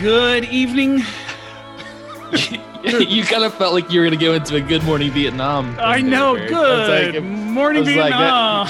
Good 0.00 0.44
evening. 0.44 0.98
you 2.84 3.24
kind 3.24 3.44
of 3.44 3.54
felt 3.54 3.72
like 3.72 3.90
you 3.90 4.00
were 4.00 4.06
gonna 4.06 4.16
go 4.16 4.34
into 4.34 4.56
a 4.56 4.60
Good 4.60 4.82
Morning 4.82 5.10
Vietnam. 5.10 5.74
I 5.80 6.02
know. 6.02 6.34
Barry. 6.34 6.48
Good 6.48 7.14
like, 7.14 7.24
morning, 7.24 7.84
was 7.84 7.96
like, 7.96 8.12
Vietnam. 8.12 8.66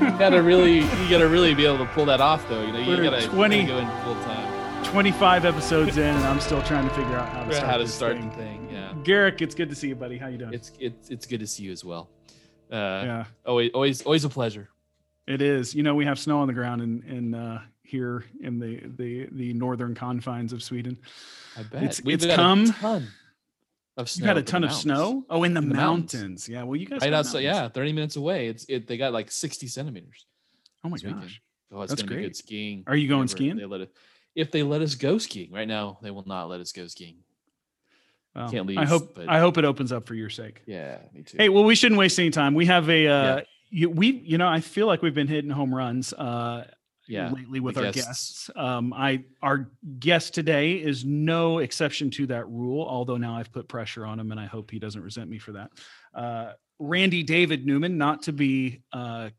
you 0.00 0.10
gotta 0.18 0.42
really, 0.42 0.78
you 0.78 1.10
gotta 1.10 1.28
really 1.28 1.54
be 1.54 1.66
able 1.66 1.78
to 1.78 1.86
pull 1.92 2.04
that 2.06 2.20
off, 2.20 2.48
though. 2.48 2.62
You 2.62 2.72
know, 2.72 2.80
you 2.80 2.96
gotta, 2.96 3.22
you 3.22 3.28
gotta 3.28 3.64
go 3.64 3.78
in 3.78 3.88
full 4.02 4.14
time. 4.24 4.84
25 4.86 5.44
episodes 5.44 5.98
in, 5.98 6.04
and 6.04 6.24
I'm 6.24 6.40
still 6.40 6.62
trying 6.62 6.88
to 6.88 6.94
figure 6.94 7.16
out 7.16 7.28
how 7.28 7.44
to 7.44 7.54
start, 7.54 7.70
How 7.70 7.76
to 7.76 7.86
start 7.86 8.16
thing. 8.16 8.30
the 8.30 8.36
thing? 8.36 8.68
Yeah, 8.72 8.92
Garrick, 9.04 9.42
it's 9.42 9.54
good 9.54 9.68
to 9.68 9.76
see 9.76 9.88
you, 9.88 9.94
buddy. 9.94 10.18
How 10.18 10.26
you 10.26 10.38
doing? 10.38 10.52
it's 10.52 10.72
it's 10.80 11.10
it's 11.10 11.26
good 11.26 11.40
to 11.40 11.46
see 11.46 11.62
you 11.62 11.70
as 11.70 11.84
well. 11.84 12.08
Uh, 12.72 12.74
yeah, 12.74 13.24
always 13.44 13.70
always 13.72 14.02
always 14.02 14.24
a 14.24 14.28
pleasure. 14.28 14.68
it 15.28 15.42
is. 15.42 15.76
You 15.76 15.84
know, 15.84 15.94
we 15.94 16.06
have 16.06 16.18
snow 16.18 16.40
on 16.40 16.48
the 16.48 16.54
ground 16.54 16.82
in 16.82 17.04
in 17.08 17.34
uh, 17.34 17.62
here 17.86 18.24
in 18.40 18.58
the 18.58 18.80
the 18.96 19.28
the 19.32 19.52
northern 19.54 19.94
confines 19.94 20.52
of 20.52 20.62
Sweden. 20.62 20.98
I 21.56 21.62
bet 21.62 21.82
It's- 21.82 22.02
We've 22.04 22.14
it's 22.22 22.26
come- 22.34 22.64
a 22.64 22.72
ton 22.72 23.08
of 23.96 24.08
snow. 24.10 24.22
You 24.24 24.28
had 24.28 24.36
a 24.38 24.42
ton 24.42 24.64
of 24.64 24.68
mountains. 24.70 24.82
snow. 24.82 25.24
Oh, 25.30 25.42
in 25.44 25.54
the, 25.54 25.62
In 25.62 25.68
the 25.70 25.74
mountains. 25.74 26.14
mountains. 26.14 26.48
Yeah. 26.48 26.62
Well, 26.64 26.76
you 26.76 26.86
guys. 26.86 27.00
Right 27.00 27.12
outside, 27.12 27.40
yeah, 27.44 27.68
thirty 27.68 27.92
minutes 27.92 28.16
away. 28.16 28.48
It's 28.48 28.64
it. 28.68 28.86
They 28.86 28.96
got 28.96 29.12
like 29.12 29.30
sixty 29.30 29.66
centimeters. 29.68 30.26
Oh 30.84 30.88
my 30.88 30.94
weekend. 30.94 31.20
gosh. 31.22 31.40
Oh, 31.72 31.82
it's 31.82 31.90
That's 31.90 32.02
gonna 32.02 32.10
be 32.10 32.14
great. 32.16 32.22
good 32.28 32.36
skiing. 32.36 32.84
Are 32.86 32.94
you 32.96 33.08
going 33.08 33.26
skiing? 33.28 33.56
They 33.56 33.64
let 33.64 33.80
it. 33.80 33.92
If 34.34 34.50
they 34.52 34.62
let 34.62 34.82
us 34.82 34.94
go 34.94 35.16
skiing 35.18 35.50
right 35.50 35.66
now, 35.66 35.98
they 36.02 36.10
will 36.10 36.26
not 36.26 36.48
let 36.48 36.60
us 36.60 36.72
go 36.72 36.86
skiing. 36.86 37.16
Well, 38.34 38.50
Can't 38.50 38.66
leave. 38.66 38.76
I 38.78 38.84
hope 38.84 39.14
but- 39.14 39.28
I 39.30 39.38
hope 39.40 39.56
it 39.56 39.64
opens 39.64 39.92
up 39.92 40.06
for 40.06 40.14
your 40.14 40.28
sake. 40.28 40.60
Yeah, 40.66 40.98
me 41.14 41.22
too. 41.22 41.38
Hey, 41.38 41.48
well, 41.48 41.64
we 41.64 41.74
shouldn't 41.74 41.98
waste 41.98 42.18
any 42.20 42.28
time. 42.30 42.54
We 42.54 42.66
have 42.66 42.88
a 42.90 43.06
uh, 43.06 43.36
Yeah. 43.38 43.40
you, 43.70 43.90
we 43.90 44.08
you 44.10 44.36
know 44.36 44.46
I 44.46 44.60
feel 44.60 44.86
like 44.86 45.00
we've 45.00 45.14
been 45.14 45.26
hitting 45.26 45.50
home 45.50 45.74
runs 45.74 46.12
uh, 46.12 46.66
yeah, 47.08 47.30
lately 47.30 47.60
with 47.60 47.76
our 47.76 47.84
guests. 47.84 48.04
guests. 48.04 48.50
Um, 48.56 48.92
I 48.92 49.24
our 49.42 49.70
guest 49.98 50.34
today 50.34 50.72
is 50.74 51.04
no 51.04 51.58
exception 51.58 52.10
to 52.12 52.26
that 52.28 52.48
rule. 52.48 52.86
Although 52.88 53.16
now 53.16 53.36
I've 53.36 53.52
put 53.52 53.68
pressure 53.68 54.04
on 54.06 54.18
him, 54.20 54.30
and 54.32 54.40
I 54.40 54.46
hope 54.46 54.70
he 54.70 54.78
doesn't 54.78 55.02
resent 55.02 55.28
me 55.30 55.38
for 55.38 55.52
that. 55.52 55.70
Uh, 56.14 56.52
Randy 56.78 57.22
David 57.22 57.64
Newman, 57.64 57.96
not 57.96 58.22
to 58.24 58.32
be 58.32 58.82
uh, 58.92 59.30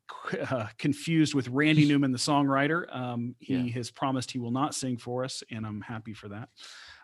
uh, 0.49 0.67
confused 0.79 1.35
with 1.35 1.47
Randy 1.49 1.85
Newman, 1.89 2.11
the 2.11 2.17
songwriter. 2.17 2.93
Um, 2.95 3.35
he 3.39 3.55
Yeah. 3.55 3.73
has 3.73 3.91
promised 3.91 4.31
he 4.31 4.39
will 4.39 4.49
not 4.51 4.73
sing 4.73 4.97
for 4.97 5.23
us, 5.23 5.43
and 5.51 5.65
I'm 5.65 5.81
happy 5.81 6.13
for 6.13 6.29
that. 6.29 6.49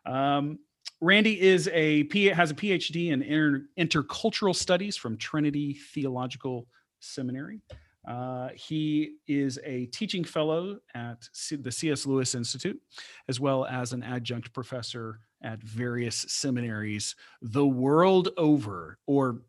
Um, 0.06 0.58
Randy 1.02 1.40
is 1.40 1.70
a 1.72 2.06
P, 2.06 2.26
has 2.26 2.50
a 2.50 2.56
PhD 2.56 3.12
in 3.12 3.22
inter, 3.22 3.66
intercultural 3.78 4.56
studies 4.56 4.98
from 4.98 5.18
Trinity 5.18 5.74
Theological 5.94 6.66
Seminary. 7.00 7.62
Uh, 8.08 8.50
he 8.56 9.16
is 9.28 9.60
a 9.64 9.86
teaching 9.88 10.24
fellow 10.24 10.80
at 10.94 11.18
C- 11.34 11.56
the 11.56 11.72
C.S. 11.72 12.06
Lewis 12.06 12.36
Institute, 12.36 12.82
as 13.28 13.40
well 13.40 13.66
as 13.66 13.94
an 13.94 14.04
adjunct 14.04 14.54
professor 14.54 15.20
at 15.42 15.62
various 15.62 16.26
seminaries 16.30 17.16
the 17.42 17.66
world 17.66 18.30
over, 18.38 18.98
or 19.08 19.42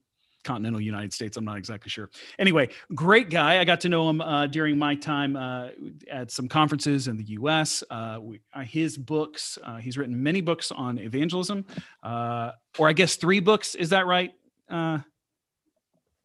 continental 0.45 0.81
United 0.81 1.13
States. 1.13 1.37
I'm 1.37 1.45
not 1.45 1.57
exactly 1.57 1.89
sure. 1.89 2.11
Anyway, 2.39 2.69
great 2.95 3.31
guy. 3.31 3.59
I 3.59 3.65
got 3.65 3.81
to 3.81 3.89
know 3.89 4.09
him 4.11 4.21
uh, 4.21 4.47
during 4.47 4.79
my 4.79 4.95
time 4.95 5.37
uh, 5.37 5.69
at 6.11 6.31
some 6.31 6.49
conferences 6.49 7.09
in 7.09 7.17
the 7.17 7.25
U.S. 7.25 7.83
Uh, 7.91 8.19
we, 8.21 8.41
uh, 8.53 8.61
his 8.61 8.97
books. 8.97 9.59
Uh, 9.65 9.79
he's 9.79 9.97
written 9.99 10.23
many 10.23 10.41
books 10.41 10.71
on 10.71 10.99
evangelism, 10.99 11.65
uh, 12.03 12.53
or 12.79 12.89
I 12.89 12.93
guess 12.93 13.17
three 13.17 13.41
books. 13.41 13.75
Is 13.75 13.91
that 13.91 14.07
right, 14.07 14.33
uh, 14.71 14.75
I 14.99 15.05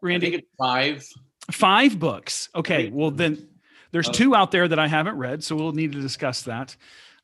Randy? 0.01 0.31
think 0.31 0.43
it's 0.43 0.51
five. 0.57 1.03
Five 1.51 1.99
books. 1.99 2.49
Okay. 2.55 2.89
Well, 2.89 3.11
then 3.11 3.47
there's 3.91 4.09
Uh, 4.09 4.13
two 4.13 4.35
out 4.35 4.51
there 4.51 4.67
that 4.67 4.79
I 4.79 4.87
haven't 4.87 5.17
read, 5.17 5.43
so 5.43 5.55
we'll 5.55 5.71
need 5.71 5.91
to 5.93 6.01
discuss 6.01 6.43
that 6.43 6.75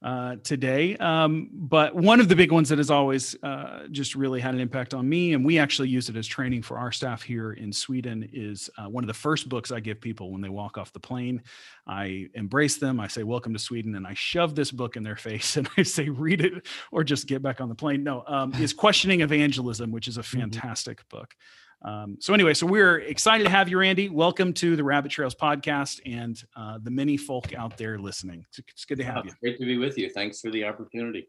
uh, 0.02 0.36
today. 0.44 0.96
Um, 0.98 1.50
but 1.52 1.96
one 1.96 2.20
of 2.20 2.28
the 2.28 2.36
big 2.36 2.52
ones 2.52 2.70
that 2.70 2.78
has 2.80 2.92
always 2.92 3.36
uh, 3.44 3.88
just 3.92 4.14
really 4.16 4.40
had 4.40 4.54
an 4.54 4.60
impact 4.60 4.94
on 4.94 5.08
me, 5.08 5.34
and 5.34 5.44
we 5.46 5.58
actually 5.58 5.90
use 5.90 6.10
it 6.10 6.16
as 6.16 6.28
training 6.28 6.62
for 6.64 6.78
our 6.78 6.92
staff 6.92 7.22
here 7.24 7.54
in 7.54 7.72
Sweden, 7.72 8.28
is 8.34 8.70
uh, 8.78 8.86
one 8.90 9.04
of 9.04 9.08
the 9.08 9.14
first 9.14 9.48
books 9.48 9.72
I 9.72 9.80
give 9.80 10.02
people 10.02 10.32
when 10.32 10.42
they 10.42 10.50
walk 10.50 10.78
off 10.78 10.92
the 10.92 11.00
plane. 11.00 11.42
I 11.88 12.28
embrace 12.34 12.78
them. 12.78 13.00
I 13.00 13.08
say, 13.08 13.24
"Welcome 13.24 13.54
to 13.54 13.60
Sweden," 13.60 13.96
and 13.96 14.06
I 14.06 14.14
shove 14.16 14.54
this 14.56 14.72
book 14.72 14.96
in 14.96 15.04
their 15.04 15.16
face, 15.28 15.56
and 15.58 15.68
I 15.78 15.84
say, 15.84 16.10
"Read 16.10 16.42
it, 16.42 16.68
or 16.92 17.04
just 17.04 17.28
get 17.28 17.42
back 17.42 17.62
on 17.62 17.70
the 17.70 17.76
plane." 17.76 18.04
No, 18.04 18.24
um, 18.28 18.54
is 18.56 18.74
Questioning 18.74 19.22
Evangelism, 19.22 19.92
which 19.92 20.08
is 20.08 20.18
a 20.18 20.24
fantastic 20.24 21.08
book. 21.10 21.36
Um, 21.86 22.18
so 22.20 22.34
anyway, 22.34 22.56
so 22.56 22.66
we're 22.66 22.98
excited 22.98 23.44
to 23.44 23.50
have 23.52 23.70
you, 23.70 23.78
Randy. 23.78 24.10
Welcome 24.10 24.54
to 24.54 24.76
the 24.76 24.84
Rabbit 24.84 25.12
Trails 25.12 25.36
podcast 25.36 26.02
and 26.04 26.42
uh, 26.56 26.80
the 26.82 26.90
many 26.90 27.16
folk 27.16 27.54
out 27.54 27.78
there 27.78 28.00
listening. 28.00 28.44
It's, 28.50 28.58
it's 28.58 28.86
good 28.86 28.98
to 28.98 29.04
have 29.04 29.18
Oh, 29.18 29.24
you. 29.26 29.32
Great 29.40 29.60
to 29.60 29.66
be 29.66 29.78
with 29.78 29.96
you. 29.96 30.10
Thanks 30.10 30.42
for 30.42 30.50
the 30.50 30.64
opportunity. 30.64 31.28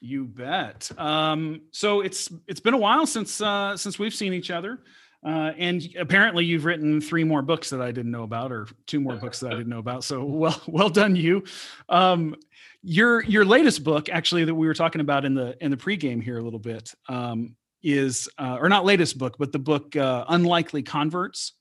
You 0.00 0.24
bet. 0.24 0.90
Um, 0.96 1.60
so 1.72 2.00
it's 2.00 2.32
it's 2.46 2.60
been 2.60 2.72
a 2.72 2.78
while 2.78 3.06
since 3.06 3.40
uh, 3.42 3.76
since 3.76 3.98
we've 3.98 4.14
seen 4.14 4.32
each 4.32 4.50
other, 4.50 4.78
uh, 5.26 5.52
and 5.58 5.86
apparently 5.98 6.44
you've 6.44 6.64
written 6.64 7.00
three 7.00 7.24
more 7.24 7.42
books 7.42 7.68
that 7.70 7.82
I 7.82 7.90
didn't 7.90 8.12
know 8.12 8.22
about, 8.22 8.50
or 8.50 8.68
two 8.86 9.00
more 9.00 9.16
books 9.16 9.40
that 9.40 9.48
I 9.52 9.56
didn't 9.56 9.68
know 9.68 9.80
about. 9.80 10.04
So 10.04 10.24
well 10.24 10.62
well 10.68 10.88
done 10.88 11.16
you. 11.16 11.44
Um, 11.88 12.34
your 12.82 13.24
your 13.24 13.44
latest 13.44 13.82
book, 13.84 14.08
actually, 14.08 14.44
that 14.44 14.54
we 14.54 14.68
were 14.68 14.74
talking 14.74 15.00
about 15.00 15.24
in 15.24 15.34
the 15.34 15.56
in 15.62 15.70
the 15.70 15.76
pregame 15.76 16.22
here 16.22 16.38
a 16.38 16.42
little 16.42 16.60
bit, 16.60 16.94
um, 17.08 17.56
is 17.82 18.28
uh, 18.38 18.58
or 18.60 18.68
not 18.68 18.84
latest 18.84 19.18
book, 19.18 19.36
but 19.38 19.52
the 19.52 19.58
book 19.58 19.94
uh, 19.96 20.24
Unlikely 20.28 20.82
Converts. 20.82 21.54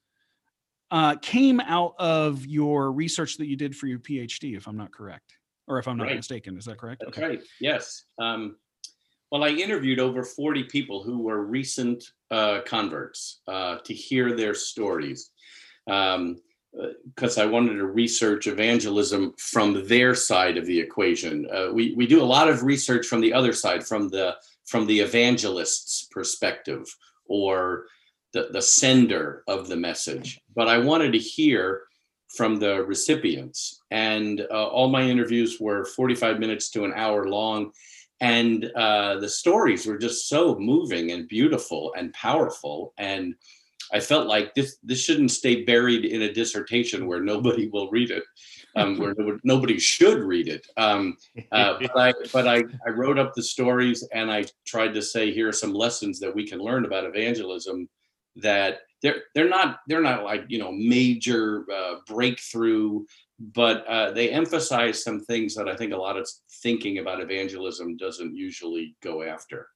Uh, 0.89 1.15
came 1.17 1.59
out 1.59 1.95
of 1.99 2.45
your 2.45 2.93
research 2.93 3.35
that 3.35 3.47
you 3.47 3.57
did 3.57 3.75
for 3.75 3.87
your 3.87 3.99
PhD, 3.99 4.55
if 4.55 4.67
I'm 4.67 4.77
not 4.77 4.89
correct, 4.93 5.33
or 5.67 5.79
if 5.79 5.87
I'm 5.89 5.97
not 5.97 6.05
Right. 6.05 6.15
mistaken. 6.15 6.57
Is 6.57 6.63
that 6.63 6.77
correct? 6.77 7.03
That's 7.05 7.17
right. 7.17 7.41
Yes. 7.59 8.05
Um, 8.17 8.55
well, 9.29 9.43
I 9.43 9.49
interviewed 9.49 9.99
over 9.99 10.23
40 10.23 10.63
people 10.63 11.03
who 11.03 11.19
were 11.19 11.43
recent 11.43 12.05
uh, 12.31 12.61
converts 12.65 13.41
uh, 13.49 13.79
to 13.83 13.93
hear 13.93 14.33
their 14.33 14.53
stories 14.53 15.31
because 15.85 17.37
I 17.37 17.45
wanted 17.45 17.75
to 17.75 17.85
research 17.87 18.47
evangelism 18.47 19.33
from 19.37 19.85
their 19.87 20.15
side 20.15 20.57
of 20.57 20.65
the 20.65 20.79
equation. 20.79 21.49
Uh, 21.51 21.69
we, 21.73 21.93
we 21.95 22.07
do 22.07 22.21
a 22.21 22.23
lot 22.23 22.47
of 22.49 22.63
research 22.63 23.07
from 23.07 23.19
the 23.19 23.33
other 23.33 23.51
side, 23.51 23.85
from 23.85 24.07
the 24.07 24.37
from 24.67 24.85
the 24.85 24.99
evangelist's 24.99 26.07
perspective 26.11 26.85
or 27.25 27.85
the, 28.33 28.49
the 28.51 28.61
sender 28.61 29.43
of 29.47 29.67
the 29.67 29.75
message. 29.75 30.39
But 30.55 30.67
I 30.67 30.77
wanted 30.77 31.13
to 31.13 31.19
hear 31.19 31.83
from 32.35 32.59
the 32.59 32.83
recipients. 32.83 33.81
And 33.91 34.41
uh, 34.51 34.67
all 34.67 34.89
my 34.89 35.03
interviews 35.03 35.57
were 35.59 35.85
45 35.85 36.39
minutes 36.39 36.69
to 36.71 36.83
an 36.83 36.93
hour 36.95 37.27
long. 37.29 37.71
And 38.19 38.65
uh, 38.75 39.19
the 39.19 39.29
stories 39.29 39.85
were 39.85 39.97
just 39.97 40.27
so 40.27 40.57
moving 40.59 41.11
and 41.11 41.27
beautiful 41.27 41.93
and 41.97 42.13
powerful. 42.13 42.93
And 42.97 43.35
I 43.93 43.99
felt 43.99 44.27
like 44.27 44.53
this 44.53 44.77
this 44.83 45.01
shouldn't 45.01 45.31
stay 45.31 45.63
buried 45.63 46.03
in 46.03 46.23
a 46.23 46.33
dissertation 46.33 47.07
where 47.07 47.21
nobody 47.21 47.69
will 47.69 47.89
read 47.89 48.11
it, 48.11 48.23
um, 48.77 48.97
where 48.97 49.13
nobody, 49.43 49.79
should 49.79 50.19
read 50.19 50.47
it. 50.47 50.65
Um, 50.77 51.17
uh, 51.51 51.77
but 51.81 51.97
I 51.97 52.13
but 52.31 52.47
I, 52.47 52.63
I 52.85 52.89
wrote 52.89 53.19
up 53.19 53.33
the 53.33 53.43
stories 53.43 54.07
and 54.13 54.31
I 54.31 54.45
tried 54.65 54.93
to 54.93 55.01
say 55.01 55.31
here 55.31 55.49
are 55.49 55.53
some 55.53 55.73
lessons 55.73 56.19
that 56.19 56.33
we 56.33 56.47
can 56.47 56.59
learn 56.59 56.85
about 56.85 57.05
evangelism 57.05 57.87
that 58.37 58.79
they're 59.01 59.23
they're 59.35 59.49
not 59.49 59.79
they're 59.87 60.01
not 60.01 60.23
like 60.23 60.45
you 60.47 60.59
know 60.59 60.71
major 60.71 61.65
uh, 61.73 61.95
breakthrough 62.07 63.03
but 63.39 63.85
uh, 63.87 64.11
they 64.11 64.29
emphasize 64.29 65.03
some 65.03 65.19
things 65.19 65.53
that 65.55 65.67
I 65.67 65.75
think 65.75 65.93
a 65.93 65.97
lot 65.97 66.17
of 66.17 66.27
thinking 66.63 66.97
about 66.97 67.21
evangelism 67.21 67.97
doesn't 67.97 68.35
usually 68.35 68.95
go 69.03 69.21
after. 69.21 69.67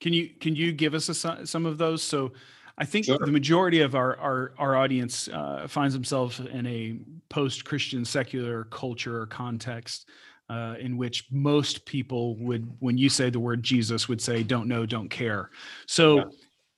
Can 0.00 0.12
you 0.12 0.30
can 0.40 0.56
you 0.56 0.72
give 0.72 0.94
us 0.94 1.08
a, 1.08 1.46
some 1.46 1.66
of 1.66 1.78
those? 1.78 2.02
So, 2.02 2.32
I 2.78 2.84
think 2.84 3.06
Sure. 3.06 3.18
the 3.18 3.30
majority 3.32 3.80
of 3.80 3.94
our 3.94 4.16
our, 4.18 4.52
our 4.58 4.76
audience 4.76 5.28
uh, 5.28 5.66
finds 5.68 5.94
themselves 5.94 6.40
in 6.40 6.66
a 6.66 6.98
post 7.28 7.64
Christian 7.64 8.04
secular 8.04 8.64
culture 8.64 9.20
or 9.20 9.26
context. 9.26 10.08
Uh, 10.50 10.74
in 10.78 10.98
which 10.98 11.26
most 11.32 11.86
people 11.86 12.36
would, 12.36 12.70
when 12.80 12.98
you 12.98 13.08
say 13.08 13.30
the 13.30 13.40
word 13.40 13.62
Jesus, 13.62 14.10
would 14.10 14.20
say, 14.20 14.42
"Don't 14.42 14.68
know, 14.68 14.84
don't 14.84 15.08
care." 15.08 15.48
So, 15.86 16.16
Yeah. 16.18 16.24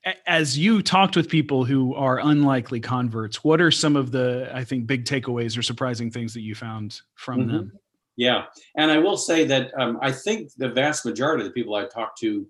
a- 0.05 0.29
as 0.29 0.57
you 0.57 0.81
talked 0.81 1.17
with 1.17 1.27
people 1.27 1.65
who 1.65 1.93
are 1.93 2.21
unlikely 2.21 2.79
converts, 2.79 3.43
what 3.43 3.59
are 3.59 3.69
some 3.69 3.97
of 3.97 4.11
the, 4.11 4.49
I 4.53 4.63
think, 4.63 4.87
big 4.87 5.03
takeaways 5.03 5.57
or 5.57 5.61
surprising 5.61 6.09
things 6.09 6.33
that 6.33 6.43
you 6.43 6.55
found 6.55 7.01
from 7.15 7.41
Mhm. 7.41 7.51
them? 7.51 7.71
Yeah, 8.15 8.45
and 8.77 8.89
I 8.89 8.99
will 8.99 9.17
say 9.17 9.43
that 9.43 9.77
um, 9.77 9.99
I 10.01 10.13
think 10.13 10.53
the 10.55 10.69
vast 10.69 11.05
majority 11.05 11.43
of 11.43 11.49
the 11.49 11.53
people 11.53 11.75
I 11.75 11.87
talked 11.87 12.19
to 12.19 12.47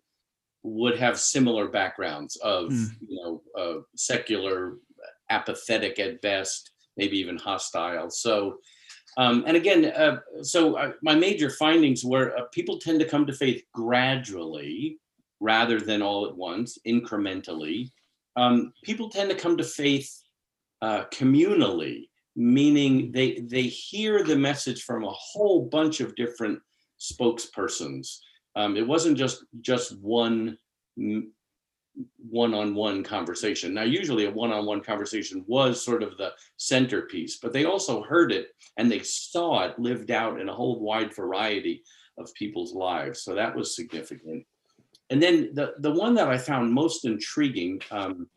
would 0.68 0.98
have 1.00 1.20
similar 1.20 1.68
backgrounds 1.68 2.36
of 2.38 2.72
Mm. 2.72 2.90
you 3.08 3.16
know 3.22 3.42
uh, 3.62 3.82
secular, 3.96 4.78
apathetic 5.30 6.00
at 6.00 6.22
best, 6.22 6.72
maybe 6.98 7.18
even 7.18 7.38
hostile. 7.38 8.10
So, 8.10 8.58
um, 9.18 9.44
and 9.48 9.56
again, 9.58 9.86
uh, 9.86 10.20
so 10.42 10.76
uh, 10.76 10.92
my 11.02 11.16
major 11.16 11.50
findings 11.50 12.04
were 12.04 12.38
uh, 12.38 12.46
people 12.52 12.78
tend 12.80 13.00
to 13.00 13.08
come 13.08 13.26
to 13.28 13.34
faith 13.34 13.64
gradually 13.74 15.00
rather 15.40 15.80
than 15.80 16.02
all 16.02 16.26
at 16.28 16.36
once, 16.36 16.78
incrementally. 16.88 17.92
Um, 18.36 18.74
people 18.84 19.10
tend 19.10 19.30
to 19.30 19.36
come 19.36 19.56
to 19.58 19.64
faith 19.64 20.10
uh, 20.82 21.06
communally, 21.12 22.10
meaning 22.36 23.12
they 23.12 23.40
they 23.54 23.64
hear 23.64 24.24
the 24.24 24.36
message 24.36 24.84
from 24.84 25.04
a 25.04 25.18
whole 25.32 25.62
bunch 25.78 26.02
of 26.02 26.16
different 26.16 26.60
spokespersons. 27.00 28.20
Um, 28.58 28.76
it 28.76 28.88
wasn't 28.88 29.18
just 29.18 29.46
just 29.62 29.98
one 30.00 30.58
one-on-one 32.30 33.04
conversation. 33.04 33.74
Now, 33.74 33.84
usually 33.84 34.26
a 34.26 34.32
one-on-one 34.32 34.82
conversation 34.82 35.44
was 35.48 35.84
sort 35.84 36.04
of 36.04 36.18
the 36.18 36.32
centerpiece, 36.58 37.38
but 37.42 37.54
they 37.54 37.66
also 37.66 38.04
heard 38.04 38.32
it 38.32 38.50
and 38.78 38.92
they 38.92 39.00
saw 39.00 39.64
it 39.64 39.80
lived 39.80 40.12
out 40.12 40.40
in 40.42 40.50
a 40.50 40.54
whole 40.54 40.80
wide 40.80 41.16
variety 41.16 41.84
of 42.20 42.34
people's 42.34 42.74
lives. 42.74 43.24
So 43.24 43.34
that 43.34 43.56
was 43.56 43.76
significant. 43.76 44.46
And 45.10 45.22
then 45.24 45.36
the 45.54 45.76
the 45.80 45.92
one 45.92 46.14
that 46.16 46.28
I 46.28 46.38
found 46.38 46.74
most 46.74 47.06
intriguing. 47.06 47.82
Um, 47.92 48.28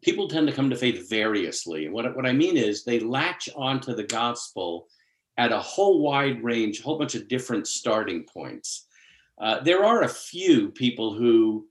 people 0.00 0.28
tend 0.28 0.46
to 0.46 0.54
come 0.54 0.70
to 0.70 0.76
faith 0.76 1.10
variously. 1.10 1.86
And 1.86 1.94
what, 1.94 2.14
what 2.14 2.26
I 2.26 2.32
mean 2.32 2.56
is 2.56 2.84
they 2.84 3.00
latch 3.00 3.48
onto 3.56 3.94
the 3.94 4.04
gospel 4.04 4.86
at 5.38 5.52
a 5.52 5.58
whole 5.58 6.00
wide 6.02 6.42
range, 6.42 6.80
a 6.80 6.82
whole 6.82 6.98
bunch 6.98 7.14
of 7.16 7.28
different 7.28 7.66
starting 7.66 8.24
points. 8.24 8.86
Uh, 9.40 9.60
there 9.60 9.84
are 9.84 10.02
a 10.02 10.08
few 10.08 10.70
people 10.70 11.14
who 11.14 11.66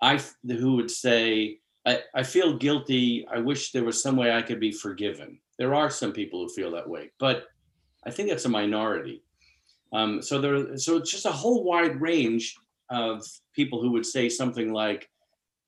I 0.00 0.20
who 0.46 0.76
would 0.76 0.90
say, 0.90 1.58
I, 1.86 2.00
I 2.14 2.22
feel 2.22 2.56
guilty. 2.56 3.26
I 3.30 3.38
wish 3.38 3.70
there 3.70 3.84
was 3.84 4.02
some 4.02 4.16
way 4.16 4.32
I 4.32 4.42
could 4.42 4.60
be 4.60 4.72
forgiven. 4.72 5.38
There 5.58 5.74
are 5.74 5.90
some 5.90 6.12
people 6.12 6.40
who 6.40 6.48
feel 6.48 6.72
that 6.72 6.88
way, 6.88 7.12
but 7.18 7.46
I 8.04 8.10
think 8.10 8.30
it's 8.30 8.44
a 8.44 8.48
minority. 8.48 9.22
Um, 9.92 10.22
so 10.22 10.40
there, 10.40 10.76
so 10.76 10.96
it's 10.96 11.10
just 11.10 11.26
a 11.26 11.30
whole 11.30 11.62
wide 11.62 12.00
range 12.00 12.56
of 12.90 13.22
people 13.54 13.80
who 13.80 13.92
would 13.92 14.06
say 14.06 14.28
something 14.28 14.72
like, 14.72 15.08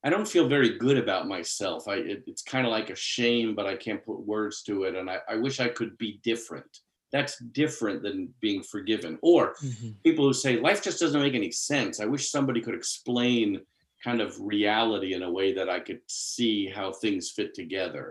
"I 0.03 0.11
don't 0.11 0.27
feel 0.29 0.49
very 0.49 0.79
good 0.79 0.99
about 0.99 1.29
myself. 1.29 1.87
I, 1.87 1.97
it, 1.97 2.25
it's 2.27 2.43
kind 2.43 2.67
of 2.67 2.73
like 2.73 2.91
a 2.91 2.97
shame, 2.97 3.55
but 3.55 3.67
I 3.67 3.77
can't 3.77 4.05
put 4.05 4.27
words 4.27 4.63
to 4.65 4.85
it, 4.85 4.97
and 4.97 5.09
I, 5.09 5.19
I 5.29 5.37
wish 5.37 5.61
I 5.61 5.69
could 5.69 5.97
be 5.99 6.21
different." 6.25 6.81
That's 7.15 7.39
different 7.63 8.03
than 8.03 8.17
being 8.41 8.63
forgiven. 8.75 9.13
Or 9.23 9.43
Mm-hmm. 9.65 9.91
people 10.03 10.25
who 10.27 10.33
say 10.35 10.53
life 10.69 10.83
just 10.83 10.99
doesn't 11.01 11.23
make 11.27 11.35
any 11.43 11.53
sense. 11.53 11.95
I 12.01 12.07
wish 12.15 12.29
somebody 12.31 12.61
could 12.61 12.75
explain 12.75 13.61
kind 14.03 14.21
of 14.21 14.31
reality 14.41 15.15
in 15.17 15.23
a 15.23 15.31
way 15.39 15.49
that 15.59 15.69
I 15.77 15.79
could 15.87 16.01
see 16.09 16.59
how 16.77 16.93
things 16.93 17.31
fit 17.31 17.55
together. 17.55 18.07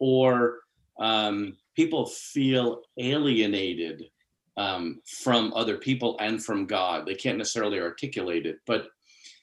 Or 0.00 0.34
um, 0.98 1.56
people 1.76 2.06
feel 2.06 2.82
alienated 2.98 4.10
um, 4.56 5.00
from 5.22 5.52
other 5.54 5.76
people 5.78 6.16
and 6.20 6.44
from 6.44 6.66
God. 6.66 7.06
They 7.06 7.14
can't 7.14 7.38
necessarily 7.38 7.80
articulate 7.80 8.46
it, 8.46 8.58
but 8.66 8.82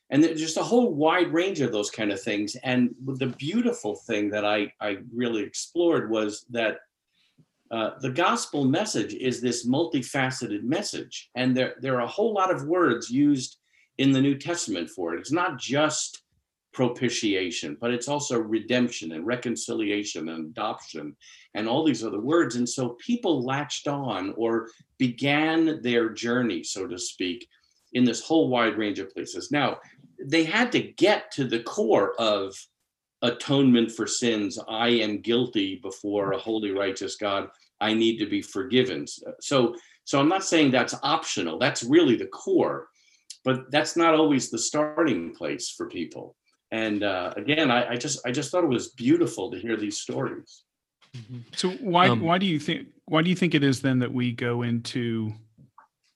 and 0.09 0.21
there's 0.21 0.41
just 0.41 0.57
a 0.57 0.63
whole 0.71 0.89
wide 0.93 1.31
range 1.31 1.61
of 1.61 1.71
those 1.71 1.89
kind 1.89 2.11
of 2.11 2.21
things. 2.21 2.57
And 2.71 2.93
the 3.23 3.27
beautiful 3.47 3.95
thing 4.07 4.29
that 4.31 4.45
I 4.45 4.59
I 4.81 4.97
really 5.21 5.43
explored 5.43 6.11
was 6.11 6.45
that 6.49 6.73
uh, 7.71 7.91
the 8.01 8.09
gospel 8.09 8.65
message 8.65 9.13
is 9.13 9.39
this 9.39 9.65
multifaceted 9.65 10.63
message, 10.63 11.29
and 11.35 11.55
there 11.55 11.75
there 11.79 11.95
are 11.95 12.03
a 12.03 12.07
whole 12.07 12.33
lot 12.33 12.51
of 12.51 12.65
words 12.65 13.09
used 13.09 13.57
in 13.97 14.11
the 14.11 14.21
New 14.21 14.37
Testament 14.37 14.89
for 14.89 15.13
it. 15.13 15.19
It's 15.19 15.31
not 15.31 15.57
just 15.57 16.23
propitiation, 16.73 17.77
but 17.79 17.91
it's 17.91 18.07
also 18.07 18.39
redemption 18.39 19.13
and 19.13 19.25
reconciliation 19.25 20.29
and 20.29 20.47
adoption 20.47 21.15
and 21.53 21.67
all 21.67 21.83
these 21.83 22.03
other 22.03 22.19
words. 22.19 22.55
And 22.55 22.67
so 22.67 22.97
people 23.05 23.43
latched 23.43 23.87
on 23.87 24.33
or 24.37 24.69
began 24.97 25.81
their 25.81 26.09
journey, 26.09 26.63
so 26.63 26.87
to 26.87 26.97
speak, 26.97 27.47
in 27.93 28.05
this 28.05 28.21
whole 28.21 28.47
wide 28.47 28.77
range 28.77 28.99
of 28.99 29.13
places. 29.13 29.51
Now, 29.51 29.79
they 30.23 30.43
had 30.43 30.71
to 30.73 30.81
get 30.81 31.31
to 31.31 31.45
the 31.45 31.61
core 31.63 32.13
of 32.19 32.55
atonement 33.21 33.91
for 33.91 34.07
sins. 34.07 34.57
I 34.67 34.89
am 34.89 35.21
guilty 35.21 35.75
before 35.75 36.31
a 36.31 36.37
holy, 36.37 36.71
righteous 36.71 37.15
God. 37.15 37.49
I 37.81 37.93
need 37.93 38.17
to 38.19 38.25
be 38.25 38.41
forgiven. 38.41 39.05
So, 39.41 39.75
so 40.05 40.19
I'm 40.19 40.29
not 40.29 40.43
saying 40.43 40.71
that's 40.71 40.95
optional. 41.03 41.59
That's 41.59 41.83
really 41.83 42.15
the 42.15 42.27
core 42.27 42.87
but 43.43 43.71
that's 43.71 43.95
not 43.95 44.13
always 44.13 44.49
the 44.49 44.57
starting 44.57 45.33
place 45.33 45.69
for 45.69 45.87
people. 45.87 46.35
And 46.71 47.03
uh, 47.03 47.33
again, 47.35 47.69
I, 47.69 47.91
I, 47.91 47.95
just 47.95 48.25
I 48.25 48.31
just 48.31 48.51
thought 48.51 48.63
it 48.63 48.69
was 48.69 48.89
beautiful 48.89 49.51
to 49.51 49.59
hear 49.59 49.75
these 49.75 49.99
stories. 49.99 50.63
So 51.55 51.71
why 51.71 52.07
Um, 52.07 52.21
why 52.21 52.37
do 52.37 52.45
you 52.45 52.57
think 52.57 52.87
why 53.05 53.21
do 53.21 53.29
you 53.29 53.35
think 53.35 53.53
it 53.53 53.63
is 53.63 53.81
then 53.81 53.99
that 53.99 54.13
we 54.13 54.31
go 54.31 54.61
into 54.61 55.33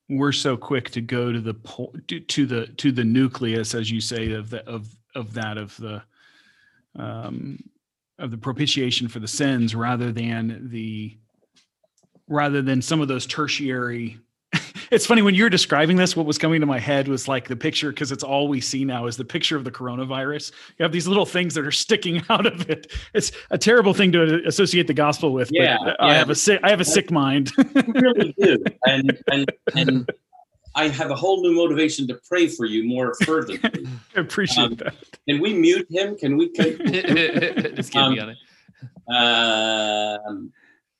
we're 0.07 0.31
so 0.31 0.55
quick 0.55 0.89
to 0.91 1.01
go 1.01 1.33
to 1.33 1.41
the 1.41 1.55
po- 1.55 1.93
to, 2.07 2.21
to 2.21 2.45
the 2.45 2.67
to 2.77 2.93
the 2.93 3.03
nucleus 3.03 3.75
as 3.75 3.91
you 3.91 3.99
say 3.99 4.31
of 4.31 4.49
the 4.49 4.65
of 4.65 4.87
of 5.13 5.33
that 5.33 5.57
of 5.57 5.75
the 5.77 6.01
um 6.97 7.59
of 8.19 8.31
the 8.31 8.37
propitiation 8.37 9.09
for 9.09 9.19
the 9.19 9.27
sins 9.27 9.75
rather 9.75 10.13
than 10.13 10.69
the 10.71 11.17
rather 12.27 12.61
than 12.61 12.81
some 12.81 13.01
of 13.01 13.07
those 13.07 13.25
tertiary 13.25 14.17
it's 14.91 15.05
funny 15.05 15.21
when 15.21 15.35
you're 15.35 15.49
describing 15.49 15.97
this 15.97 16.15
what 16.15 16.25
was 16.25 16.37
coming 16.37 16.61
to 16.61 16.65
my 16.65 16.79
head 16.79 17.07
was 17.07 17.27
like 17.27 17.47
the 17.47 17.55
picture 17.55 17.89
because 17.89 18.11
it's 18.11 18.23
all 18.23 18.47
we 18.47 18.61
see 18.61 18.85
now 18.85 19.05
is 19.05 19.17
the 19.17 19.25
picture 19.25 19.57
of 19.57 19.63
the 19.63 19.71
coronavirus 19.71 20.51
you 20.77 20.83
have 20.83 20.91
these 20.91 21.07
little 21.07 21.25
things 21.25 21.53
that 21.53 21.65
are 21.65 21.71
sticking 21.71 22.21
out 22.29 22.45
of 22.45 22.69
it 22.69 22.91
it's 23.13 23.31
a 23.51 23.57
terrible 23.57 23.93
thing 23.93 24.11
to 24.11 24.41
associate 24.47 24.87
the 24.87 24.93
gospel 24.93 25.33
with 25.33 25.49
Yeah, 25.51 25.77
but 25.83 26.01
i 26.01 26.13
have 26.13 26.29
a 26.29 26.35
sick 26.35 26.59
i 26.63 26.69
have 26.69 26.79
a 26.81 26.85
sick 26.85 27.11
mind 27.11 27.51
really 27.87 28.33
do, 28.39 28.57
and 28.85 29.17
and 29.31 29.51
and 29.75 30.09
I 30.77 30.89
have 30.89 31.09
a 31.09 31.15
whole 31.15 31.41
new 31.41 31.53
motivation 31.55 32.05
to 32.09 32.19
pray 32.27 32.47
for 32.47 32.65
you 32.65 32.83
more 32.83 33.13
fervently. 33.23 33.87
i 34.13 34.19
appreciate 34.19 34.65
Um, 34.65 34.75
that 34.75 34.93
Can 35.25 35.39
we 35.39 35.53
mute 35.53 35.87
him? 35.89 36.17
Can 36.17 36.35
we? 36.35 36.49
Can, 36.49 36.77
Just 37.77 37.93
get 37.93 38.09
me 38.09 38.19
Um, 38.19 38.27
on 38.27 38.29
it. 38.31 38.37
Um, 39.15 40.51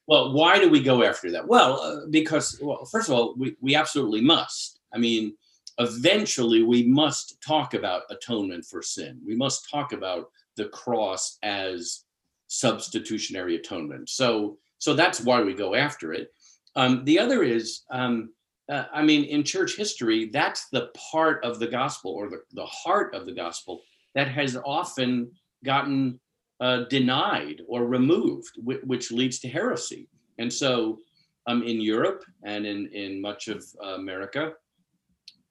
well, 0.08 0.34
why 0.34 0.60
do 0.60 0.70
we 0.70 0.82
go 0.82 1.04
after 1.04 1.32
that? 1.32 1.48
Well, 1.48 1.82
uh, 1.82 2.06
because 2.10 2.60
well, 2.62 2.86
first 2.86 3.10
of 3.10 3.16
all, 3.16 3.36
we, 3.38 3.56
we 3.62 3.76
absolutely 3.76 4.22
must. 4.22 4.80
I 4.94 4.98
mean, 4.98 5.36
eventually 5.78 6.64
we 6.64 6.84
must 6.84 7.42
talk 7.42 7.74
about 7.74 8.04
atonement 8.10 8.66
for 8.66 8.82
sin. 8.82 9.20
We 9.26 9.36
must 9.36 9.70
talk 9.70 9.94
about 9.94 10.30
the 10.56 10.66
cross 10.66 11.38
as 11.44 12.06
substitutionary 12.48 13.56
atonement. 13.56 14.10
So, 14.10 14.58
so 14.78 14.94
that's 14.94 15.22
why 15.22 15.42
we 15.42 15.54
go 15.54 15.76
after 15.76 16.14
it. 16.14 16.34
Um, 16.76 17.04
the 17.04 17.20
other 17.20 17.44
is, 17.44 17.82
um, 17.90 18.32
uh, 18.70 18.86
I 18.94 19.02
mean, 19.02 19.26
in 19.26 19.44
church 19.44 19.76
history, 19.76 20.30
that's 20.32 20.68
the 20.70 20.90
part 21.12 21.44
of 21.44 21.60
the 21.60 21.68
gospel 21.68 22.12
or 22.12 22.30
the, 22.30 22.42
the 22.54 22.66
heart 22.66 23.14
of 23.14 23.26
the 23.26 23.34
gospel 23.34 23.82
that 24.14 24.28
has 24.28 24.58
often 24.66 25.32
gotten 25.64 26.20
uh, 26.60 26.84
denied 26.90 27.62
or 27.68 27.86
removed, 27.86 28.52
whi- 28.58 28.80
which 28.84 29.12
leads 29.12 29.40
to 29.40 29.48
heresy. 29.48 30.08
And 30.38 30.52
so, 30.52 31.00
um, 31.48 31.64
in 31.64 31.80
Europe 31.80 32.24
and 32.44 32.66
in 32.66 32.88
in 32.88 33.22
much 33.22 33.48
of 33.48 33.64
uh, 33.84 33.96
America, 33.96 34.54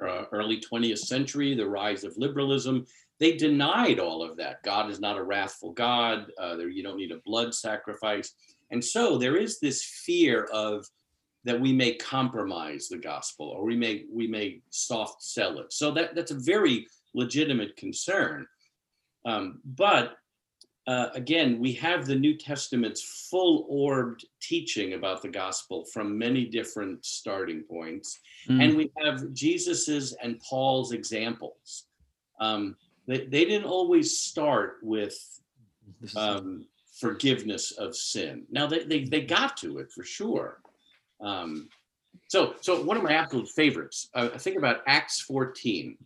uh, 0.05 0.25
early 0.33 0.61
20th 0.61 0.99
century, 0.99 1.55
the 1.55 1.67
rise 1.67 2.05
of 2.05 2.17
liberalism, 2.17 2.85
they 3.21 3.37
denied 3.37 4.01
all 4.01 4.23
of 4.23 4.37
that. 4.37 4.63
God 4.63 4.91
is 4.91 5.01
not 5.01 5.17
a 5.17 5.23
wrathful 5.23 5.73
God. 5.73 6.33
Uh, 6.39 6.57
there, 6.57 6.69
you 6.69 6.83
don't 6.83 6.97
need 6.97 7.13
a 7.13 7.21
blood 7.25 7.55
sacrifice. 7.55 8.35
And 8.71 8.85
so 8.85 9.19
there 9.19 9.37
is 9.37 9.61
this 9.61 9.85
fear 9.85 10.45
of 10.53 10.87
that 11.45 11.61
we 11.61 11.73
may 11.73 11.95
compromise 11.95 12.89
the 12.89 12.99
gospel 12.99 13.47
or 13.47 13.65
we 13.65 13.77
may 13.77 14.05
we 14.13 14.27
may 14.27 14.61
soft 14.71 15.23
sell 15.23 15.59
it. 15.59 15.73
So 15.73 15.91
that 15.93 16.15
that's 16.15 16.33
a 16.33 16.39
very 16.39 16.87
legitimate 17.15 17.77
concern. 17.77 18.47
Um, 19.25 19.61
but 19.65 20.17
uh, 20.87 21.09
again, 21.15 21.59
we 21.59 21.73
have 21.73 22.05
the 22.05 22.15
New 22.15 22.37
Testament's 22.37 23.29
full 23.31 23.65
orbed 23.69 24.27
teaching 24.41 24.93
about 24.93 25.23
the 25.23 25.29
gospel 25.29 25.85
from 25.87 26.19
many 26.19 26.45
different 26.45 27.05
starting 27.07 27.63
points. 27.63 28.21
Mm. 28.49 28.63
And 28.63 28.77
we 28.77 28.91
have 29.03 29.33
Jesus's 29.33 30.15
and 30.23 30.39
Paul's 30.41 30.93
examples. 30.93 31.87
Um, 32.39 32.77
they, 33.07 33.27
they 33.27 33.45
didn't 33.47 33.67
always 33.67 34.19
start 34.19 34.79
with 34.83 35.17
um, 36.17 36.67
forgiveness 37.01 37.73
of 37.73 37.97
sin. 37.97 38.45
Now, 38.51 38.67
they, 38.67 38.85
they, 38.85 39.05
they 39.05 39.23
got 39.23 39.57
to 39.59 39.79
it 39.79 39.91
for 39.91 40.05
sure. 40.05 40.61
Um, 41.21 41.71
so, 42.29 42.57
so 42.61 42.83
one 42.83 42.99
of 42.99 43.03
my 43.03 43.15
absolute 43.15 43.49
favorites, 43.49 44.11
uh, 44.15 44.31
I 44.35 44.39
think 44.39 44.59
about 44.59 44.83
Acts 44.87 45.21
14 45.21 45.97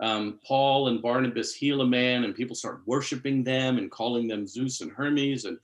um, 0.00 0.40
Paul 0.46 0.88
and 0.88 1.00
Barnabas 1.00 1.54
heal 1.54 1.80
a 1.80 1.86
man, 1.86 2.24
and 2.24 2.34
people 2.34 2.56
start 2.56 2.82
worshiping 2.86 3.42
them 3.42 3.78
and 3.78 3.90
calling 3.90 4.28
them 4.28 4.46
Zeus 4.46 4.80
and 4.80 4.92
Hermes. 4.92 5.44
And 5.44 5.58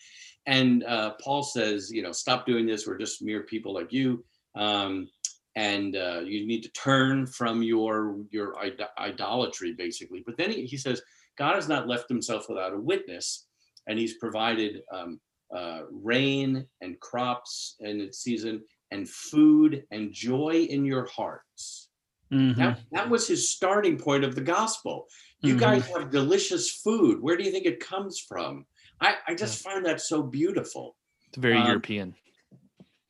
and 0.46 0.84
uh, 0.84 1.12
Paul 1.22 1.42
says, 1.42 1.90
you 1.92 2.02
know, 2.02 2.12
stop 2.12 2.46
doing 2.46 2.66
this. 2.66 2.86
We're 2.86 2.98
just 2.98 3.22
mere 3.22 3.42
people 3.42 3.72
like 3.74 3.92
you, 3.92 4.24
um, 4.54 5.08
and 5.54 5.96
uh, 5.96 6.20
you 6.24 6.46
need 6.46 6.62
to 6.62 6.70
turn 6.70 7.26
from 7.26 7.62
your 7.62 8.16
your 8.30 8.56
id- 8.64 8.80
idolatry, 8.98 9.74
basically. 9.74 10.22
But 10.24 10.36
then 10.36 10.50
he, 10.50 10.64
he 10.66 10.76
says, 10.76 11.02
God 11.36 11.54
has 11.54 11.68
not 11.68 11.88
left 11.88 12.08
himself 12.08 12.46
without 12.48 12.72
a 12.72 12.78
witness, 12.78 13.46
and 13.86 13.98
He's 13.98 14.18
provided 14.18 14.82
um, 14.92 15.20
uh, 15.54 15.82
rain 15.90 16.66
and 16.80 16.98
crops 17.00 17.76
in 17.80 18.00
its 18.00 18.18
season, 18.20 18.62
and 18.90 19.08
food 19.08 19.84
and 19.90 20.12
joy 20.12 20.66
in 20.70 20.84
your 20.84 21.06
hearts. 21.06 21.88
Mhm. 22.32 22.56
That, 22.56 22.80
that 22.92 23.10
was 23.10 23.28
his 23.28 23.50
starting 23.50 23.98
point 23.98 24.24
of 24.24 24.34
the 24.34 24.40
gospel. 24.40 25.06
You 25.42 25.54
Mhm. 25.56 25.60
guys 25.60 25.86
have 25.88 26.10
delicious 26.10 26.70
food. 26.80 27.20
Where 27.20 27.36
do 27.36 27.44
you 27.44 27.50
think 27.52 27.66
it 27.66 27.78
comes 27.80 28.18
from? 28.18 28.66
I, 29.00 29.16
I 29.28 29.34
just 29.34 29.62
find 29.62 29.84
that 29.86 30.00
so 30.00 30.22
beautiful. 30.22 30.96
It's 31.28 31.38
very 31.38 31.58
um, 31.58 31.66
European. 31.66 32.14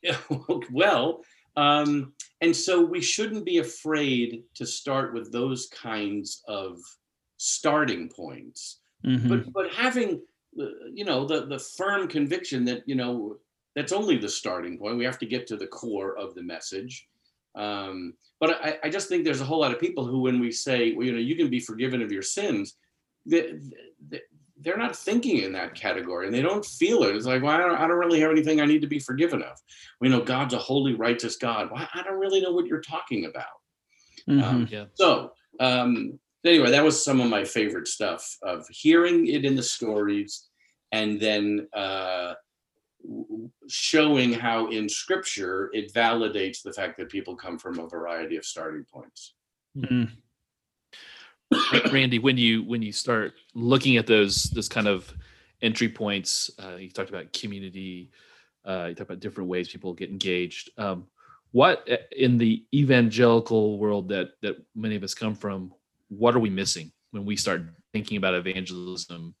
well, 0.71 1.23
um, 1.55 2.13
and 2.41 2.53
so 2.55 2.81
we 2.83 2.99
shouldn't 3.01 3.45
be 3.45 3.59
afraid 3.59 4.43
to 4.55 4.65
start 4.65 5.13
with 5.13 5.31
those 5.31 5.67
kinds 5.67 6.43
of 6.47 6.79
starting 7.37 8.07
points 8.09 8.79
Mhm. 9.05 9.27
but 9.27 9.51
but 9.51 9.73
having 9.73 10.21
the- 10.53 10.91
you 10.93 11.03
know 11.03 11.25
the 11.25 11.45
the 11.47 11.59
firm 11.59 12.07
conviction 12.07 12.63
that 12.63 12.83
you 12.87 12.95
know 12.95 13.37
that's 13.75 13.91
only 13.91 14.17
the 14.17 14.29
starting 14.29 14.77
point 14.77 14.97
we 14.97 15.03
have 15.03 15.17
to 15.19 15.25
get 15.25 15.45
to 15.47 15.57
the 15.57 15.67
core 15.67 16.17
of 16.17 16.35
the 16.35 16.41
message 16.43 17.05
um, 17.55 18.13
but 18.39 18.63
I, 18.65 18.77
I 18.83 18.89
just 18.89 19.09
think 19.09 19.23
there's 19.23 19.41
a 19.41 19.45
whole 19.45 19.59
lot 19.61 19.73
of 19.73 19.79
people 19.79 20.05
who 20.05 20.19
when 20.21 20.39
we 20.39 20.51
say 20.51 20.93
well, 20.93 21.05
you 21.05 21.11
know 21.13 21.19
you 21.19 21.35
can 21.35 21.49
be 21.49 21.59
forgiven 21.59 22.01
of 22.01 22.11
your 22.11 22.21
sins 22.21 22.75
they, 23.25 23.53
they, 24.09 24.21
they're 24.61 24.77
not 24.77 24.95
thinking 24.95 25.37
in 25.43 25.53
that 25.53 25.75
category 25.75 26.25
and 26.25 26.35
they 26.35 26.41
don't 26.41 26.65
feel 26.65 27.03
it 27.03 27.15
it's 27.15 27.25
like 27.25 27.41
well 27.43 27.53
I 27.53 27.57
don't, 27.57 27.75
I 27.75 27.87
don't 27.87 27.97
really 27.97 28.19
have 28.19 28.31
anything 28.31 28.59
i 28.59 28.65
need 28.65 28.81
to 28.81 28.87
be 28.87 28.99
forgiven 28.99 29.41
of 29.43 29.57
we 30.01 30.09
know 30.09 30.21
god's 30.21 30.53
a 30.53 30.57
holy 30.57 30.93
righteous 30.93 31.37
god 31.37 31.69
well, 31.71 31.87
i 31.93 32.03
don't 32.03 32.19
really 32.19 32.41
know 32.41 32.51
what 32.51 32.65
you're 32.65 32.81
talking 32.81 33.25
about 33.25 33.45
Mhm. 34.27 34.43
um, 34.43 34.67
Yeah. 34.69 34.85
so 34.93 35.33
um, 35.59 36.19
anyway, 36.45 36.71
that 36.71 36.83
was 36.83 37.03
some 37.03 37.21
of 37.21 37.29
my 37.29 37.43
favorite 37.43 37.87
stuff 37.87 38.37
of 38.41 38.65
hearing 38.69 39.27
it 39.27 39.45
in 39.45 39.55
the 39.55 39.63
stories, 39.63 40.49
and 40.91 41.19
then 41.19 41.67
uh, 41.73 41.79
w- 41.79 42.33
w- 42.33 42.33
showing 43.67 44.33
how 44.33 44.67
in 44.67 44.87
Scripture 44.89 45.69
it 45.73 45.93
validates 45.93 46.61
the 46.61 46.73
fact 46.73 46.97
that 46.97 47.09
people 47.09 47.35
come 47.35 47.57
from 47.57 47.79
a 47.79 47.87
variety 47.87 48.37
of 48.37 48.45
starting 48.45 48.85
points. 48.91 49.35
Mhm. 49.77 50.09
Randy, 51.91 52.19
when 52.19 52.37
you 52.37 52.63
when 52.63 52.81
you 52.81 52.91
start 52.91 53.33
looking 53.53 53.97
at 53.97 54.07
those 54.07 54.43
those 54.43 54.69
kind 54.69 54.87
of 54.87 55.13
entry 55.61 55.89
points, 55.89 56.51
uh, 56.61 56.75
you 56.75 56.89
talked 56.89 57.09
about 57.09 57.31
community, 57.33 58.11
uh, 58.65 58.87
you 58.89 58.95
talked 58.95 59.09
about 59.09 59.19
different 59.19 59.49
ways 59.49 59.69
people 59.69 59.93
get 59.93 60.09
engaged. 60.09 60.69
Um, 60.77 61.07
what 61.51 61.87
uh, 61.89 61.97
in 62.11 62.37
the 62.37 62.65
evangelical 62.73 63.77
world 63.77 64.09
that 64.09 64.31
that 64.41 64.55
many 64.75 64.95
of 64.95 65.03
us 65.03 65.13
come 65.13 65.35
from, 65.35 65.73
what 66.09 66.35
are 66.35 66.39
we 66.39 66.49
missing 66.49 66.91
when 67.11 67.25
we 67.25 67.35
start 67.35 67.63
thinking 67.91 68.17
about 68.17 68.33
evangelism, 68.33 69.35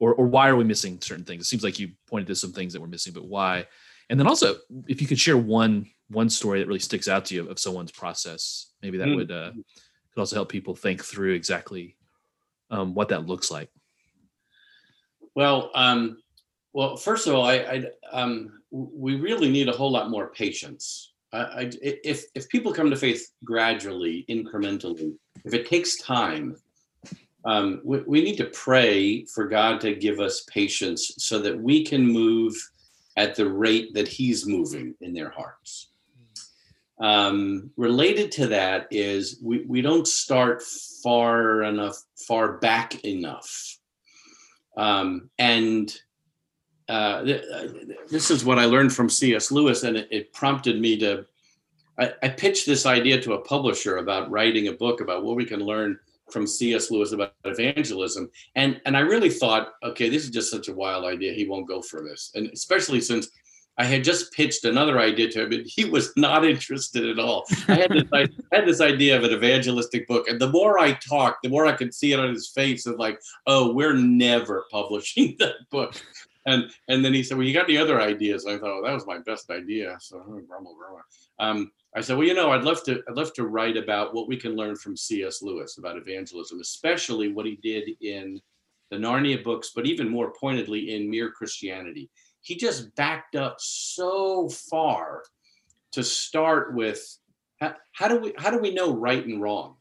or 0.00 0.14
or 0.14 0.26
why 0.26 0.48
are 0.48 0.56
we 0.56 0.64
missing 0.64 0.98
certain 1.00 1.24
things? 1.24 1.42
It 1.42 1.46
seems 1.46 1.62
like 1.62 1.78
you 1.78 1.90
pointed 2.08 2.26
to 2.28 2.34
some 2.34 2.52
things 2.52 2.72
that 2.72 2.80
we're 2.80 2.88
missing, 2.88 3.12
but 3.12 3.26
why? 3.26 3.66
And 4.08 4.18
then 4.18 4.26
also, 4.26 4.56
if 4.88 5.00
you 5.00 5.06
could 5.06 5.20
share 5.20 5.36
one 5.36 5.86
one 6.08 6.28
story 6.28 6.58
that 6.58 6.66
really 6.66 6.80
sticks 6.80 7.06
out 7.06 7.24
to 7.26 7.34
you 7.36 7.48
of, 7.48 7.58
someone's 7.60 7.92
process, 7.92 8.72
maybe 8.82 8.98
that 8.98 9.06
Mm. 9.06 9.16
would 9.16 9.30
uh, 9.30 9.52
could 10.12 10.20
also 10.20 10.34
help 10.34 10.48
people 10.48 10.74
think 10.74 11.04
through 11.04 11.34
exactly 11.34 11.96
um, 12.70 12.94
what 12.94 13.08
that 13.10 13.26
looks 13.26 13.50
like. 13.50 13.70
Well, 15.36 15.70
um, 15.76 16.18
well, 16.72 16.96
first 16.96 17.28
of 17.28 17.34
all, 17.34 17.44
I, 17.44 17.54
I 17.54 17.84
um, 18.10 18.62
we 18.70 19.14
really 19.16 19.50
need 19.50 19.68
a 19.68 19.72
whole 19.72 19.92
lot 19.92 20.10
more 20.10 20.28
patience. 20.30 21.12
I, 21.32 21.38
I, 21.38 21.70
if 21.82 22.24
if 22.34 22.48
people 22.48 22.72
come 22.72 22.90
to 22.90 22.96
faith 22.96 23.30
gradually, 23.44 24.24
incrementally, 24.28 25.14
if 25.44 25.54
it 25.54 25.68
takes 25.68 25.96
time, 25.98 26.56
um, 27.44 27.80
we, 27.84 28.00
we 28.00 28.22
need 28.22 28.36
to 28.36 28.46
pray 28.46 29.24
for 29.24 29.46
God 29.46 29.80
to 29.80 29.94
give 29.94 30.20
us 30.20 30.46
patience 30.50 31.12
so 31.18 31.38
that 31.40 31.58
we 31.58 31.84
can 31.84 32.06
move 32.06 32.54
at 33.16 33.34
the 33.34 33.48
rate 33.48 33.94
that 33.94 34.08
He's 34.08 34.46
moving 34.46 34.94
in 35.00 35.14
their 35.14 35.30
hearts. 35.30 35.88
Um, 37.00 37.70
related 37.76 38.30
to 38.32 38.46
that 38.48 38.86
is 38.90 39.38
we, 39.42 39.64
we 39.66 39.80
don't 39.80 40.06
start 40.06 40.62
far 41.02 41.62
enough, 41.62 41.96
far 42.28 42.58
back 42.58 43.02
enough. 43.04 43.78
Um, 44.76 45.30
and 45.38 45.96
uh, 46.90 47.24
uh, 47.24 47.68
this 48.10 48.30
is 48.30 48.44
what 48.44 48.58
I 48.58 48.66
learned 48.66 48.92
from 48.92 49.08
C.S. 49.08 49.50
Lewis, 49.50 49.84
and 49.84 49.96
it, 49.96 50.08
it 50.10 50.32
prompted 50.32 50.80
me 50.80 50.98
to. 50.98 51.24
I, 51.98 52.12
I 52.22 52.28
pitched 52.28 52.66
this 52.66 52.84
idea 52.84 53.20
to 53.22 53.34
a 53.34 53.40
publisher 53.40 53.98
about 53.98 54.30
writing 54.30 54.68
a 54.68 54.72
book 54.72 55.00
about 55.00 55.24
what 55.24 55.36
we 55.36 55.44
can 55.44 55.60
learn 55.60 55.98
from 56.32 56.46
C.S. 56.46 56.90
Lewis 56.90 57.12
about 57.12 57.34
evangelism, 57.44 58.30
and 58.54 58.80
and 58.86 58.96
I 58.96 59.00
really 59.00 59.30
thought, 59.30 59.72
okay, 59.82 60.08
this 60.08 60.24
is 60.24 60.30
just 60.30 60.50
such 60.50 60.68
a 60.68 60.74
wild 60.74 61.04
idea. 61.04 61.32
He 61.32 61.48
won't 61.48 61.68
go 61.68 61.82
for 61.82 62.02
this, 62.02 62.30
and 62.34 62.48
especially 62.48 63.00
since 63.00 63.28
I 63.80 63.84
had 63.84 64.04
just 64.04 64.32
pitched 64.32 64.66
another 64.66 64.98
idea 64.98 65.30
to 65.30 65.44
him, 65.44 65.52
and 65.52 65.66
he 65.66 65.86
was 65.86 66.12
not 66.14 66.44
interested 66.44 67.08
at 67.08 67.18
all. 67.18 67.46
I 67.66 67.76
had 67.76 67.90
this, 67.90 68.04
I 68.12 68.28
had 68.52 68.66
this 68.66 68.82
idea 68.82 69.16
of 69.16 69.24
an 69.24 69.32
evangelistic 69.32 70.06
book, 70.06 70.28
and 70.28 70.38
the 70.38 70.50
more 70.50 70.78
I 70.78 70.92
talked, 70.92 71.42
the 71.42 71.48
more 71.48 71.66
I 71.66 71.72
could 71.72 71.94
see 71.94 72.12
it 72.12 72.20
on 72.20 72.28
his 72.28 72.48
face 72.48 72.84
of 72.84 72.98
like, 72.98 73.18
oh, 73.46 73.72
we're 73.72 73.94
never 73.94 74.66
publishing 74.70 75.34
that 75.38 75.54
book. 75.70 75.94
And 76.46 76.70
and 76.88 77.04
then 77.04 77.12
he 77.12 77.22
said, 77.22 77.36
well, 77.36 77.46
you 77.46 77.52
got 77.52 77.68
any 77.68 77.76
other 77.76 78.00
ideas? 78.00 78.46
I 78.46 78.58
thought, 78.58 78.62
well, 78.62 78.82
that 78.84 78.94
was 78.94 79.06
my 79.06 79.18
best 79.18 79.50
idea. 79.50 79.96
So 80.00 80.20
grumble, 80.20 80.74
grumble. 80.74 81.00
Um, 81.38 81.70
I 81.94 82.00
said, 82.00 82.16
well, 82.16 82.26
you 82.26 82.34
know, 82.34 82.50
I'd 82.52 82.64
love 82.64 82.82
to, 82.84 83.02
I'd 83.08 83.16
love 83.16 83.34
to 83.34 83.46
write 83.46 83.76
about 83.76 84.14
what 84.14 84.28
we 84.28 84.36
can 84.36 84.56
learn 84.56 84.76
from 84.76 84.96
C.S. 84.96 85.42
Lewis 85.42 85.76
about 85.78 85.96
evangelism, 85.96 86.60
especially 86.60 87.32
what 87.32 87.46
he 87.46 87.56
did 87.56 87.90
in 88.00 88.40
the 88.90 88.96
Narnia 88.96 89.42
books, 89.42 89.72
but 89.74 89.86
even 89.86 90.08
more 90.08 90.32
pointedly 90.32 90.94
in 90.94 91.10
Mere 91.10 91.30
Christianity 91.30 92.10
he 92.42 92.56
just 92.56 92.94
backed 92.94 93.36
up 93.36 93.56
so 93.58 94.48
far 94.48 95.22
to 95.92 96.02
start 96.02 96.74
with 96.74 97.18
how, 97.60 97.74
how, 97.92 98.08
do 98.08 98.18
we 98.18 98.32
how 98.38 98.50
do 98.50 98.58
we 98.58 98.72
know 98.72 98.94
right 98.94 99.24
and 99.24 99.42
wrong 99.42 99.76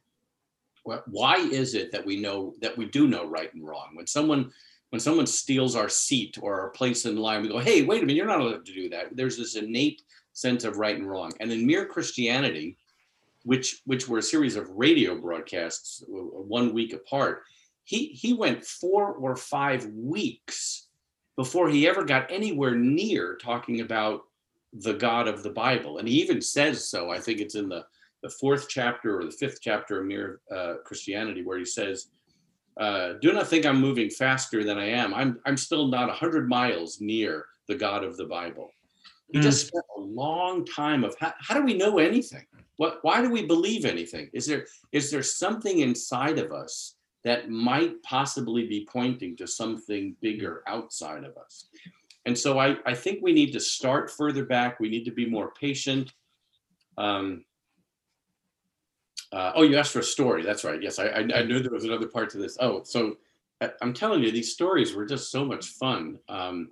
why 1.05 1.35
is 1.35 1.75
it 1.75 1.91
that 1.91 2.05
we 2.05 2.19
know 2.19 2.53
that 2.61 2.75
we 2.75 2.85
do 2.85 3.07
know 3.07 3.25
right 3.25 3.53
and 3.53 3.65
wrong 3.65 3.89
when 3.93 4.07
someone 4.07 4.51
when 4.89 4.99
someone 4.99 5.27
steals 5.27 5.75
our 5.75 5.89
seat 5.89 6.37
or 6.41 6.59
our 6.59 6.69
place 6.69 7.05
in 7.05 7.17
line 7.17 7.41
we 7.41 7.49
go 7.49 7.59
hey 7.59 7.83
wait 7.83 8.03
a 8.03 8.05
minute 8.05 8.15
you're 8.15 8.25
not 8.25 8.41
allowed 8.41 8.65
to 8.65 8.73
do 8.73 8.89
that 8.89 9.15
there's 9.15 9.37
this 9.37 9.55
innate 9.55 10.01
sense 10.33 10.63
of 10.63 10.77
right 10.77 10.97
and 10.97 11.09
wrong 11.09 11.31
and 11.39 11.51
in 11.51 11.65
mere 11.65 11.85
christianity 11.85 12.77
which 13.43 13.81
which 13.85 14.07
were 14.07 14.19
a 14.19 14.23
series 14.23 14.55
of 14.55 14.69
radio 14.69 15.19
broadcasts 15.19 16.03
one 16.07 16.73
week 16.73 16.93
apart 16.93 17.43
he 17.83 18.07
he 18.07 18.33
went 18.33 18.65
four 18.65 19.13
or 19.13 19.35
five 19.35 19.85
weeks 19.87 20.87
before 21.35 21.69
he 21.69 21.87
ever 21.87 22.03
got 22.03 22.29
anywhere 22.29 22.75
near 22.75 23.37
talking 23.37 23.79
about 23.81 24.23
the 24.73 24.93
God 24.93 25.27
of 25.27 25.43
the 25.43 25.49
Bible. 25.49 25.97
And 25.97 26.07
he 26.07 26.21
even 26.21 26.41
says 26.41 26.89
so. 26.89 27.09
I 27.09 27.19
think 27.19 27.39
it's 27.39 27.55
in 27.55 27.69
the, 27.69 27.85
the 28.21 28.29
fourth 28.29 28.67
chapter 28.69 29.19
or 29.19 29.25
the 29.25 29.31
fifth 29.31 29.59
chapter 29.61 29.99
of 30.01 30.05
Mere 30.05 30.41
uh, 30.53 30.75
Christianity, 30.85 31.43
where 31.43 31.57
he 31.57 31.65
says, 31.65 32.07
uh, 32.79 33.13
Do 33.21 33.33
not 33.33 33.47
think 33.47 33.65
I'm 33.65 33.79
moving 33.79 34.09
faster 34.09 34.63
than 34.63 34.77
I 34.77 34.87
am. 34.89 35.13
I'm, 35.13 35.39
I'm 35.45 35.57
still 35.57 35.87
not 35.87 36.07
100 36.07 36.47
miles 36.49 36.99
near 37.01 37.45
the 37.67 37.75
God 37.75 38.03
of 38.03 38.17
the 38.17 38.25
Bible. 38.25 38.71
He 39.31 39.37
Mm. 39.37 39.43
just 39.43 39.67
spent 39.67 39.85
a 39.95 39.99
long 39.99 40.65
time 40.65 41.03
of 41.03 41.15
how, 41.19 41.33
how 41.39 41.53
do 41.55 41.63
we 41.63 41.75
know 41.75 41.99
anything? 41.99 42.45
What, 42.77 42.99
why 43.03 43.21
do 43.21 43.29
we 43.29 43.45
believe 43.45 43.85
anything? 43.85 44.29
Is 44.33 44.47
there 44.47 44.65
is 44.91 45.11
there 45.11 45.21
something 45.21 45.79
inside 45.79 46.39
of 46.39 46.51
us 46.51 46.95
that 47.23 47.49
might 47.49 48.01
possibly 48.03 48.67
be 48.67 48.87
pointing 48.89 49.35
to 49.37 49.47
something 49.47 50.15
bigger 50.21 50.63
outside 50.67 51.23
of 51.23 51.37
us. 51.37 51.67
And 52.25 52.37
so 52.37 52.59
I, 52.59 52.77
I 52.85 52.93
think 52.93 53.19
we 53.21 53.33
need 53.33 53.51
to 53.53 53.59
start 53.59 54.09
further 54.09 54.45
back. 54.45 54.79
We 54.79 54.89
need 54.89 55.05
to 55.05 55.11
be 55.11 55.25
more 55.25 55.51
patient. 55.59 56.13
Um, 56.97 57.43
uh, 59.31 59.51
oh, 59.55 59.63
you 59.63 59.77
asked 59.77 59.91
for 59.91 59.99
a 59.99 60.03
story. 60.03 60.43
That's 60.43 60.63
right. 60.63 60.81
Yes, 60.81 60.99
I, 60.99 61.07
I, 61.07 61.19
I 61.19 61.43
knew 61.43 61.59
there 61.59 61.71
was 61.71 61.85
another 61.85 62.07
part 62.07 62.29
to 62.31 62.37
this. 62.37 62.57
Oh, 62.59 62.81
so 62.83 63.17
I, 63.61 63.71
I'm 63.81 63.93
telling 63.93 64.23
you, 64.23 64.31
these 64.31 64.51
stories 64.51 64.93
were 64.93 65.05
just 65.05 65.31
so 65.31 65.45
much 65.45 65.67
fun. 65.67 66.19
Um, 66.27 66.71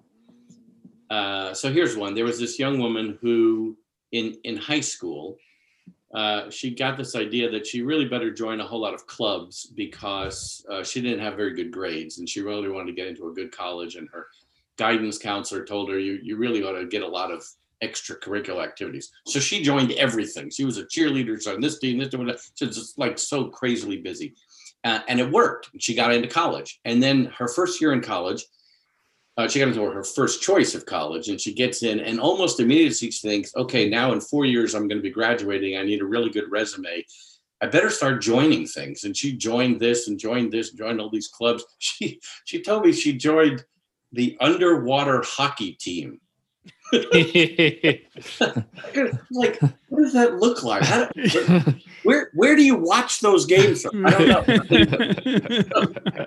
uh, 1.10 1.54
so 1.54 1.72
here's 1.72 1.96
one. 1.96 2.14
There 2.16 2.26
was 2.26 2.40
this 2.40 2.60
young 2.60 2.80
woman 2.80 3.18
who, 3.22 3.78
in 4.12 4.38
in 4.44 4.58
high 4.58 4.80
school, 4.80 5.38
uh, 6.14 6.50
she 6.50 6.74
got 6.74 6.98
this 6.98 7.16
idea 7.16 7.50
that 7.50 7.68
she 7.68 7.82
really 7.82 8.06
better 8.06 8.32
join 8.32 8.60
a 8.60 8.66
whole 8.66 8.80
lot 8.80 8.94
of 8.94 9.06
clubs 9.08 9.68
because 9.76 10.66
uh, 10.72 10.84
she 10.84 11.02
didn't 11.02 11.20
have 11.20 11.36
very 11.36 11.54
good 11.54 11.72
grades 11.72 12.18
and 12.18 12.28
she 12.28 12.42
really 12.42 12.70
wanted 12.70 12.88
to 12.88 12.94
get 12.94 13.08
into 13.08 13.28
a 13.28 13.34
good 13.34 13.52
college. 13.52 13.96
And 13.96 14.08
her 14.12 14.28
guidance 14.78 15.18
counselor 15.18 15.66
told 15.66 15.90
her, 15.90 16.00
you, 16.00 16.20
you 16.24 16.38
really 16.38 16.64
ought 16.64 16.80
to 16.80 16.86
get 16.86 17.02
a 17.02 17.08
lot 17.08 17.32
of 17.32 17.46
extracurricular 17.84 18.64
activities. 18.64 19.12
So 19.26 19.40
she 19.40 19.62
joined 19.62 19.92
everything. 19.94 20.50
She 20.50 20.66
was 20.66 20.78
a 20.78 20.86
cheerleader 20.86 21.54
on 21.54 21.62
this 21.62 21.80
team, 21.80 22.00
this 22.00 22.10
team. 22.10 22.32
She 22.56 22.66
was 22.66 22.76
just 22.76 22.98
like 22.98 23.20
so 23.20 23.46
crazily 23.46 23.98
busy. 23.98 24.36
Uh, 24.84 25.00
and 25.08 25.20
it 25.20 25.32
worked. 25.32 25.70
She 25.80 25.94
got 25.94 26.14
into 26.14 26.28
college. 26.28 26.80
And 26.86 27.02
then 27.02 27.26
her 27.38 27.48
first 27.48 27.82
year 27.82 27.94
in 27.94 28.02
college, 28.02 28.46
uh, 29.38 29.48
she 29.48 29.60
got 29.60 29.68
into 29.68 29.84
her 29.84 30.04
first 30.04 30.42
choice 30.42 30.74
of 30.74 30.86
college 30.86 31.30
and 31.30 31.40
she 31.40 31.54
gets 31.54 31.84
in 31.84 32.00
and 32.00 32.20
almost 32.20 32.60
immediately 32.60 33.12
she 33.12 33.12
thinks 33.12 33.56
okay 33.56 33.88
now 33.88 34.12
in 34.12 34.20
four 34.20 34.46
years 34.46 34.74
i'm 34.74 34.88
going 34.88 34.98
to 34.98 35.04
be 35.04 35.12
graduating 35.12 35.78
i 35.78 35.84
need 35.84 36.02
a 36.02 36.06
really 36.06 36.30
good 36.30 36.50
resume 36.50 37.06
i 37.62 37.68
better 37.68 37.92
start 37.92 38.22
joining 38.22 38.66
things 38.66 39.04
and 39.04 39.16
she 39.16 39.34
joined 39.34 39.80
this 39.80 40.08
and 40.08 40.20
joined 40.20 40.52
this 40.52 40.70
and 40.70 40.80
joined 40.80 41.00
all 41.00 41.10
these 41.10 41.28
clubs 41.28 41.64
she 41.78 42.20
she 42.46 42.62
told 42.62 42.84
me 42.84 42.92
she 42.92 43.14
joined 43.14 43.64
the 44.12 44.36
underwater 44.42 45.22
hockey 45.24 45.74
team 45.74 46.20
like 49.32 49.60
what 49.90 50.04
does 50.04 50.14
that 50.14 50.38
look 50.40 50.64
like 50.64 50.84
do, 51.14 51.64
where 52.04 52.32
where 52.34 52.56
do 52.56 52.64
you 52.64 52.76
watch 52.76 53.20
those 53.20 53.46
games 53.46 53.82
from 53.82 54.06
i 54.06 54.12
don't 54.12 54.28
know 54.28 54.44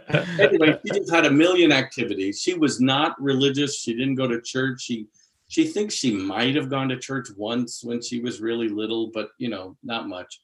anyway, 0.38 0.78
she 0.84 0.98
just 0.98 1.10
had 1.10 1.26
a 1.26 1.30
million 1.30 1.72
activities. 1.72 2.40
She 2.40 2.54
was 2.54 2.80
not 2.80 3.20
religious. 3.20 3.78
She 3.78 3.94
didn't 3.94 4.16
go 4.16 4.26
to 4.26 4.40
church. 4.40 4.82
She 4.82 5.06
she 5.48 5.66
thinks 5.66 5.94
she 5.94 6.12
might 6.12 6.54
have 6.54 6.70
gone 6.70 6.88
to 6.90 6.98
church 6.98 7.28
once 7.36 7.82
when 7.82 8.00
she 8.00 8.20
was 8.20 8.40
really 8.40 8.68
little, 8.68 9.10
but 9.12 9.30
you 9.38 9.48
know, 9.48 9.76
not 9.82 10.08
much. 10.08 10.40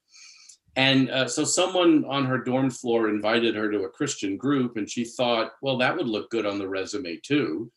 And 0.75 1.11
uh, 1.11 1.26
so 1.26 1.44
someone 1.44 2.04
on 2.04 2.26
her 2.26 2.38
dorm 2.38 2.70
floor 2.70 3.08
invited 3.08 3.54
her 3.54 3.70
to 3.70 3.85
a 3.85 3.88
Christian 3.88 4.37
group, 4.37 4.76
and 4.76 4.90
she 4.90 5.04
thought, 5.04 5.52
well, 5.62 5.78
that 5.78 5.96
would 5.96 6.08
look 6.08 6.30
good 6.30 6.44
on 6.44 6.58
the 6.58 6.68
resume 6.68 7.18
too. 7.23 7.70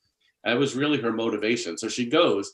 That 0.43 0.57
was 0.57 0.75
really 0.75 1.01
her 1.01 1.11
motivation. 1.11 1.77
So 1.77 1.87
she 1.87 2.09
goes, 2.09 2.53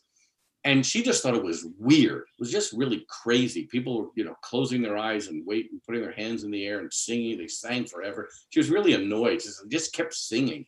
and 0.63 0.83
she 0.83 1.03
just 1.03 1.21
thought 1.21 1.35
it 1.35 1.43
was 1.43 1.67
weird. 1.77 2.23
It 2.23 2.39
was 2.39 2.51
just 2.51 2.73
really 2.73 3.05
crazy. 3.07 3.65
People 3.65 4.01
were, 4.01 4.07
you 4.15 4.25
know, 4.25 4.35
closing 4.41 4.81
their 4.81 4.97
eyes 4.97 5.27
and 5.27 5.45
waiting, 5.45 5.79
putting 5.85 6.01
their 6.01 6.11
hands 6.11 6.43
in 6.43 6.49
the 6.49 6.65
air 6.65 6.79
and 6.79 6.91
singing. 6.91 7.37
They 7.37 7.47
sang 7.47 7.85
forever. 7.85 8.29
She 8.49 8.59
was 8.59 8.71
really 8.71 8.93
annoyed. 8.93 9.43
She 9.43 9.49
just 9.69 9.93
kept 9.93 10.15
singing. 10.15 10.65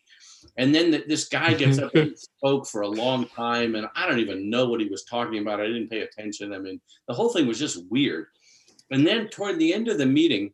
And 0.58 0.74
then 0.74 0.92
the, 0.92 1.04
this 1.08 1.28
guy 1.28 1.56
gets 1.56 1.80
up 1.80 1.96
and 1.96 2.18
spoke 2.38 2.68
for 2.68 2.82
a 2.82 2.88
long 2.88 3.26
time, 3.28 3.74
and 3.74 3.88
I 3.96 4.08
don't 4.08 4.20
even 4.20 4.52
know 4.52 4.68
what 4.68 4.82
he 4.82 4.88
was 4.88 5.04
talking 5.04 5.40
about. 5.40 5.60
I 5.60 5.66
didn't 5.66 5.90
pay 5.90 6.02
attention. 6.02 6.54
I 6.54 6.60
mean, 6.60 6.80
the 7.08 7.16
whole 7.16 7.30
thing 7.30 7.48
was 7.48 7.58
just 7.58 7.84
weird. 7.90 8.28
And 8.92 9.06
then 9.06 9.30
toward 9.30 9.58
the 9.58 9.74
end 9.74 9.88
of 9.88 9.98
the 9.98 10.06
meeting, 10.06 10.54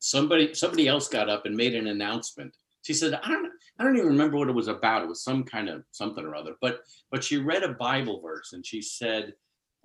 somebody 0.00 0.54
somebody 0.54 0.88
else 0.88 1.08
got 1.08 1.30
up 1.30 1.46
and 1.46 1.56
made 1.56 1.74
an 1.74 1.86
announcement. 1.86 2.54
She 2.82 2.94
said, 2.94 3.14
I 3.14 3.28
don't 3.28 3.52
I 3.78 3.84
don't 3.84 3.96
even 3.96 4.08
remember 4.08 4.38
what 4.38 4.48
it 4.48 4.54
was 4.54 4.68
about. 4.68 5.02
It 5.02 5.08
was 5.08 5.22
some 5.22 5.44
kind 5.44 5.68
of 5.68 5.84
something 5.90 6.24
or 6.24 6.34
other. 6.34 6.54
But 6.60 6.80
but 7.10 7.22
she 7.22 7.36
read 7.36 7.62
a 7.62 7.74
Bible 7.74 8.20
verse 8.20 8.52
and 8.52 8.64
she 8.64 8.80
said, 8.80 9.34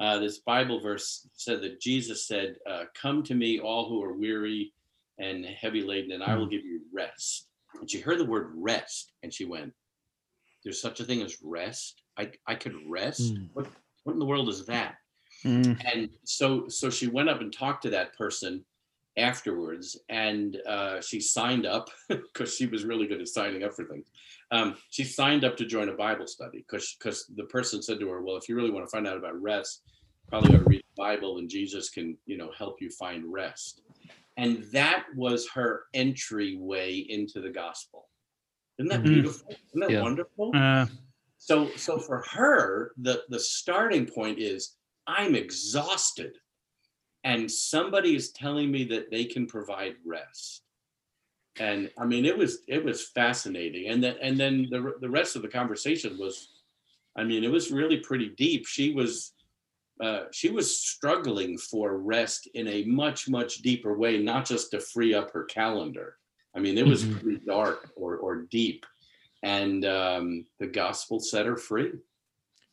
uh, 0.01 0.17
this 0.17 0.39
Bible 0.39 0.79
verse 0.79 1.27
said 1.36 1.62
that 1.62 1.79
Jesus 1.79 2.27
said, 2.27 2.55
uh, 2.67 2.86
"Come 3.00 3.21
to 3.24 3.36
me, 3.36 3.60
all 3.60 3.88
who 3.88 4.01
are 4.03 4.13
weary 4.13 4.74
and 5.19 5.45
heavy 5.45 5.83
laden, 5.83 6.12
and 6.12 6.24
I 6.24 6.36
will 6.36 6.48
give 6.48 6.65
you 6.65 6.81
rest." 6.91 7.50
And 7.79 7.89
she 7.89 8.00
heard 8.00 8.17
the 8.17 8.25
word 8.25 8.51
rest, 8.55 9.12
and 9.21 9.31
she 9.31 9.45
went, 9.45 9.74
"There's 10.63 10.81
such 10.81 11.00
a 11.01 11.03
thing 11.03 11.21
as 11.21 11.38
rest. 11.43 12.01
I 12.17 12.31
I 12.48 12.55
could 12.55 12.75
rest. 12.88 13.36
Mm. 13.36 13.50
What 13.53 13.67
what 14.03 14.13
in 14.13 14.19
the 14.19 14.25
world 14.25 14.50
is 14.50 14.65
that?" 14.65 14.95
Mm. 15.43 15.79
and 15.93 16.10
so 16.24 16.67
so 16.67 16.89
she 16.89 17.07
went 17.07 17.29
up 17.29 17.41
and 17.41 17.53
talked 17.53 17.83
to 17.83 17.91
that 17.91 18.15
person 18.17 18.65
afterwards 19.18 20.00
and 20.10 20.58
uh, 20.68 21.01
she 21.01 21.20
signed 21.20 21.65
up 21.65 21.89
because 22.10 22.56
she 22.56 22.65
was 22.65 22.86
really 22.86 23.08
good 23.08 23.20
at 23.22 23.27
signing 23.27 23.63
up 23.63 23.74
for 23.74 23.86
things 23.86 24.08
um, 24.51 24.75
she 24.89 25.03
signed 25.03 25.44
up 25.44 25.58
to 25.58 25.65
join 25.65 25.89
a 25.89 25.94
bible 25.94 26.27
study 26.27 26.60
because 26.60 26.96
because 26.98 27.25
the 27.36 27.44
person 27.46 27.82
said 27.82 28.00
to 28.00 28.08
her 28.10 28.22
well 28.22 28.38
if 28.38 28.48
you 28.48 28.56
really 28.56 28.72
want 28.72 28.86
to 28.86 28.89
find 28.91 29.08
out 29.08 29.18
about 29.18 29.39
rest 29.41 29.84
probably 30.30 30.53
ought 30.56 30.60
to 30.60 30.65
read 30.65 30.82
the 30.82 31.01
bible 31.01 31.39
and 31.39 31.50
jesus 31.50 31.89
can 31.89 32.18
you 32.25 32.38
know 32.38 32.51
help 32.58 32.82
you 32.82 32.89
find 32.89 33.25
rest 33.32 33.82
and 34.38 34.63
that 34.72 35.06
was 35.15 35.50
her 35.50 35.84
entryway 35.94 36.96
into 37.10 37.41
the 37.41 37.50
gospel 37.50 38.08
isn't 38.80 38.88
that 38.89 39.01
Mhm. 39.01 39.12
beautiful 39.12 39.60
isn't 39.70 39.82
that 39.82 39.91
Yeah. 39.91 40.01
wonderful 40.01 40.51
Uh, 40.56 40.86
so 41.38 41.75
so 41.75 41.98
for 41.98 42.24
her, 42.30 42.94
the 42.98 43.24
the 43.30 43.39
starting 43.39 44.06
point 44.06 44.38
is 44.38 44.77
I'm 45.08 45.34
exhausted. 45.36 46.38
And 47.24 47.51
somebody 47.51 48.16
is 48.16 48.32
telling 48.32 48.72
me 48.72 48.84
that 48.86 49.12
they 49.12 49.25
can 49.25 49.46
provide 49.46 49.96
rest. 50.06 50.63
And 51.60 51.92
I 51.98 52.06
mean 52.06 52.25
it 52.25 52.38
was 52.38 52.60
it 52.68 52.84
was 52.84 53.10
fascinating. 53.10 53.90
And 53.90 54.04
then 54.04 54.16
and 54.22 54.38
then 54.40 54.68
the 54.72 54.96
the 55.01 55.10
rest 55.10 55.36
of 55.36 55.42
the 55.42 55.48
conversation 55.48 56.18
was 56.18 56.50
I 57.16 57.24
mean 57.24 57.44
it 57.44 57.51
was 57.51 57.72
really 57.72 57.98
pretty 57.98 58.30
deep. 58.30 58.66
She 58.66 58.94
was 58.94 59.34
uh, 60.01 60.24
she 60.32 60.50
was 60.50 60.80
struggling 60.80 61.58
for 61.60 61.98
rest 61.98 62.48
in 62.56 62.68
a 62.68 62.84
much 62.86 63.30
much 63.30 63.58
deeper 63.58 63.96
way, 63.96 64.18
not 64.18 64.46
just 64.46 64.72
to 64.72 64.80
free 64.80 65.13
up 65.13 65.32
her 65.32 65.44
calendar. 65.44 66.18
I 66.56 66.60
mean, 66.60 66.78
it 66.78 66.86
was 66.88 67.04
Mhm. 67.06 67.22
pretty 67.22 67.45
dark 67.45 67.91
or 67.95 68.17
or 68.17 68.41
deep, 68.50 68.86
and 69.43 69.86
um, 69.86 70.45
the 70.60 70.67
gospel 70.67 71.19
set 71.19 71.45
her 71.45 71.56
free. 71.56 71.91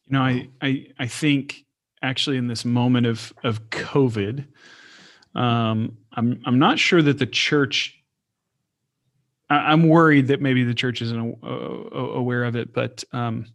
You 0.07 0.13
know, 0.13 0.23
I, 0.23 0.49
I, 0.63 0.87
I 0.99 1.07
think 1.07 1.67
actually 2.03 2.37
in 2.37 2.47
this 2.47 2.65
moment 2.65 3.07
of 3.07 3.33
of 3.45 3.71
COVID, 3.71 4.47
um, 5.35 5.97
I'm 6.13 6.41
I'm 6.45 6.59
not 6.59 6.79
sure 6.79 7.03
that 7.03 7.19
the 7.19 7.27
church. 7.27 7.95
I, 9.51 9.73
I'm 9.73 9.89
worried 9.89 10.29
that 10.29 10.41
maybe 10.41 10.65
the 10.65 10.75
church 10.75 11.03
isn't 11.03 11.39
a- 11.43 11.47
aware 11.47 12.45
of 12.45 12.57
it, 12.57 12.73
but 12.73 13.05
um, 13.13 13.47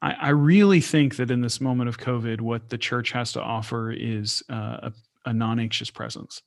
I, 0.00 0.12
I 0.12 0.28
really 0.30 0.80
think 0.80 1.16
that 1.16 1.30
in 1.30 1.40
this 1.40 1.60
moment 1.60 1.88
of 1.88 1.98
COVID, 1.98 2.40
what 2.40 2.68
the 2.68 2.78
church 2.78 3.12
has 3.12 3.32
to 3.32 3.42
offer 3.42 3.90
is 3.90 4.42
uh, 4.50 4.90
a, 4.90 4.92
a 5.26 5.32
non-anxious 5.32 5.90
presence. 5.90 6.42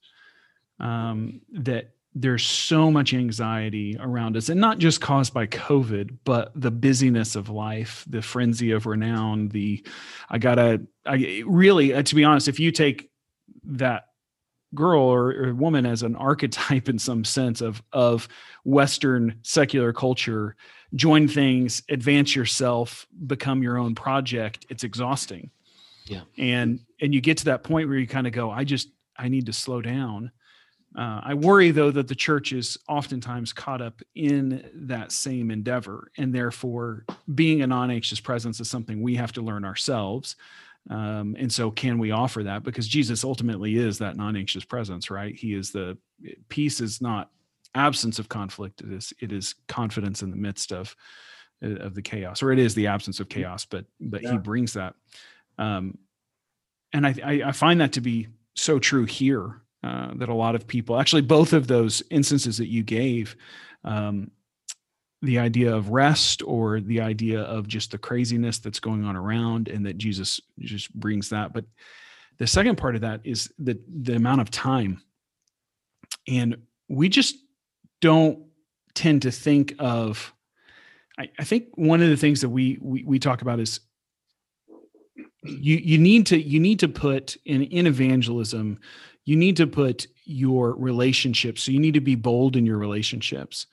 Um, 0.79 1.41
that 1.53 1.96
there's 2.21 2.45
so 2.45 2.89
much 2.89 3.13
anxiety 3.13 3.95
around 3.99 4.35
us 4.35 4.49
and 4.49 4.59
not 4.59 4.77
just 4.79 5.01
caused 5.01 5.33
by 5.33 5.45
covid 5.45 6.17
but 6.23 6.51
the 6.59 6.71
busyness 6.71 7.35
of 7.35 7.49
life 7.49 8.03
the 8.09 8.21
frenzy 8.21 8.71
of 8.71 8.85
renown 8.85 9.49
the 9.49 9.85
i 10.29 10.37
gotta 10.37 10.81
i 11.05 11.43
really 11.45 11.93
uh, 11.93 12.01
to 12.01 12.15
be 12.15 12.23
honest 12.23 12.47
if 12.47 12.59
you 12.59 12.71
take 12.71 13.09
that 13.63 14.05
girl 14.73 15.03
or, 15.03 15.31
or 15.31 15.53
woman 15.53 15.85
as 15.85 16.01
an 16.03 16.15
archetype 16.29 16.89
in 16.89 16.97
some 16.99 17.23
sense 17.23 17.61
of 17.61 17.81
of 17.93 18.27
western 18.63 19.39
secular 19.43 19.93
culture 19.93 20.55
join 20.95 21.27
things 21.27 21.83
advance 21.89 22.35
yourself 22.35 23.05
become 23.27 23.61
your 23.61 23.77
own 23.77 23.93
project 23.95 24.65
it's 24.69 24.83
exhausting 24.83 25.51
Yeah. 26.05 26.21
and 26.37 26.79
and 27.01 27.13
you 27.13 27.21
get 27.21 27.37
to 27.39 27.45
that 27.45 27.63
point 27.63 27.89
where 27.89 27.97
you 27.97 28.07
kind 28.07 28.25
of 28.27 28.33
go 28.33 28.49
i 28.49 28.63
just 28.63 28.89
i 29.17 29.27
need 29.27 29.45
to 29.47 29.53
slow 29.53 29.81
down 29.81 30.31
uh, 30.97 31.21
I 31.23 31.35
worry, 31.35 31.69
though, 31.69 31.91
that 31.91 32.07
the 32.07 32.15
church 32.15 32.51
is 32.51 32.75
oftentimes 32.89 33.53
caught 33.53 33.83
up 33.83 34.01
in 34.15 34.67
that 34.73 35.11
same 35.11 35.51
endeavor, 35.51 36.11
and 36.17 36.33
therefore, 36.33 37.05
being 37.35 37.61
a 37.61 37.67
non-anxious 37.67 38.19
presence 38.19 38.59
is 38.59 38.67
something 38.67 39.01
we 39.01 39.15
have 39.15 39.31
to 39.33 39.43
learn 39.43 39.63
ourselves. 39.63 40.35
Um, 40.89 41.35
and 41.37 41.53
so, 41.53 41.69
can 41.69 41.99
we 41.99 42.09
offer 42.09 42.41
that? 42.43 42.63
Because 42.63 42.87
Jesus 42.87 43.23
ultimately 43.23 43.77
is 43.77 43.99
that 43.99 44.17
non-anxious 44.17 44.65
presence, 44.65 45.11
right? 45.11 45.35
He 45.35 45.53
is 45.53 45.71
the 45.71 45.99
peace 46.49 46.81
is 46.81 46.99
not 46.99 47.29
absence 47.75 48.17
of 48.17 48.27
conflict; 48.27 48.81
it 48.81 48.91
is 48.91 49.13
it 49.19 49.31
is 49.31 49.53
confidence 49.67 50.23
in 50.23 50.31
the 50.31 50.37
midst 50.37 50.71
of 50.71 50.95
uh, 51.63 51.75
of 51.75 51.93
the 51.93 52.01
chaos, 52.01 52.41
or 52.41 52.51
it 52.51 52.57
is 52.57 52.73
the 52.73 52.87
absence 52.87 53.19
of 53.19 53.29
chaos. 53.29 53.65
But 53.65 53.85
but 53.99 54.21
He 54.21 54.37
brings 54.39 54.73
that, 54.73 54.95
um, 55.59 55.99
and 56.91 57.05
I, 57.05 57.13
I 57.23 57.41
I 57.49 57.51
find 57.51 57.81
that 57.81 57.93
to 57.93 58.01
be 58.01 58.29
so 58.55 58.79
true 58.79 59.05
here 59.05 59.61
uh, 59.83 60.11
that 60.15 60.29
a 60.29 60.33
lot 60.33 60.55
of 60.55 60.67
people 60.67 60.99
actually 60.99 61.21
both 61.21 61.53
of 61.53 61.67
those 61.67 62.03
instances 62.09 62.57
that 62.57 62.67
you 62.67 62.83
gave 62.83 63.35
um, 63.83 64.31
the 65.21 65.39
idea 65.39 65.73
of 65.73 65.89
rest 65.89 66.43
or 66.45 66.79
the 66.79 67.01
idea 67.01 67.41
of 67.41 67.67
just 67.67 67.91
the 67.91 67.97
craziness 67.97 68.59
that's 68.59 68.79
going 68.79 69.03
on 69.03 69.15
around 69.15 69.67
and 69.67 69.85
that 69.85 69.97
jesus 69.97 70.41
just 70.59 70.93
brings 70.93 71.29
that. 71.29 71.53
But 71.53 71.65
the 72.37 72.47
second 72.47 72.77
part 72.77 72.95
of 72.95 73.01
that 73.01 73.21
is 73.23 73.51
the 73.59 73.79
the 73.87 74.15
amount 74.15 74.41
of 74.41 74.51
time. 74.51 75.01
And 76.27 76.57
we 76.87 77.09
just 77.09 77.35
don't 78.01 78.45
tend 78.93 79.23
to 79.23 79.31
think 79.31 79.75
of 79.79 80.33
I, 81.19 81.29
I 81.39 81.43
think 81.43 81.69
one 81.75 82.01
of 82.01 82.09
the 82.09 82.17
things 82.17 82.41
that 82.41 82.49
we, 82.49 82.77
we 82.81 83.03
we 83.03 83.19
talk 83.19 83.41
about 83.41 83.59
is 83.59 83.79
you 85.43 85.77
you 85.77 85.97
need 85.97 86.27
to 86.27 86.39
you 86.39 86.59
need 86.59 86.79
to 86.79 86.87
put 86.87 87.37
in 87.45 87.63
in 87.63 87.87
evangelism 87.87 88.79
you 89.27 89.35
need 89.35 89.57
to 89.57 89.67
put 89.67 90.07
your 90.23 90.73
relationships 90.73 91.63
so 91.63 91.71
you 91.71 91.79
need 91.79 91.93
to 91.93 92.01
be 92.01 92.15
bold 92.15 92.55
in 92.55 92.65
your 92.65 92.77
relationships 92.77 93.67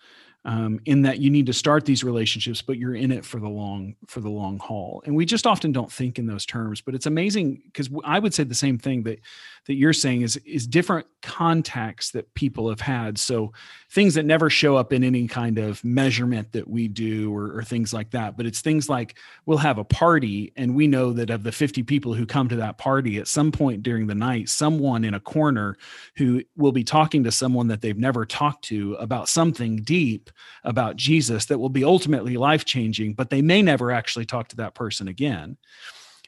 um, 0.44 0.80
in 0.84 1.02
that 1.02 1.18
you 1.18 1.30
need 1.30 1.46
to 1.46 1.52
start 1.52 1.84
these 1.84 2.04
relationships 2.04 2.62
but 2.62 2.78
you're 2.78 2.94
in 2.94 3.10
it 3.10 3.24
for 3.24 3.40
the 3.40 3.48
long 3.48 3.94
for 4.06 4.20
the 4.20 4.30
long 4.30 4.58
haul. 4.58 5.02
And 5.06 5.16
we 5.16 5.24
just 5.24 5.46
often 5.46 5.72
don't 5.72 5.90
think 5.90 6.18
in 6.18 6.26
those 6.26 6.46
terms 6.46 6.80
but 6.80 6.94
it's 6.94 7.06
amazing 7.06 7.62
because 7.66 7.88
i 8.04 8.18
would 8.18 8.34
say 8.34 8.44
the 8.44 8.54
same 8.54 8.78
thing 8.78 9.02
that 9.04 9.20
that 9.66 9.74
you're 9.74 9.92
saying 9.92 10.22
is 10.22 10.36
is 10.38 10.66
different 10.66 11.06
contacts 11.22 12.10
that 12.10 12.32
people 12.34 12.68
have 12.68 12.80
had. 12.80 13.18
So 13.18 13.52
things 13.90 14.14
that 14.14 14.24
never 14.24 14.50
show 14.50 14.76
up 14.76 14.92
in 14.92 15.02
any 15.02 15.26
kind 15.26 15.58
of 15.58 15.82
measurement 15.84 16.52
that 16.52 16.68
we 16.68 16.88
do 16.88 17.34
or, 17.34 17.58
or 17.58 17.62
things 17.62 17.94
like 17.94 18.10
that 18.10 18.36
but 18.36 18.44
it's 18.44 18.60
things 18.60 18.88
like 18.88 19.16
we'll 19.46 19.58
have 19.58 19.78
a 19.78 19.84
party 19.84 20.52
and 20.56 20.74
we 20.74 20.86
know 20.86 21.12
that 21.12 21.30
of 21.30 21.42
the 21.44 21.52
50 21.52 21.82
people 21.84 22.12
who 22.12 22.26
come 22.26 22.48
to 22.48 22.56
that 22.56 22.76
party 22.76 23.18
at 23.18 23.28
some 23.28 23.52
point 23.52 23.82
during 23.82 24.06
the 24.06 24.14
night 24.14 24.48
someone 24.48 25.04
in 25.04 25.14
a 25.14 25.20
corner 25.20 25.76
who 26.16 26.42
will 26.56 26.72
be 26.72 26.84
talking 26.84 27.24
to 27.24 27.30
someone 27.30 27.68
that 27.68 27.80
they've 27.80 27.96
never 27.96 28.26
talked 28.26 28.64
to 28.64 28.94
about 28.94 29.28
something 29.28 29.76
deep 29.76 30.30
about 30.64 30.96
Jesus 30.96 31.46
that 31.46 31.58
will 31.58 31.68
be 31.68 31.84
ultimately 31.84 32.36
life 32.36 32.64
changing 32.64 33.14
but 33.14 33.30
they 33.30 33.42
may 33.42 33.62
never 33.62 33.90
actually 33.90 34.26
talk 34.26 34.48
to 34.48 34.56
that 34.56 34.74
person 34.74 35.08
again. 35.08 35.56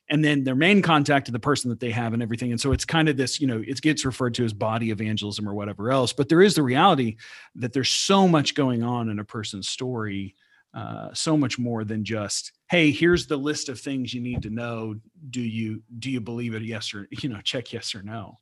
And 0.09 0.25
then 0.25 0.45
their 0.45 0.55
main 0.55 0.83
contact 0.83 1.27
to 1.27 1.33
the 1.33 1.41
person 1.41 1.69
that 1.71 1.81
they 1.81 1.91
have 1.91 2.15
and 2.15 2.23
everything. 2.23 2.53
And 2.53 2.61
so 2.61 2.71
it's 2.71 2.85
kind 2.85 3.09
of 3.09 3.17
this 3.17 3.41
you 3.41 3.47
know 3.47 3.63
it 3.67 3.81
gets 3.81 4.05
referred 4.05 4.35
to 4.35 4.45
as 4.45 4.53
body 4.53 4.91
evangelism 4.91 5.49
or 5.49 5.55
whatever 5.55 5.91
else 5.91 6.13
but 6.13 6.29
there 6.29 6.43
is 6.43 6.55
the 6.55 6.63
reality 6.63 7.17
that 7.57 7.73
there's 7.73 7.91
so 7.91 8.29
much 8.29 8.55
going 8.55 8.83
on 8.83 9.09
in 9.09 9.19
a 9.19 9.25
person's 9.25 9.69
story 9.69 10.35
uh, 10.77 11.09
so 11.15 11.39
much 11.39 11.59
more 11.59 11.85
than 11.85 12.05
just 12.05 12.53
hey 12.69 12.91
here's 12.91 13.27
the 13.27 13.37
list 13.37 13.71
of 13.71 13.81
things 13.81 14.13
you 14.13 14.21
need 14.21 14.43
to 14.43 14.51
know. 14.51 14.95
Do 15.31 15.41
you 15.41 15.83
do 15.99 16.11
you 16.11 16.21
believe 16.21 16.55
it? 16.55 16.63
Yes 16.63 16.93
or 16.93 17.09
you 17.11 17.31
know 17.31 17.41
check 17.41 17.73
yes 17.73 17.95
or 17.95 18.03
no. 18.03 18.39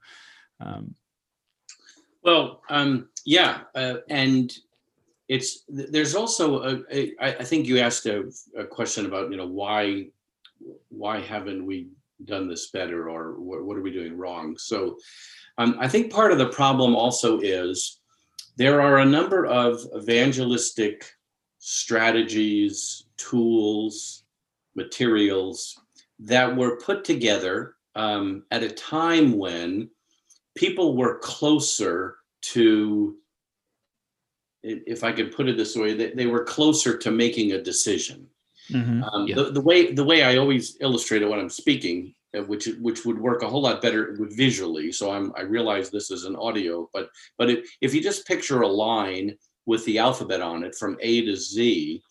Um, 0.61 0.97
Well, 2.23 2.63
um, 2.71 3.09
yeah, 3.25 3.61
uh, 3.75 3.99
and 4.09 4.53
it's 5.29 5.65
there's 5.69 6.15
also 6.15 6.63
a, 6.63 6.83
a 6.93 7.15
I 7.21 7.45
think 7.45 7.67
you 7.67 7.79
asked 7.79 8.07
a, 8.07 8.31
a 8.57 8.65
question 8.65 9.07
about 9.07 9.31
you 9.31 9.37
know 9.37 9.47
why 9.47 10.09
why 10.89 11.21
haven't 11.21 11.65
we 11.65 11.89
done 12.25 12.49
this 12.49 12.71
better 12.71 13.09
or 13.09 13.41
what, 13.41 13.65
what 13.65 13.77
are 13.77 13.83
we 13.83 13.93
doing 13.93 14.17
wrong? 14.17 14.57
So 14.57 14.99
um, 15.59 15.77
I 15.81 15.89
think 15.89 16.13
part 16.13 16.33
of 16.33 16.39
the 16.39 16.49
problem 16.49 16.95
also 16.95 17.41
is 17.41 18.01
there 18.57 18.81
are 18.81 18.99
a 18.99 19.07
number 19.07 19.47
of 19.47 19.81
evangelistic 19.97 21.11
strategies, 21.59 23.05
tools, 23.17 24.25
materials 24.75 25.79
that 26.21 26.55
were 26.55 26.77
put 26.77 27.05
together 27.05 27.75
um, 27.97 28.45
at 28.51 28.63
a 28.63 28.71
time 28.71 29.37
when 29.37 29.89
people 30.55 30.97
were 30.97 31.19
closer 31.19 32.17
to, 32.43 33.17
if 34.65 35.05
I 35.05 35.13
could 35.13 35.35
put 35.35 35.49
it 35.49 35.57
this 35.57 35.77
way, 35.77 35.95
they, 35.95 36.11
they 36.11 36.27
were 36.27 36.45
closer 36.45 36.97
to 36.99 37.11
making 37.11 37.53
a 37.53 37.63
decision. 37.63 38.27
Mhm. 38.71 39.05
Um, 39.13 39.27
Yeah. 39.29 39.35
the, 39.37 39.45
the 39.53 39.61
way 39.61 39.93
the 39.93 40.05
way 40.05 40.23
I 40.23 40.39
always 40.39 40.77
illustrate 40.81 41.23
it 41.23 41.29
when 41.29 41.39
I'm 41.39 41.51
speaking, 41.51 42.15
uh, 42.37 42.43
which 42.45 42.67
which 42.81 43.05
would 43.05 43.19
work 43.19 43.43
a 43.43 43.49
whole 43.49 43.61
lot 43.63 43.83
better 43.83 44.17
visually. 44.21 44.91
So 44.91 45.11
I'm 45.11 45.33
I 45.37 45.43
realize 45.43 45.91
this 45.91 46.11
is 46.11 46.25
an 46.25 46.37
audio, 46.37 46.89
but 46.95 47.11
but 47.39 47.51
if, 47.51 47.59
if 47.83 47.95
you 47.95 48.01
just 48.03 48.27
picture 48.27 48.63
a 48.63 48.69
line 48.69 49.37
with 49.67 49.85
the 49.85 49.99
alphabet 49.99 50.41
on 50.41 50.65
it 50.65 50.75
from 50.75 50.97
A 51.01 51.25
to 51.27 51.37
Z, 51.37 52.03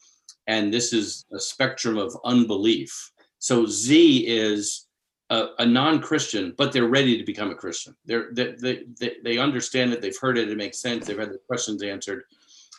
and 0.48 0.72
this 0.72 0.94
is 0.94 1.26
a 1.34 1.40
spectrum 1.40 1.98
of 1.98 2.16
unbelief. 2.24 3.12
So 3.40 3.66
Z 3.66 4.26
is 4.28 4.88
a, 5.30 5.48
a 5.60 5.66
non-Christian, 5.66 6.54
but 6.58 6.72
they're 6.72 6.88
ready 6.88 7.18
to 7.18 7.24
become 7.24 7.50
a 7.52 7.56
Christian. 7.56 7.96
They're 8.06 8.30
they, 8.32 8.52
they, 8.64 8.84
they, 9.00 9.16
they 9.24 9.38
understand 9.40 9.92
it, 9.94 10.02
they've 10.02 10.18
heard 10.26 10.38
it, 10.38 10.50
it 10.50 10.58
makes 10.58 10.80
sense, 10.80 11.08
they've 11.08 11.18
had 11.18 11.32
the 11.32 11.40
questions 11.48 11.82
answered. 11.82 12.24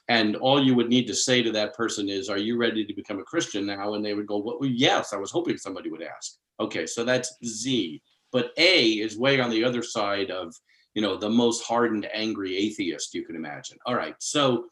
And 0.08 0.36
all 0.36 0.62
you 0.62 0.74
would 0.74 0.88
need 0.88 1.06
to 1.06 1.14
say 1.14 1.42
to 1.42 1.50
that 1.52 1.74
person 1.74 2.08
is, 2.08 2.28
Are 2.28 2.38
you 2.38 2.56
ready 2.56 2.84
to 2.84 2.94
become 2.94 3.20
a 3.20 3.24
Christian 3.24 3.66
now? 3.66 3.94
And 3.94 4.04
they 4.04 4.14
would 4.14 4.26
go, 4.26 4.38
Well, 4.38 4.58
yes, 4.62 5.12
I 5.12 5.16
was 5.16 5.30
hoping 5.30 5.56
somebody 5.56 5.90
would 5.90 6.02
ask. 6.02 6.36
Okay, 6.60 6.86
so 6.86 7.04
that's 7.04 7.34
Z. 7.44 8.02
But 8.32 8.50
A 8.58 8.90
is 8.92 9.18
way 9.18 9.40
on 9.40 9.50
the 9.50 9.64
other 9.64 9.82
side 9.82 10.30
of, 10.30 10.54
you 10.94 11.02
know, 11.02 11.16
the 11.16 11.30
most 11.30 11.64
hardened, 11.64 12.08
angry 12.12 12.56
atheist 12.56 13.14
you 13.14 13.24
can 13.24 13.36
imagine. 13.36 13.78
All 13.86 13.94
right, 13.94 14.14
so 14.18 14.66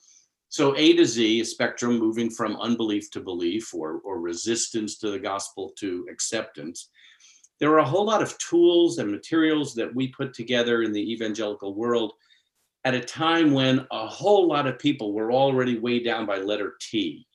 so 0.53 0.77
A 0.77 0.95
to 0.97 1.07
Z, 1.07 1.41
a 1.41 1.45
spectrum 1.47 1.99
moving 1.99 2.29
from 2.29 2.61
unbelief 2.61 3.11
to 3.13 3.21
belief 3.21 3.73
or, 3.73 4.03
or 4.05 4.21
resistance 4.21 4.99
to 4.99 5.11
the 5.11 5.19
gospel 5.19 5.73
to 5.79 6.07
acceptance. 6.11 6.91
There 7.59 7.71
are 7.71 7.79
a 7.79 7.89
whole 7.89 8.05
lot 8.05 8.21
of 8.21 8.37
tools 8.37 8.99
and 8.99 9.11
materials 9.11 9.75
that 9.77 9.95
we 9.95 10.09
put 10.09 10.35
together 10.35 10.83
in 10.83 10.93
the 10.93 11.11
evangelical 11.11 11.75
world 11.75 12.13
at 12.85 12.95
a 12.95 13.01
time 13.01 13.53
when 13.53 13.87
a 13.91 14.07
whole 14.07 14.49
lot 14.49 14.67
of 14.67 14.79
people 14.79 15.13
were 15.13 15.33
already 15.33 15.79
way 15.79 16.03
down 16.03 16.27
by 16.27 16.39
letter 16.39 16.77
T. 16.81 17.27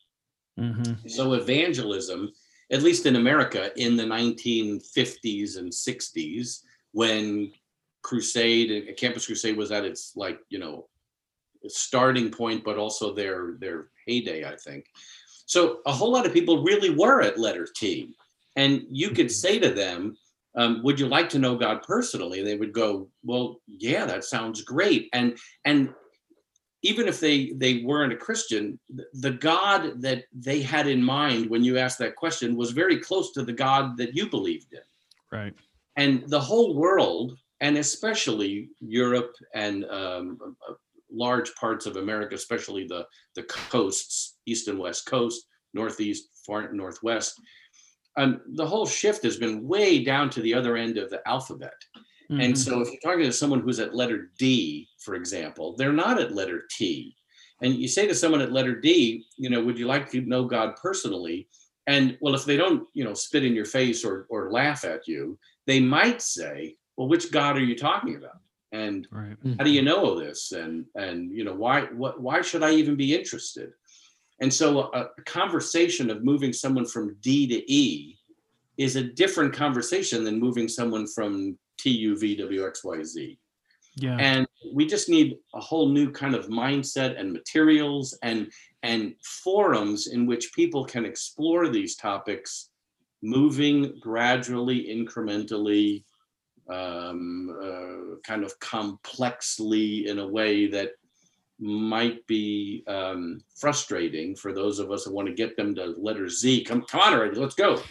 Mhm. 0.60 1.10
So 1.10 1.34
evangelism, 1.34 2.32
at 2.72 2.82
least 2.82 3.06
in 3.06 3.16
America 3.16 3.72
in 3.78 3.96
the 3.96 4.06
1950s 4.06 5.58
and 5.58 5.72
60s, 5.72 6.64
when 6.92 7.54
Crusade, 8.02 8.72
and 8.72 8.98
Campus 8.98 9.26
Crusade 9.26 9.58
was 9.58 9.72
at 9.72 9.86
its 9.86 10.16
like, 10.16 10.40
you 10.50 10.60
know, 10.60 10.88
starting 11.68 12.32
point, 12.32 12.64
but 12.64 12.78
also 12.78 13.14
their 13.14 13.58
their 13.60 13.90
heyday, 14.06 14.46
I 14.46 14.56
think. 14.56 14.86
So 15.46 15.82
a 15.86 15.92
whole 15.92 16.12
lot 16.12 16.26
of 16.26 16.34
people 16.34 16.64
really 16.64 16.90
were 16.90 17.22
at 17.22 17.40
letter 17.40 17.68
T. 17.74 18.16
And 18.56 18.86
you 18.90 19.12
could 19.12 19.32
say 19.32 19.60
to 19.60 19.70
them, 19.72 20.18
um, 20.58 20.82
would 20.84 21.00
you 21.00 21.08
like 21.08 21.30
to 21.30 21.40
know 21.40 21.56
God 21.56 21.84
personally? 21.84 22.40
And 22.40 22.48
they 22.48 22.58
would 22.58 22.74
go, 22.74 23.08
well, 23.24 23.62
yeah, 23.68 24.06
that 24.06 24.26
sounds 24.26 24.64
great. 24.64 25.08
And 25.14 25.38
and 25.66 25.94
even 26.82 27.08
if 27.08 27.20
they 27.20 27.52
they 27.54 27.84
weren't 27.84 28.14
a 28.14 28.18
Christian, 28.18 28.80
the 29.14 29.32
God 29.32 30.02
that 30.02 30.26
they 30.34 30.62
had 30.62 30.88
in 30.88 31.04
mind 31.04 31.50
when 31.50 31.64
you 31.64 31.78
asked 31.78 32.00
that 32.00 32.16
question 32.16 32.56
was 32.56 32.72
very 32.72 32.98
close 32.98 33.32
to 33.34 33.44
the 33.44 33.54
God 33.54 33.98
that 33.98 34.16
you 34.16 34.30
believed 34.30 34.74
in. 34.74 34.80
Right. 35.32 35.54
And 35.96 36.28
the 36.28 36.40
whole 36.40 36.76
world, 36.76 37.38
and 37.62 37.78
especially 37.78 38.70
Europe 38.80 39.36
and 39.54 39.86
um, 39.86 40.38
uh, 40.68 40.74
large 41.12 41.54
parts 41.56 41.86
of 41.86 41.98
America, 41.98 42.36
especially 42.36 42.88
the 42.88 43.06
the 43.36 43.44
coasts, 43.44 44.38
east 44.48 44.68
and 44.68 44.80
west 44.80 45.06
coast, 45.06 45.48
northeast, 45.74 46.30
far 46.46 46.72
northwest, 46.72 47.40
um, 48.18 48.42
the 48.48 48.66
whole 48.66 48.86
shift 48.86 49.24
has 49.24 49.38
been 49.38 49.68
way 49.68 50.04
down 50.04 50.30
to 50.32 50.42
the 50.42 50.54
other 50.54 50.76
end 50.76 50.98
of 50.98 51.10
the 51.10 51.26
alphabet. 51.28 51.76
And 52.30 52.54
Mhm. 52.54 52.58
so 52.58 52.82
if 52.82 52.90
you're 52.92 53.00
talking 53.00 53.24
to 53.24 53.32
someone 53.32 53.62
who's 53.62 53.80
at 53.80 53.96
letter 53.96 54.32
D, 54.38 54.90
for 55.00 55.16
example, 55.16 55.76
they're 55.78 55.94
not 55.94 56.20
at 56.20 56.36
letter 56.36 56.68
T. 56.70 57.16
And 57.62 57.76
you 57.76 57.88
say 57.88 58.06
to 58.06 58.14
someone 58.14 58.42
at 58.42 58.52
letter 58.52 58.76
D, 58.76 59.26
you 59.38 59.50
know, 59.50 59.64
would 59.64 59.80
you 59.80 59.88
like 59.88 60.12
to 60.12 60.22
know 60.22 60.44
God 60.44 60.76
personally? 60.76 61.48
And 61.88 62.18
well, 62.20 62.36
if 62.36 62.44
they 62.44 62.58
don't, 62.58 62.86
you 62.94 63.06
know, 63.06 63.14
spit 63.14 63.46
in 63.46 63.56
your 63.56 63.66
face 63.66 64.04
or 64.04 64.26
or 64.30 64.52
laugh 64.52 64.84
at 64.84 65.08
you, 65.08 65.40
they 65.68 65.80
might 65.80 66.22
say, 66.22 66.76
well, 66.98 67.08
which 67.08 67.32
God 67.32 67.56
are 67.56 67.64
you 67.64 67.78
talking 67.78 68.16
about? 68.18 68.40
And 68.74 69.08
right. 69.10 69.38
how 69.58 69.64
do 69.64 69.72
you 69.72 69.82
know 69.82 70.20
this? 70.20 70.52
And 70.52 70.86
and 70.96 71.32
you 71.32 71.46
know, 71.46 71.56
why 71.56 71.84
what 72.02 72.20
why 72.22 72.42
should 72.42 72.62
I 72.62 72.72
even 72.72 72.98
be 72.98 73.16
interested? 73.16 73.72
And 74.40 74.54
so 74.54 74.92
a, 74.94 75.10
a 75.18 75.22
conversation 75.26 76.10
of 76.10 76.24
moving 76.24 76.54
someone 76.54 76.86
from 76.86 77.16
D 77.22 77.48
to 77.48 77.72
E 77.72 78.18
is 78.78 78.96
a 78.96 79.04
different 79.04 79.54
conversation 79.54 80.24
than 80.24 80.40
moving 80.40 80.68
someone 80.68 81.08
from 81.08 81.58
T 81.80 81.90
U 81.90 82.18
V 82.18 82.36
W 82.36 82.68
X 82.68 82.84
Y 82.84 83.04
Z. 83.04 83.38
Yeah. 83.96 84.18
And 84.20 84.48
we 84.74 84.86
just 84.86 85.10
need 85.10 85.38
a 85.56 85.60
whole 85.60 85.90
new 85.90 86.12
kind 86.12 86.36
of 86.36 86.48
mindset 86.48 87.20
and 87.20 87.34
materials 87.34 88.18
and 88.22 88.52
and 88.84 89.16
forums 89.24 90.08
in 90.08 90.28
which 90.28 90.54
people 90.54 90.86
can 90.86 91.04
explore 91.04 91.68
these 91.68 91.96
topics, 91.96 92.70
moving 93.24 93.98
gradually, 94.00 94.88
incrementally, 94.88 96.04
um, 96.70 97.58
uh, 97.62 98.18
kind 98.24 98.44
of 98.44 98.58
complexly 98.60 100.08
in 100.08 100.20
a 100.20 100.28
way 100.28 100.68
that 100.68 100.92
might 101.60 102.26
be 102.28 102.84
um, 102.88 103.42
frustrating 103.56 104.36
for 104.36 104.54
those 104.54 104.80
of 104.80 104.92
us 104.92 105.06
who 105.06 105.14
want 105.14 105.28
to 105.28 105.34
get 105.34 105.58
them 105.58 105.74
to 105.76 105.96
letter 105.98 106.30
Z. 106.30 106.64
Come, 106.64 106.84
come 106.84 107.02
on 107.02 107.14
already, 107.14 107.40
let's 107.40 107.56
go. 107.56 107.82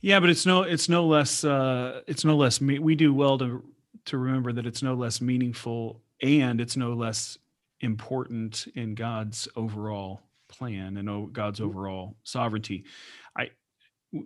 Yeah, 0.00 0.20
but 0.20 0.30
it's 0.30 0.46
no 0.46 0.62
it's 0.62 0.88
no 0.88 1.06
less 1.06 1.44
uh 1.44 2.00
it's 2.06 2.24
no 2.24 2.36
less 2.36 2.60
me 2.60 2.78
we 2.78 2.94
do 2.94 3.14
well 3.14 3.38
to 3.38 3.62
to 4.06 4.18
remember 4.18 4.52
that 4.52 4.66
it's 4.66 4.82
no 4.82 4.94
less 4.94 5.20
meaningful 5.20 6.00
and 6.22 6.60
it's 6.60 6.76
no 6.76 6.92
less 6.92 7.38
important 7.80 8.66
in 8.74 8.94
God's 8.94 9.48
overall 9.56 10.22
plan 10.48 10.96
and 10.96 11.32
God's 11.32 11.60
overall 11.60 12.16
sovereignty. 12.24 12.84
I 13.36 13.50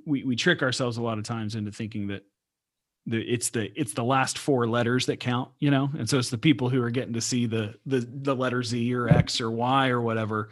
we 0.07 0.25
we 0.25 0.35
trick 0.35 0.63
ourselves 0.63 0.97
a 0.97 1.03
lot 1.03 1.19
of 1.19 1.25
times 1.25 1.55
into 1.55 1.71
thinking 1.71 2.07
that 2.09 2.25
the 3.07 3.21
it's 3.21 3.51
the 3.51 3.71
it's 3.81 3.93
the 3.93 4.05
last 4.05 4.39
four 4.39 4.67
letters 4.67 5.07
that 5.07 5.21
count, 5.21 5.51
you 5.59 5.71
know? 5.71 5.91
And 5.99 6.09
so 6.09 6.19
it's 6.19 6.31
the 6.31 6.39
people 6.39 6.69
who 6.69 6.83
are 6.83 6.91
getting 6.91 7.15
to 7.15 7.21
see 7.21 7.47
the 7.47 7.75
the 7.87 8.07
the 8.11 8.35
letter 8.35 8.63
Z 8.63 8.95
or 8.95 9.09
X 9.09 9.41
or 9.41 9.51
Y 9.51 9.89
or 9.89 10.01
whatever. 10.01 10.51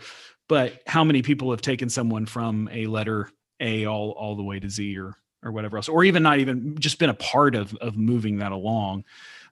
But 0.48 0.82
how 0.86 1.04
many 1.04 1.22
people 1.22 1.50
have 1.50 1.62
taken 1.62 1.88
someone 1.88 2.26
from 2.26 2.68
a 2.70 2.86
letter 2.86 3.30
a 3.60 3.86
all 3.86 4.10
all 4.12 4.36
the 4.36 4.42
way 4.42 4.58
to 4.58 4.68
z 4.68 4.98
or 4.98 5.16
or 5.42 5.52
whatever 5.52 5.76
else 5.76 5.88
or 5.88 6.04
even 6.04 6.22
not 6.22 6.38
even 6.38 6.76
just 6.78 6.98
been 6.98 7.10
a 7.10 7.14
part 7.14 7.54
of 7.54 7.74
of 7.76 7.96
moving 7.96 8.38
that 8.38 8.52
along 8.52 9.04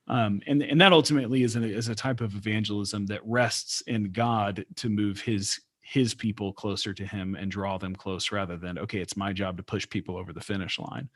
um 0.08 0.40
and 0.46 0.62
and 0.62 0.80
that 0.80 0.92
ultimately 0.92 1.42
is 1.42 1.56
a, 1.56 1.62
is 1.62 1.88
a 1.88 1.94
type 1.94 2.20
of 2.20 2.34
evangelism 2.34 3.06
that 3.06 3.20
rests 3.24 3.80
in 3.82 4.10
god 4.10 4.64
to 4.76 4.88
move 4.88 5.20
his 5.20 5.60
his 5.80 6.14
people 6.14 6.52
closer 6.52 6.94
to 6.94 7.04
him 7.04 7.34
and 7.34 7.50
draw 7.50 7.78
them 7.78 7.94
close 7.94 8.32
rather 8.32 8.56
than 8.56 8.78
okay 8.78 8.98
it's 8.98 9.16
my 9.16 9.32
job 9.32 9.56
to 9.56 9.62
push 9.62 9.88
people 9.88 10.16
over 10.16 10.32
the 10.32 10.40
finish 10.40 10.78
line 10.78 11.08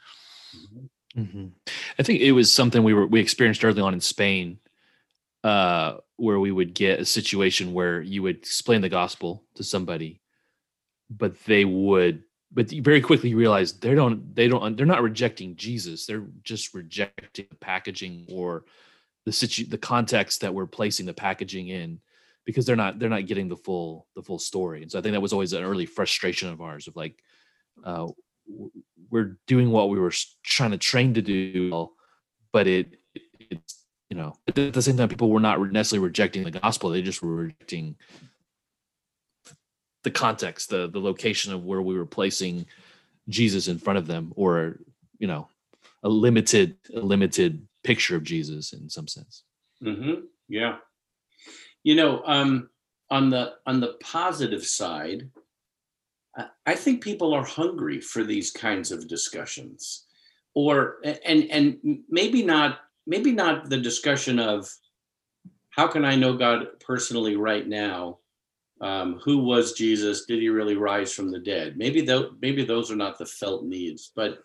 Mhm. 1.17 1.53
I 1.99 2.03
think 2.03 2.21
it 2.21 2.33
was 2.33 2.53
something 2.53 2.83
we 2.83 2.95
were 2.95 3.07
we 3.07 3.21
experienced 3.21 3.65
early 3.65 3.81
on 3.81 3.95
in 3.95 4.01
Spain, 4.01 4.59
uh, 5.45 5.99
where 6.17 6.39
we 6.41 6.51
would 6.51 6.75
get 6.75 7.01
a 7.01 7.05
situation 7.05 7.73
where 7.73 8.01
you 8.01 8.23
would 8.23 8.37
explain 8.37 8.81
the 8.83 8.89
gospel 8.89 9.45
to 9.55 9.65
somebody, 9.65 10.21
but 11.11 11.43
they 11.45 11.65
would, 11.65 12.25
but 12.53 12.73
you 12.73 12.83
very 12.83 13.01
quickly 13.01 13.35
realize 13.35 13.73
they 13.73 13.95
don't, 13.95 14.35
they 14.35 14.49
don't, 14.49 14.77
they're 14.77 14.87
not 14.87 15.03
rejecting 15.03 15.57
Jesus. 15.57 16.07
They're 16.07 16.27
just 16.43 16.75
rejecting 16.75 17.47
the 17.49 17.57
packaging 17.57 18.27
or 18.31 18.65
the 19.25 19.33
situ, 19.33 19.67
the 19.67 19.79
context 19.79 20.41
that 20.41 20.55
we're 20.55 20.67
placing 20.67 21.07
the 21.07 21.15
packaging 21.15 21.69
in, 21.69 22.01
because 22.45 22.67
they're 22.67 22.77
not, 22.77 22.99
they're 22.99 23.09
not 23.09 23.27
getting 23.27 23.49
the 23.49 23.57
full, 23.57 24.07
the 24.15 24.23
full 24.23 24.39
story. 24.39 24.83
And 24.83 24.91
so 24.91 24.99
I 24.99 25.03
think 25.03 25.13
that 25.13 25.21
was 25.21 25.33
always 25.33 25.53
an 25.53 25.65
early 25.65 25.87
frustration 25.87 26.49
of 26.49 26.61
ours 26.61 26.89
of 26.89 26.97
like, 26.97 27.23
uh, 27.85 28.09
we're 29.17 29.39
doing 29.47 29.71
what 29.71 29.89
we 29.89 29.99
were 29.99 30.13
trying 30.43 30.73
to 30.73 30.77
train 30.77 31.15
to 31.15 31.23
do, 31.23 31.89
but 32.53 32.67
it 32.67 32.99
it's 33.41 33.87
you 34.11 34.17
know 34.17 34.35
at 34.47 34.75
the 34.75 34.83
same 34.83 34.99
time 34.99 35.09
people 35.09 35.31
were 35.31 35.41
not 35.41 35.59
necessarily 35.73 36.07
rejecting 36.07 36.45
the 36.45 36.51
gospel; 36.51 36.91
they 36.91 37.01
just 37.01 37.23
were 37.23 37.35
rejecting 37.35 37.97
the 40.05 40.11
context, 40.11 40.69
the 40.69 40.87
the 40.91 41.01
location 41.01 41.55
of 41.55 41.65
where 41.65 41.81
we 41.81 41.97
were 41.97 42.05
placing 42.05 42.67
Jesus 43.31 43.69
in 43.69 43.79
front 43.79 43.99
of 43.99 44.07
them, 44.07 44.35
or 44.37 44.81
you 45.19 45.27
know 45.27 45.49
a 46.03 46.11
limited 46.11 46.77
a 46.95 47.01
limited 47.01 47.67
picture 47.85 48.17
of 48.17 48.23
Jesus 48.23 48.75
in 48.75 48.91
some 48.91 49.09
sense. 49.09 49.45
hmm 49.83 50.27
Yeah. 50.47 50.77
You 51.85 51.95
know, 51.95 52.23
um, 52.27 52.69
on 53.09 53.31
the 53.31 53.55
on 53.65 53.81
the 53.81 53.95
positive 54.03 54.67
side, 54.67 55.31
I 56.67 56.75
think 56.75 57.03
people 57.03 57.33
are 57.33 57.45
hungry 57.45 58.01
for 58.01 58.23
these 58.23 58.51
kinds 58.51 58.93
of 58.93 59.09
discussions, 59.09 60.05
or 60.55 60.97
and 61.05 61.45
and 61.51 62.01
maybe 62.09 62.43
not 62.43 62.81
maybe 63.07 63.33
not 63.33 63.71
the 63.71 63.79
discussion 63.79 64.39
of 64.39 64.69
how 65.71 65.87
can 65.87 66.05
I 66.05 66.17
know 66.17 66.37
God 66.37 66.81
personally 66.81 67.37
right 67.37 67.67
now. 67.67 68.19
Um, 68.81 69.21
who 69.25 69.39
was 69.39 69.73
Jesus? 69.73 70.27
Did 70.27 70.41
he 70.41 70.51
really 70.51 70.77
rise 70.77 71.13
from 71.13 71.31
the 71.31 71.39
dead? 71.39 71.79
Maybe 71.79 72.03
though 72.03 72.33
maybe 72.43 72.65
those 72.65 72.91
are 72.91 72.97
not 72.97 73.19
the 73.19 73.27
felt 73.27 73.65
needs, 73.65 74.13
but 74.15 74.41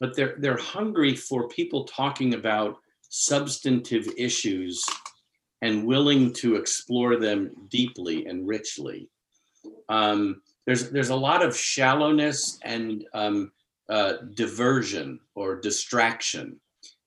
but 0.00 0.16
they're 0.16 0.36
they're 0.38 0.56
hungry 0.56 1.14
for 1.14 1.48
people 1.48 1.84
talking 1.84 2.34
about 2.34 2.78
substantive 3.08 4.08
issues 4.16 4.84
and 5.62 5.86
willing 5.86 6.32
to 6.32 6.56
explore 6.56 7.16
them 7.16 7.50
deeply 7.68 8.26
and 8.26 8.46
richly. 8.46 9.08
Um, 9.88 10.42
there's 10.68 10.90
there's 10.90 11.08
a 11.08 11.16
lot 11.16 11.42
of 11.42 11.56
shallowness 11.56 12.58
and 12.62 13.06
um, 13.14 13.50
uh, 13.88 14.18
diversion 14.34 15.18
or 15.34 15.58
distraction 15.58 16.60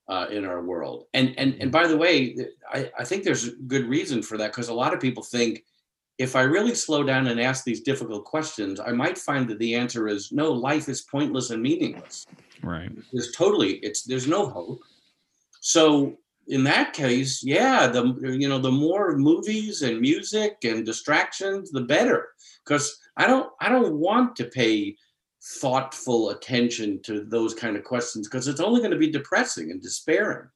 uh, 0.08 0.26
in 0.32 0.46
our 0.46 0.64
world. 0.64 1.06
And 1.14 1.36
and 1.38 1.54
and 1.62 1.72
by 1.72 1.86
the 1.86 1.96
way, 1.96 2.36
I, 2.74 2.90
I 2.98 3.04
think 3.04 3.24
there's 3.24 3.50
good 3.68 3.86
reason 3.86 4.24
for 4.24 4.36
that 4.40 4.52
because 4.52 4.70
a 4.70 4.74
lot 4.74 4.96
of 4.96 5.00
people 5.00 5.22
think 5.22 5.64
if 6.18 6.36
I 6.36 6.42
really 6.42 6.74
slow 6.74 7.04
down 7.04 7.28
and 7.28 7.40
ask 7.40 7.64
these 7.64 7.82
difficult 7.82 8.26
questions, 8.26 8.80
I 8.80 8.94
might 8.94 9.20
find 9.20 9.48
that 9.50 9.60
the 9.60 9.76
answer 9.76 10.08
is 10.08 10.32
no, 10.32 10.52
life 10.52 10.90
is 10.90 11.04
pointless 11.04 11.52
and 11.52 11.62
meaningless. 11.62 12.26
Right. 12.64 12.90
There's 13.14 13.32
totally 13.32 13.74
it's 13.84 14.02
there's 14.02 14.28
no 14.28 14.48
hope. 14.50 14.80
So 15.60 16.18
in 16.48 16.64
that 16.64 16.94
case, 16.94 17.44
yeah, 17.44 17.86
the 17.86 18.18
you 18.24 18.50
know 18.50 18.58
the 18.58 18.72
more 18.72 19.16
movies 19.18 19.84
and 19.84 20.02
music 20.02 20.58
and 20.64 20.84
distractions, 20.84 21.70
the 21.70 21.82
better. 21.82 22.30
Because 22.66 22.98
I 23.18 23.28
don't 23.28 23.50
I 23.60 23.70
don't 23.70 23.96
want 23.96 24.36
to 24.38 24.46
pay 24.46 24.96
thoughtful 25.60 26.30
attention 26.30 27.02
to 27.02 27.26
those 27.26 27.54
kind 27.54 27.76
of 27.76 27.84
questions 27.84 28.28
because 28.28 28.48
it's 28.48 28.62
only 28.62 28.80
going 28.80 28.92
to 28.92 28.98
be 28.98 29.10
depressing 29.10 29.72
and 29.72 29.82
despairing. 29.82 30.48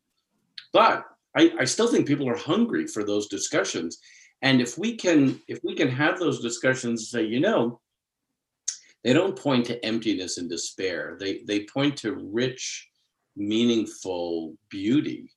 But 0.73 1.05
I, 1.35 1.51
I 1.59 1.65
still 1.65 1.87
think 1.87 2.07
people 2.07 2.29
are 2.29 2.37
hungry 2.37 2.87
for 2.87 3.03
those 3.03 3.27
discussions. 3.27 3.97
And 4.41 4.61
if 4.61 4.77
we 4.77 4.95
can 4.95 5.41
if 5.47 5.59
we 5.63 5.75
can 5.75 5.89
have 5.89 6.19
those 6.19 6.41
discussions 6.41 7.01
and 7.01 7.07
say, 7.07 7.23
you 7.23 7.39
know, 7.39 7.81
they 9.03 9.13
don't 9.13 9.37
point 9.37 9.65
to 9.67 9.83
emptiness 9.85 10.37
and 10.37 10.49
despair. 10.49 11.17
They 11.19 11.43
they 11.47 11.65
point 11.65 11.97
to 11.97 12.13
rich, 12.13 12.87
meaningful 13.35 14.55
beauty. 14.69 15.31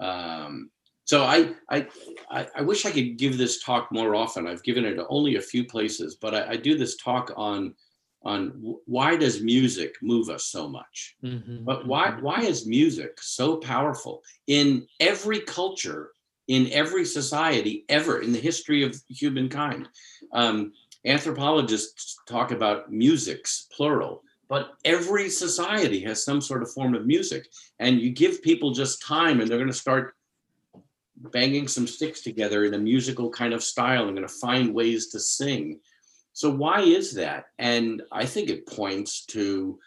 Um, 0.00 0.70
so 1.04 1.22
I, 1.22 1.54
I 1.70 1.88
I 2.30 2.62
wish 2.62 2.86
I 2.86 2.90
could 2.90 3.18
give 3.18 3.36
this 3.38 3.62
talk 3.62 3.90
more 3.92 4.14
often. 4.14 4.46
I've 4.46 4.62
given 4.62 4.84
it 4.84 4.98
only 5.08 5.36
a 5.36 5.42
few 5.42 5.64
places, 5.64 6.16
but 6.16 6.34
I, 6.34 6.52
I 6.52 6.56
do 6.56 6.76
this 6.78 6.96
talk 6.96 7.32
on 7.36 7.74
on 8.22 8.76
why 8.86 9.16
does 9.16 9.42
music 9.42 9.94
move 10.02 10.30
us 10.30 10.46
so 10.46 10.68
much? 10.68 11.16
Mhm, 11.22 11.64
But 11.64 11.86
why 11.86 12.08
mhm. 12.10 12.22
why 12.22 12.40
is 12.42 12.66
music 12.66 13.20
so 13.20 13.58
powerful 13.58 14.22
in 14.46 14.86
every 15.00 15.40
culture, 15.40 16.12
in 16.48 16.70
every 16.72 17.04
society 17.04 17.84
ever 17.88 18.20
in 18.20 18.32
the 18.32 18.40
history 18.40 18.82
of 18.82 18.96
humankind? 19.08 19.88
Um, 20.32 20.72
anthropologists 21.04 22.16
talk 22.26 22.50
about 22.50 22.90
musics 22.92 23.68
plural, 23.76 24.22
but 24.48 24.72
every 24.84 25.28
society 25.28 26.00
has 26.00 26.24
some 26.24 26.40
sort 26.40 26.62
of 26.62 26.72
form 26.72 26.94
of 26.94 27.06
music, 27.06 27.46
and 27.78 28.00
you 28.00 28.10
give 28.10 28.42
people 28.42 28.72
just 28.72 29.02
time, 29.02 29.40
and 29.40 29.50
they're 29.50 29.58
going 29.58 29.68
to 29.70 29.74
start 29.86 30.14
banging 31.32 31.68
some 31.68 31.86
sticks 31.86 32.20
together 32.20 32.64
in 32.64 32.74
a 32.74 32.78
musical 32.78 33.30
kind 33.30 33.52
of 33.52 33.62
style. 33.62 34.04
They're 34.04 34.14
going 34.14 34.26
to 34.26 34.34
find 34.34 34.74
ways 34.74 35.08
to 35.08 35.20
sing. 35.20 35.80
So 36.32 36.50
why 36.50 36.80
is 36.80 37.12
that? 37.14 37.46
And 37.58 38.02
I 38.10 38.26
think 38.26 38.50
it 38.50 38.66
points 38.66 39.24
to 39.26 39.78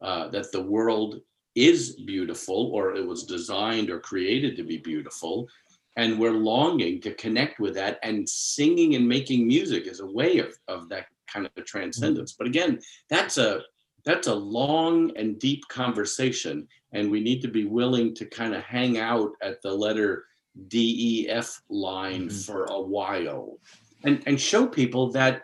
uh, 0.00 0.28
that 0.28 0.52
the 0.52 0.62
world 0.62 1.20
is 1.54 1.96
beautiful 1.96 2.70
or 2.72 2.94
it 2.94 3.06
was 3.06 3.24
designed 3.24 3.90
or 3.90 3.98
created 3.98 4.56
to 4.56 4.62
be 4.62 4.76
beautiful 4.76 5.48
and 5.96 6.18
we're 6.18 6.32
longing 6.32 7.00
to 7.00 7.14
connect 7.14 7.58
with 7.58 7.74
that 7.74 7.98
and 8.02 8.28
singing 8.28 8.94
and 8.94 9.08
making 9.08 9.46
music 9.46 9.86
is 9.86 10.00
a 10.00 10.06
way 10.06 10.38
of, 10.38 10.54
of 10.68 10.88
that 10.90 11.06
kind 11.26 11.46
of 11.46 11.64
transcendence 11.64 12.32
but 12.32 12.46
again 12.46 12.78
that's 13.08 13.38
a 13.38 13.62
that's 14.04 14.28
a 14.28 14.34
long 14.34 15.10
and 15.16 15.38
deep 15.38 15.66
conversation 15.68 16.68
and 16.92 17.10
we 17.10 17.20
need 17.20 17.40
to 17.40 17.48
be 17.48 17.64
willing 17.64 18.14
to 18.14 18.26
kind 18.26 18.54
of 18.54 18.62
hang 18.62 18.98
out 18.98 19.30
at 19.42 19.60
the 19.62 19.72
letter 19.72 20.26
def 20.68 21.60
line 21.68 22.28
Mhm. 22.28 22.46
for 22.46 22.64
a 22.64 22.80
while 22.80 23.58
and 24.04 24.22
and 24.26 24.40
show 24.40 24.66
people 24.66 25.10
that 25.12 25.42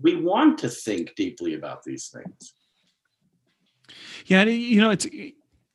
we 0.00 0.16
want 0.16 0.58
to 0.58 0.68
think 0.68 1.14
deeply 1.14 1.54
about 1.54 1.82
these 1.84 2.08
things 2.08 2.54
Yeah, 4.26 4.44
you 4.44 4.80
know, 4.80 4.90
it's 4.90 5.06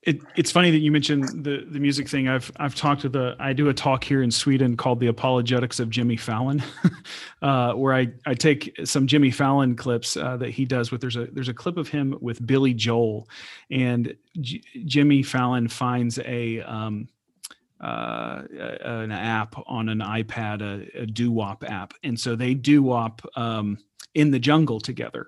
it, 0.03 0.21
it's 0.35 0.49
funny 0.49 0.71
that 0.71 0.79
you 0.79 0.91
mentioned 0.91 1.43
the 1.43 1.65
the 1.69 1.79
music 1.79 2.07
thing. 2.07 2.27
I've 2.27 2.49
I've 2.57 2.73
talked 2.73 3.01
to 3.01 3.09
the 3.09 3.35
I 3.39 3.53
do 3.53 3.67
a 3.69 3.73
talk 3.73 4.03
here 4.03 4.23
in 4.23 4.31
Sweden 4.31 4.75
called 4.77 4.99
the 4.99 5.07
Apologetics 5.07 5.79
of 5.79 5.89
Jimmy 5.89 6.15
Fallon, 6.17 6.63
uh, 7.41 7.73
where 7.73 7.93
I 7.93 8.07
I 8.25 8.33
take 8.33 8.75
some 8.85 9.05
Jimmy 9.07 9.29
Fallon 9.29 9.75
clips 9.75 10.15
uh, 10.17 10.37
that 10.37 10.49
he 10.51 10.65
does 10.65 10.89
with 10.91 11.01
there's 11.01 11.17
a 11.17 11.25
there's 11.25 11.49
a 11.49 11.53
clip 11.53 11.77
of 11.77 11.89
him 11.89 12.17
with 12.21 12.43
Billy 12.47 12.73
Joel, 12.73 13.27
and 13.69 14.15
J- 14.39 14.61
Jimmy 14.85 15.21
Fallon 15.21 15.67
finds 15.67 16.17
a 16.19 16.61
um, 16.61 17.07
uh, 17.79 18.43
an 18.51 19.11
app 19.11 19.55
on 19.67 19.89
an 19.89 19.99
iPad, 19.99 20.61
a, 20.61 21.01
a 21.01 21.05
doo 21.05 21.31
wop 21.31 21.63
app, 21.67 21.93
and 22.03 22.19
so 22.19 22.35
they 22.35 22.53
doo 22.53 22.83
wop 22.83 23.21
um, 23.35 23.77
in 24.13 24.31
the 24.31 24.39
jungle 24.39 24.79
together. 24.79 25.27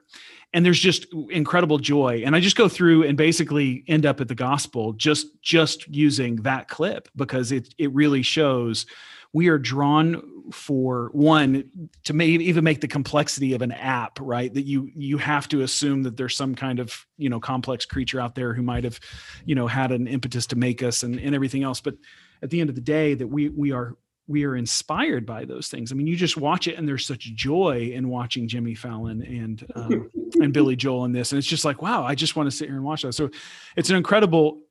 And 0.54 0.66
there's 0.66 0.80
just 0.80 1.08
incredible 1.30 1.78
joy. 1.78 2.24
And 2.26 2.36
i 2.36 2.40
just 2.40 2.58
go 2.58 2.68
through 2.68 3.04
and 3.04 3.18
basically 3.18 3.86
end 3.88 4.06
up 4.06 4.20
at 4.20 4.28
the 4.28 4.36
gospel 4.36 4.94
just 4.94 5.28
just 5.42 5.88
using 5.88 6.38
that 6.38 6.68
clip 6.68 7.08
because 7.16 7.52
it 7.52 7.74
it 7.78 7.94
really 7.94 8.22
shows 8.22 8.86
we 9.34 9.48
are 9.48 9.58
drawn 9.58 10.52
for 10.52 11.10
one 11.14 11.70
to 12.04 12.14
maybe 12.14 12.44
even 12.44 12.66
make 12.66 12.82
the 12.82 12.88
complexity 12.88 13.54
of 13.54 13.62
an 13.62 13.72
app 13.72 14.20
right? 14.20 14.54
That 14.54 14.64
you 14.64 14.90
you 14.94 15.18
have 15.18 15.48
to 15.50 15.62
assume 15.62 16.04
that 16.04 16.18
there's 16.18 16.36
some 16.36 16.56
kind 16.56 16.80
of 16.80 17.06
you 17.18 17.30
know 17.30 17.40
complex 17.40 17.86
creature 17.86 18.20
out 18.20 18.36
there 18.36 18.54
who 18.54 18.62
might 18.62 18.84
have 18.84 19.00
you 19.46 19.56
know 19.56 19.68
had 19.68 19.92
an 19.92 20.08
impetus 20.08 20.48
to 20.48 20.58
make 20.58 20.84
us 20.84 21.04
and, 21.04 21.18
and 21.20 21.34
everything 21.34 21.64
else. 21.64 21.80
But 21.80 21.96
at 22.42 22.50
the 22.50 22.60
end 22.60 22.70
of 22.70 22.76
the 22.76 22.82
day 22.82 23.14
that 23.14 23.28
we 23.28 23.50
we 23.50 23.72
are 23.72 23.96
we 24.28 24.44
are 24.46 24.56
inspired 24.56 25.26
by 25.26 25.46
those 25.46 25.68
things 25.68 25.92
i 25.92 25.96
mean 25.96 26.08
you 26.08 26.16
just 26.16 26.38
watch 26.38 26.68
it 26.68 26.78
and 26.78 26.88
there's 26.88 27.06
such 27.06 27.34
joy 27.34 27.92
in 27.94 28.08
watching 28.08 28.48
jimmy 28.48 28.76
fallon 28.76 29.22
and 29.24 29.66
um, 29.76 30.10
and 30.40 30.54
Billy 30.54 30.76
Joel 30.76 31.06
in 31.06 31.12
this. 31.12 31.32
And 31.32 31.40
it's 31.40 31.48
just 31.48 31.66
like, 31.66 31.82
wow, 31.82 32.04
I 32.04 32.16
just 32.16 32.36
want 32.36 32.48
to 32.50 32.56
sit 32.56 32.68
here 32.68 32.76
and 32.76 32.86
watch 32.86 33.02
that. 33.04 33.14
So 33.14 33.30
it's 33.76 33.90
an 33.90 33.96
incredible, 33.96 34.62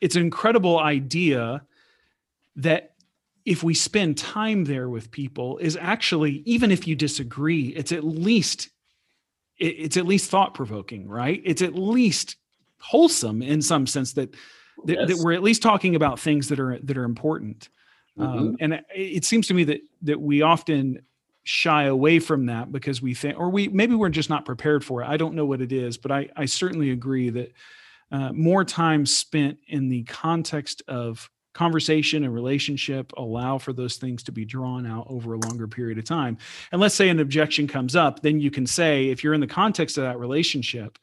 it's 0.00 0.16
an 0.16 0.22
incredible 0.22 0.78
idea 0.78 1.62
that 2.56 2.94
if 3.44 3.62
we 3.62 3.74
spend 3.74 4.18
time 4.18 4.64
there 4.64 4.88
with 4.88 5.10
people 5.10 5.58
is 5.58 5.76
actually, 5.80 6.42
even 6.44 6.70
if 6.70 6.86
you 6.86 6.94
disagree, 6.94 7.68
it's 7.68 7.92
at 7.92 8.04
least, 8.04 8.68
it's 9.58 9.96
at 9.96 10.06
least 10.06 10.30
thought 10.30 10.54
provoking, 10.54 11.08
right? 11.08 11.40
It's 11.44 11.62
at 11.62 11.74
least 11.74 12.36
wholesome 12.80 13.42
in 13.42 13.62
some 13.62 13.86
sense 13.86 14.14
that, 14.14 14.34
that, 14.86 15.08
that 15.08 15.18
we're 15.18 15.32
at 15.32 15.42
least 15.42 15.62
talking 15.62 15.94
about 15.94 16.18
things 16.18 16.48
that 16.48 16.60
are, 16.60 16.78
that 16.82 16.96
are 16.96 17.04
important. 17.04 17.68
Mhm. 18.18 18.24
Um, 18.24 18.56
and 18.60 18.74
it, 18.74 18.84
it 18.94 19.24
seems 19.24 19.46
to 19.48 19.54
me 19.54 19.64
that, 19.64 19.80
that 20.02 20.20
we 20.20 20.42
often 20.42 21.02
shy 21.44 21.84
away 21.84 22.18
from 22.18 22.46
that 22.46 22.70
because 22.70 23.00
we 23.00 23.14
think, 23.14 23.38
or 23.38 23.50
we 23.50 23.68
maybe 23.68 23.94
we're 23.94 24.08
just 24.10 24.30
not 24.30 24.44
prepared 24.44 24.84
for 24.84 25.02
it. 25.02 25.08
I 25.08 25.16
don't 25.16 25.34
know 25.34 25.46
what 25.46 25.60
it 25.60 25.72
is, 25.72 25.96
but 25.96 26.12
I, 26.12 26.28
I 26.36 26.44
certainly 26.44 26.90
agree 26.90 27.30
that 27.30 27.52
uh, 28.12 28.32
more 28.32 28.64
time 28.64 29.06
spent 29.06 29.58
in 29.68 29.88
the 29.88 30.02
context 30.04 30.82
of 30.88 31.30
conversation 31.52 32.24
and 32.24 32.32
relationship 32.32 33.12
allow 33.16 33.58
for 33.58 33.72
those 33.72 33.96
things 33.96 34.22
to 34.24 34.32
be 34.32 34.44
drawn 34.44 34.86
out 34.86 35.06
over 35.08 35.34
a 35.34 35.38
longer 35.38 35.66
period 35.66 35.98
of 35.98 36.04
time. 36.04 36.38
And 36.72 36.80
let's 36.80 36.94
say 36.94 37.08
an 37.08 37.20
objection 37.20 37.66
comes 37.66 37.96
up, 37.96 38.22
then 38.22 38.38
you 38.38 38.50
can 38.50 38.66
say, 38.66 39.08
if 39.08 39.24
you're 39.24 39.34
in 39.34 39.40
the 39.40 39.46
context 39.46 39.98
of 39.98 40.04
that 40.04 40.18
relationship, 40.18 40.98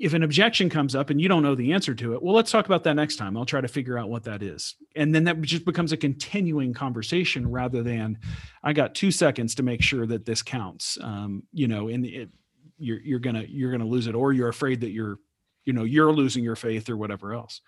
if 0.00 0.14
an 0.14 0.22
objection 0.22 0.70
comes 0.70 0.96
up 0.96 1.10
and 1.10 1.20
you 1.20 1.28
don't 1.28 1.42
know 1.42 1.54
the 1.54 1.74
answer 1.74 1.94
to 1.94 2.14
it, 2.14 2.22
well, 2.22 2.34
let's 2.34 2.50
talk 2.50 2.64
about 2.64 2.84
that 2.84 2.96
next 2.96 3.16
time. 3.16 3.36
I'll 3.36 3.44
try 3.44 3.60
to 3.60 3.68
figure 3.68 3.98
out 3.98 4.08
what 4.08 4.24
that 4.24 4.42
is. 4.42 4.74
And 4.96 5.14
then 5.14 5.24
that 5.24 5.40
just 5.42 5.66
becomes 5.66 5.92
a 5.92 5.96
continuing 5.98 6.72
conversation 6.72 7.48
rather 7.50 7.82
than 7.82 8.18
I 8.64 8.72
got 8.72 8.94
two 8.94 9.10
seconds 9.10 9.54
to 9.56 9.62
make 9.62 9.82
sure 9.82 10.06
that 10.06 10.24
this 10.24 10.42
counts. 10.42 10.96
Um, 11.02 11.42
you 11.52 11.68
know, 11.68 11.88
and 11.88 12.06
it, 12.06 12.30
you're, 12.78 13.00
you're 13.00 13.18
gonna, 13.18 13.44
you're 13.46 13.70
gonna 13.70 13.86
lose 13.86 14.06
it, 14.06 14.14
or 14.14 14.32
you're 14.32 14.48
afraid 14.48 14.80
that 14.80 14.90
you're, 14.90 15.18
you 15.66 15.74
know, 15.74 15.84
you're 15.84 16.10
losing 16.12 16.42
your 16.42 16.56
faith 16.56 16.88
or 16.88 16.96
whatever 16.96 17.34
else. 17.34 17.60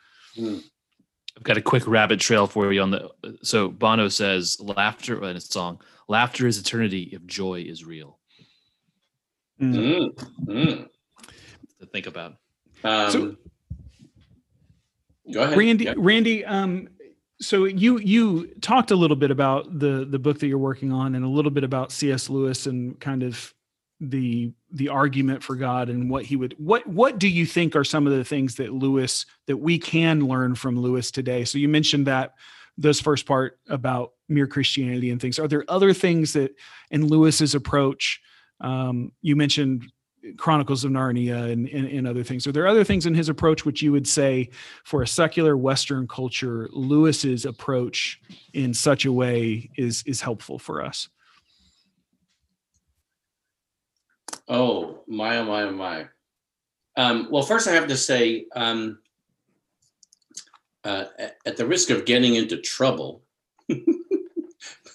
I've 1.37 1.43
got 1.43 1.59
a 1.59 1.63
quick 1.63 1.87
rabbit 1.87 2.19
trail 2.19 2.47
for 2.47 2.73
you 2.73 2.81
on 2.81 2.91
the. 2.91 3.11
So 3.43 3.69
Bono 3.69 4.09
says, 4.09 4.59
"Laughter 4.59 5.23
in 5.25 5.37
a 5.37 5.41
song, 5.41 5.83
laughter 6.09 6.47
is 6.47 6.59
eternity 6.59 7.11
if 7.13 7.27
joy 7.27 7.61
is 7.61 7.85
real." 7.85 8.19
Mm. 9.61 9.75
Mm, 9.75 10.31
mm. 10.47 10.89
To 11.83 11.89
think 11.89 12.07
about. 12.07 12.37
Um, 12.85 13.11
So- 13.11 13.37
go 15.33 15.43
ahead. 15.43 15.59
Randy, 15.59 15.85
Yeah. 15.85 15.95
Randy, 15.97 16.45
um, 16.45 16.89
so 17.41 17.65
you 17.65 17.99
you 17.99 18.55
talked 18.61 18.93
a 18.93 18.97
little 18.97 19.17
bit 19.17 19.33
about 19.33 19.81
the 19.81 20.05
the 20.09 20.21
book 20.21 20.39
that 20.39 20.47
you're 20.47 20.59
working 20.59 20.93
on, 20.93 21.17
and 21.17 21.25
a 21.25 21.29
little 21.29 21.51
bit 21.51 21.65
about 21.65 21.91
C.S. 21.91 22.31
Lewis 22.31 22.67
and 22.67 22.99
kind 23.01 23.25
of 23.25 23.53
the 23.99 24.53
the 24.71 24.89
argument 24.91 25.43
for 25.43 25.57
God 25.57 25.89
and 25.89 26.09
what 26.09 26.25
he 26.25 26.37
would 26.37 26.55
what 26.59 26.87
what 26.87 27.19
do 27.19 27.29
you 27.29 27.47
think 27.47 27.75
are 27.75 27.85
some 27.85 28.07
of 28.07 28.13
the 28.13 28.25
things 28.25 28.55
that 28.57 28.73
Lewis 28.73 29.27
that 29.49 29.57
we 29.57 29.77
can 29.79 30.21
learn 30.27 30.55
from 30.55 30.79
Lewis 30.79 31.11
today? 31.11 31.45
So 31.45 31.59
you 31.59 31.69
mentioned 31.69 32.07
that 32.07 32.35
this 32.79 33.01
first 33.01 33.27
part 33.27 33.59
about 33.69 34.13
mere 34.29 34.47
Christianity 34.47 35.11
and 35.11 35.21
things. 35.21 35.39
Are 35.41 35.49
there 35.49 35.65
other 35.69 35.93
things 35.93 36.33
that 36.35 36.55
in 36.93 37.09
Lewis's 37.09 37.57
approach? 37.57 38.21
Um, 38.61 39.11
you 39.21 39.35
mentioned 39.35 39.91
Chronicles 40.37 40.85
of 40.85 40.93
Narnia 40.93 41.51
and, 41.51 41.69
and, 41.69 41.87
and, 41.87 42.07
other 42.07 42.23
things. 42.23 42.47
Are 42.47 42.53
there 42.53 42.67
other 42.67 42.85
things 42.85 43.07
in 43.07 43.15
his 43.15 43.29
approach 43.29 43.65
which 43.65 43.83
you 43.83 43.91
would 43.91 44.07
say 44.07 44.51
for 44.85 45.03
a 45.03 45.07
secular 45.07 45.57
Western 45.57 46.07
culture, 46.07 46.69
Lewis's 46.73 47.45
approach 47.45 48.21
in 48.53 48.73
such 48.73 49.05
a 49.05 49.13
way 49.13 49.69
is 49.77 50.03
is 50.07 50.21
helpful 50.21 50.59
for 50.59 50.85
us? 50.85 51.09
Oh 54.49 55.01
my, 55.07 55.39
oh 55.39 55.45
my, 55.45 55.63
oh 55.63 55.73
my. 55.73 56.07
Um, 56.97 57.29
well, 57.31 57.43
first 57.43 57.69
I 57.69 57.73
have 57.73 57.89
to 57.89 57.97
say, 57.97 58.47
um, 58.55 58.99
uh, 60.85 61.05
at 61.47 61.57
the 61.57 61.67
risk 61.67 61.91
of 61.91 62.05
getting 62.05 62.35
into 62.35 62.59
trouble, 62.59 63.23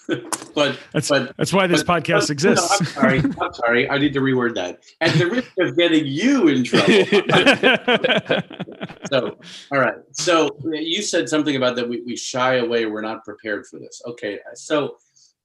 but 0.54 0.78
that's 0.92 1.10
but 1.10 1.36
that's 1.36 1.52
why 1.52 1.66
this 1.66 1.82
but, 1.82 2.02
podcast 2.02 2.20
but, 2.20 2.30
exists. 2.30 2.70
No, 2.70 2.76
I'm 2.78 2.86
sorry. 2.86 3.18
I'm 3.18 3.52
sorry. 3.52 3.90
I 3.90 3.98
need 3.98 4.14
to 4.14 4.20
reword 4.20 4.54
that. 4.54 4.82
At 5.02 5.12
the 5.14 5.26
risk 5.26 5.52
of 5.58 5.76
getting 5.76 6.06
you 6.06 6.48
in 6.48 6.64
trouble. 6.64 6.86
so, 9.10 9.36
all 9.70 9.78
right. 9.78 9.96
So 10.12 10.56
you 10.72 11.02
said 11.02 11.28
something 11.28 11.56
about 11.56 11.76
that 11.76 11.86
we, 11.86 12.00
we 12.00 12.16
shy 12.16 12.54
away. 12.54 12.86
We're 12.86 13.02
not 13.02 13.22
prepared 13.22 13.66
for 13.66 13.78
this. 13.78 14.00
Okay. 14.06 14.38
So 14.54 14.96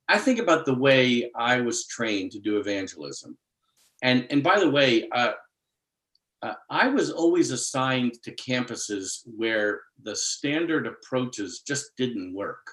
I 0.07 0.17
think 0.17 0.39
about 0.39 0.65
the 0.65 0.75
way 0.75 1.29
I 1.35 1.59
was 1.59 1.85
trained 1.85 2.31
to 2.31 2.39
do 2.39 2.57
evangelism, 2.57 3.37
and 4.01 4.25
and 4.29 4.41
by 4.41 4.61
the 4.61 4.69
way, 4.69 5.09
uh, 5.09 5.33
uh, 6.41 6.53
I 6.69 6.87
was 6.87 7.11
always 7.11 7.51
assigned 7.51 8.23
to 8.23 8.33
campuses 8.35 9.23
where 9.25 9.81
the 10.01 10.15
standard 10.15 10.87
approaches 10.87 11.63
just 11.67 11.97
didn't 11.97 12.33
work. 12.33 12.65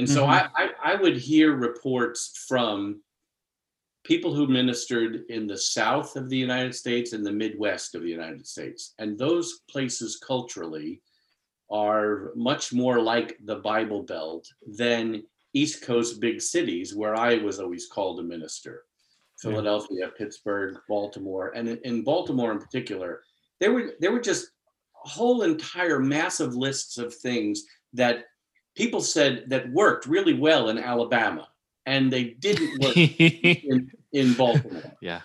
And 0.00 0.08
so 0.08 0.22
mm-hmm. 0.22 0.46
I, 0.56 0.70
I, 0.82 0.92
I 0.92 0.94
would 0.94 1.18
hear 1.18 1.52
reports 1.52 2.46
from 2.48 3.02
people 4.02 4.34
who 4.34 4.46
ministered 4.46 5.24
in 5.28 5.46
the 5.46 5.58
south 5.58 6.16
of 6.16 6.30
the 6.30 6.38
United 6.38 6.74
States 6.74 7.12
and 7.12 7.24
the 7.24 7.30
Midwest 7.30 7.94
of 7.94 8.00
the 8.00 8.08
United 8.08 8.46
States. 8.46 8.94
And 8.98 9.18
those 9.18 9.60
places 9.70 10.16
culturally 10.26 11.02
are 11.70 12.32
much 12.34 12.72
more 12.72 12.98
like 12.98 13.36
the 13.44 13.56
Bible 13.56 14.02
Belt 14.02 14.48
than 14.66 15.22
East 15.52 15.82
Coast 15.82 16.18
big 16.18 16.40
cities 16.40 16.94
where 16.96 17.14
I 17.14 17.34
was 17.36 17.60
always 17.60 17.86
called 17.86 18.20
a 18.20 18.22
minister. 18.22 18.84
Philadelphia, 19.38 20.08
Pittsburgh, 20.16 20.78
Baltimore, 20.88 21.52
and 21.54 21.68
in, 21.68 21.78
in 21.84 22.04
Baltimore 22.04 22.52
in 22.52 22.58
particular, 22.58 23.20
there 23.58 23.72
were 23.72 23.92
there 24.00 24.12
were 24.12 24.20
just 24.20 24.50
whole 24.92 25.42
entire 25.42 25.98
massive 25.98 26.54
lists 26.54 26.96
of 26.96 27.14
things 27.14 27.64
that 27.92 28.24
people 28.74 29.00
said 29.00 29.44
that 29.48 29.70
worked 29.70 30.06
really 30.06 30.34
well 30.34 30.68
in 30.68 30.78
Alabama, 30.78 31.48
and 31.86 32.12
they 32.12 32.24
didn't 32.24 32.82
work 32.82 32.96
in, 32.96 33.90
in 34.12 34.34
Baltimore. 34.34 34.96
Yeah. 35.00 35.20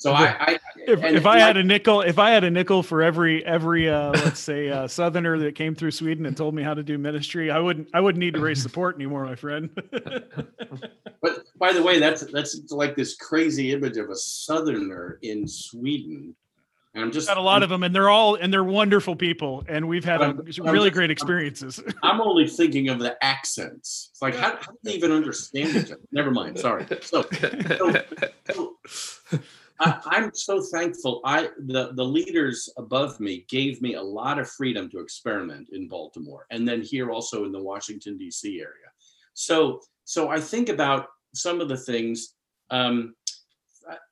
So 0.00 0.12
I, 0.12 0.34
I 0.40 0.58
if, 0.78 1.04
if 1.04 1.26
I 1.26 1.38
had 1.38 1.58
a 1.58 1.62
nickel, 1.62 2.00
if 2.00 2.18
I 2.18 2.30
had 2.30 2.42
a 2.42 2.50
nickel 2.50 2.82
for 2.82 3.02
every 3.02 3.44
every 3.44 3.86
uh, 3.86 4.12
let's 4.12 4.40
say 4.40 4.70
uh, 4.70 4.88
Southerner 4.88 5.38
that 5.40 5.54
came 5.54 5.74
through 5.74 5.90
Sweden 5.90 6.24
and 6.24 6.34
told 6.34 6.54
me 6.54 6.62
how 6.62 6.72
to 6.72 6.82
do 6.82 6.96
ministry, 6.96 7.50
I 7.50 7.58
wouldn't 7.58 7.88
I 7.92 8.00
wouldn't 8.00 8.18
need 8.18 8.32
to 8.32 8.40
raise 8.40 8.62
support 8.62 8.96
anymore, 8.96 9.26
my 9.26 9.34
friend. 9.34 9.68
but 9.92 11.44
by 11.58 11.74
the 11.74 11.82
way, 11.82 11.98
that's 11.98 12.22
that's 12.32 12.58
like 12.70 12.96
this 12.96 13.14
crazy 13.16 13.72
image 13.72 13.98
of 13.98 14.08
a 14.08 14.16
Southerner 14.16 15.18
in 15.20 15.46
Sweden 15.46 16.34
and 16.94 17.04
I'm 17.04 17.12
just 17.12 17.28
got 17.28 17.36
a 17.36 17.40
lot 17.40 17.58
I'm, 17.58 17.62
of 17.64 17.68
them, 17.68 17.82
and 17.82 17.94
they're 17.94 18.08
all 18.08 18.34
and 18.34 18.52
they're 18.52 18.64
wonderful 18.64 19.14
people, 19.14 19.64
and 19.68 19.88
we've 19.88 20.04
had 20.04 20.20
a, 20.20 20.34
really 20.60 20.88
just, 20.88 20.94
great 20.94 21.10
experiences. 21.10 21.80
I'm, 21.86 21.94
I'm, 22.02 22.20
only 22.20 22.48
thinking 22.48 22.88
of 22.88 22.98
the 22.98 23.22
accents. 23.24 24.10
It's 24.12 24.22
like 24.22 24.34
how, 24.34 24.56
how 24.56 24.72
do 24.72 24.78
they 24.82 24.94
even 24.94 25.12
understand 25.12 25.76
each 25.76 25.92
other? 25.92 26.00
Never 26.10 26.30
mind. 26.30 26.58
Sorry. 26.58 26.86
So, 27.02 27.22
so, 27.30 27.94
so 28.50 28.76
I, 29.80 30.00
I'm 30.06 30.34
so 30.34 30.62
thankful. 30.62 31.20
I 31.24 31.50
the 31.58 31.92
the 31.94 32.04
leaders 32.04 32.68
above 32.76 33.20
me 33.20 33.46
gave 33.48 33.80
me 33.80 33.94
a 33.94 34.02
lot 34.02 34.38
of 34.38 34.50
freedom 34.50 34.90
to 34.90 34.98
experiment 34.98 35.68
in 35.72 35.86
Baltimore, 35.86 36.46
and 36.50 36.66
then 36.66 36.82
here 36.82 37.10
also 37.10 37.44
in 37.44 37.52
the 37.52 37.62
Washington 37.62 38.18
D.C. 38.18 38.60
area. 38.60 38.90
So 39.34 39.80
so 40.04 40.28
I 40.28 40.40
think 40.40 40.68
about 40.68 41.06
some 41.34 41.60
of 41.60 41.68
the 41.68 41.76
things. 41.76 42.34
Um, 42.70 43.14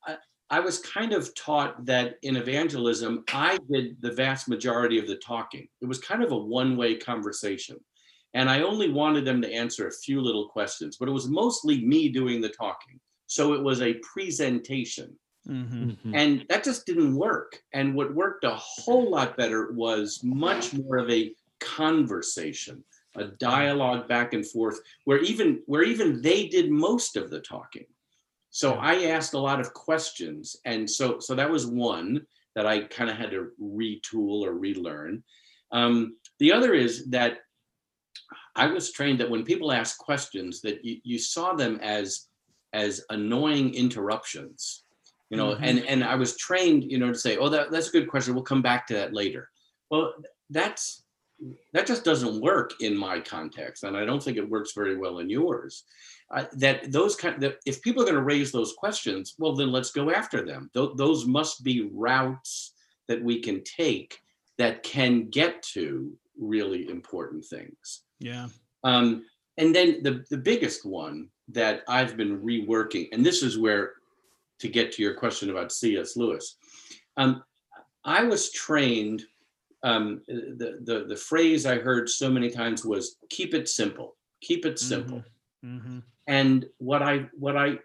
I, 0.07 0.17
I 0.51 0.61
was 0.61 0.79
kind 0.79 1.13
of 1.13 1.35
taught 1.35 1.85
that 1.85 2.17
in 2.23 2.37
evangelism, 2.37 3.25
I 3.33 3.59
did 3.71 4.01
the 4.01 4.13
vast 4.13 4.49
majority 4.49 4.99
of 4.99 5.07
the 5.07 5.17
talking. 5.17 5.69
It 5.83 5.87
was 5.87 5.99
kind 5.99 6.23
of 6.23 6.33
a 6.33 6.37
one 6.37 6.77
way 6.77 6.97
conversation. 6.97 7.77
And 8.35 8.49
I 8.49 8.63
only 8.63 8.91
wanted 8.91 9.25
them 9.25 9.43
to 9.43 9.53
answer 9.53 9.89
a 9.89 9.93
few 9.93 10.21
little 10.21 10.49
questions, 10.49 10.97
but 10.99 11.09
it 11.09 11.13
was 11.13 11.29
mostly 11.29 11.85
me 11.85 12.09
doing 12.09 12.41
the 12.41 12.49
talking. 12.49 13.01
So 13.27 13.53
it 13.55 13.63
was 13.63 13.83
a 13.83 13.95
presentation. 13.95 15.17
Mm-hmm. 15.47 15.91
mm-hmm. 15.91 16.15
And 16.15 16.45
that 16.49 16.65
just 16.65 16.87
didn't 16.87 17.15
work. 17.15 17.61
And 17.73 17.95
what 17.95 18.15
worked 18.15 18.45
a 18.45 18.55
whole 18.55 19.11
lot 19.11 19.37
better 19.37 19.73
was 19.73 20.21
much 20.23 20.75
more 20.75 20.99
of 20.99 21.11
a 21.11 21.33
conversation, 21.61 22.85
a 23.17 23.25
dialogue 23.25 24.09
back 24.09 24.35
and 24.35 24.47
forth, 24.47 24.81
where 25.05 25.19
even 25.19 25.63
where 25.67 25.83
even 25.83 26.21
they 26.23 26.49
did 26.49 26.71
most 26.71 27.17
of 27.17 27.31
the 27.31 27.41
talking. 27.41 27.87
So 28.59 28.73
I 28.73 29.05
asked 29.05 29.35
a 29.35 29.39
lot 29.39 29.61
of 29.61 29.73
questions, 29.73 30.57
and 30.65 30.91
so 30.91 31.21
so 31.21 31.37
that 31.37 31.49
was 31.49 31.69
one 31.69 32.27
that 32.57 32.67
I 32.67 32.81
kind 32.81 33.09
of 33.09 33.17
had 33.17 33.31
to 33.31 33.53
retool 33.63 34.43
or 34.45 34.55
relearn. 34.55 35.23
Um, 35.71 36.17
the 36.41 36.53
other 36.53 36.75
is 36.75 37.07
that 37.11 37.39
I 38.57 38.67
was 38.67 38.91
trained 38.91 39.21
that 39.21 39.31
when 39.31 39.45
people 39.45 39.71
ask 39.71 39.97
questions, 39.99 40.61
that 40.63 40.85
you, 40.85 40.97
you 41.05 41.21
saw 41.21 41.53
them 41.53 41.79
as 41.81 42.27
as 42.73 43.05
annoying 43.11 43.75
interruptions, 43.75 44.83
you 45.31 45.37
know, 45.37 45.55
mm-hmm. 45.55 45.63
and 45.63 45.79
and 45.87 46.03
I 46.03 46.17
was 46.17 46.37
trained, 46.37 46.83
you 46.83 46.99
know, 46.99 47.13
to 47.13 47.19
say, 47.19 47.37
oh, 47.37 47.49
that, 47.51 47.71
that's 47.71 47.91
a 47.91 47.93
good 47.93 48.09
question. 48.09 48.35
We'll 48.35 48.43
come 48.43 48.63
back 48.63 48.89
to 48.89 48.95
that 48.95 49.15
later. 49.15 49.51
Well, 49.89 50.15
that's 50.51 51.05
that 51.75 51.87
just 51.87 52.03
doesn't 52.03 52.41
work 52.41 52.73
in 52.81 52.97
my 52.97 53.21
context, 53.21 53.85
and 53.85 53.97
I 53.97 54.05
don't 54.05 54.21
think 54.21 54.37
it 54.37 54.51
works 54.51 54.73
very 54.75 54.97
well 54.97 55.21
in 55.21 55.31
yours 55.31 55.85
uh, 56.31 56.45
that 56.53 56.93
those 56.93 57.17
kind 57.17 57.41
that 57.41 57.57
if 57.65 57.81
people 57.83 58.03
are 58.03 58.07
going 58.07 58.15
to 58.15 58.23
raise 58.23 58.53
those 58.53 58.75
questions, 58.75 59.35
well, 59.39 59.55
then 59.55 59.73
let's 59.73 59.91
go 59.91 60.11
after 60.11 60.45
them. 60.45 60.71
Th- 60.75 60.91
those 60.97 61.27
must 61.27 61.65
be 61.65 61.89
routes 61.93 62.73
that 63.09 63.23
we 63.23 63.41
can 63.41 63.63
take 63.65 64.19
that 64.59 64.83
can 64.83 65.29
get 65.31 65.63
to 65.63 66.13
really 66.39 66.89
important 66.89 67.45
things. 67.45 68.03
Yeah. 68.19 68.49
Um, 68.85 69.25
and 69.57 69.75
then 69.75 70.03
the, 70.03 70.25
the 70.31 70.37
biggest 70.37 70.85
one 70.85 71.29
that 71.49 71.83
I've 71.89 72.17
been 72.17 72.41
reworking, 72.41 73.09
and 73.13 73.25
this 73.25 73.43
is 73.43 73.59
where 73.59 73.95
to 74.61 74.69
get 74.69 74.93
to 74.93 75.03
your 75.03 75.15
question 75.15 75.51
about 75.51 75.73
C.S. 75.73 76.17
Lewis, 76.17 76.57
um, 77.17 77.43
I 78.05 78.23
was 78.25 78.53
trained. 78.53 79.25
Um, 79.83 80.23
the, 80.27 80.81
the 80.83 81.05
the 81.09 81.17
phrase 81.17 81.65
I 81.65 81.77
heard 81.77 82.09
so 82.09 82.29
many 82.29 82.51
times 82.51 82.85
was 82.85 83.17
"keep 83.31 83.55
it 83.55 83.69
simple." 83.69 84.17
Keep 84.41 84.67
it 84.67 84.79
simple. 84.79 85.19
Mm-hmm. 85.65 85.77
Mm-hmm. 85.77 85.99
And 86.29 86.67
what 86.77 87.03
I 87.03 87.27
what 87.33 87.57
I 87.57 87.79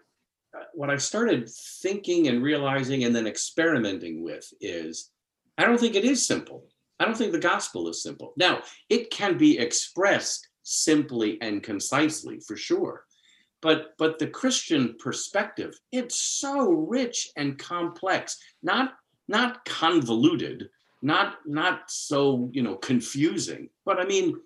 what 0.74 0.90
I 0.90 0.96
started 0.96 1.48
thinking 1.82 2.28
and 2.28 2.42
realizing 2.42 3.04
and 3.04 3.16
then 3.16 3.26
experimenting 3.26 4.22
with 4.22 4.52
is 4.60 5.10
I 5.58 5.64
don't 5.64 5.80
think 5.80 5.96
it 5.96 6.04
is 6.04 6.26
simple. 6.26 6.66
I 7.00 7.04
don't 7.04 7.16
think 7.16 7.32
the 7.32 7.38
gospel 7.38 7.88
is 7.88 8.02
simple. 8.02 8.34
Now, 8.36 8.62
it 8.88 9.10
can 9.10 9.36
be 9.36 9.58
expressed 9.58 10.48
simply 10.62 11.38
and 11.40 11.62
concisely 11.62 12.38
for 12.46 12.56
sure. 12.56 13.04
But 13.62 13.94
but 13.98 14.18
the 14.18 14.26
Christian 14.26 14.94
perspective, 14.98 15.74
it's 15.90 16.20
so 16.20 16.70
rich 16.70 17.30
and 17.36 17.58
complex, 17.58 18.38
not 18.62 18.92
not 19.26 19.64
convoluted, 19.64 20.68
not 21.00 21.36
not 21.46 21.90
so, 21.90 22.50
you 22.52 22.62
know, 22.62 22.76
confusing. 22.76 23.70
But 23.86 23.98
I 23.98 24.04
mean, 24.04 24.38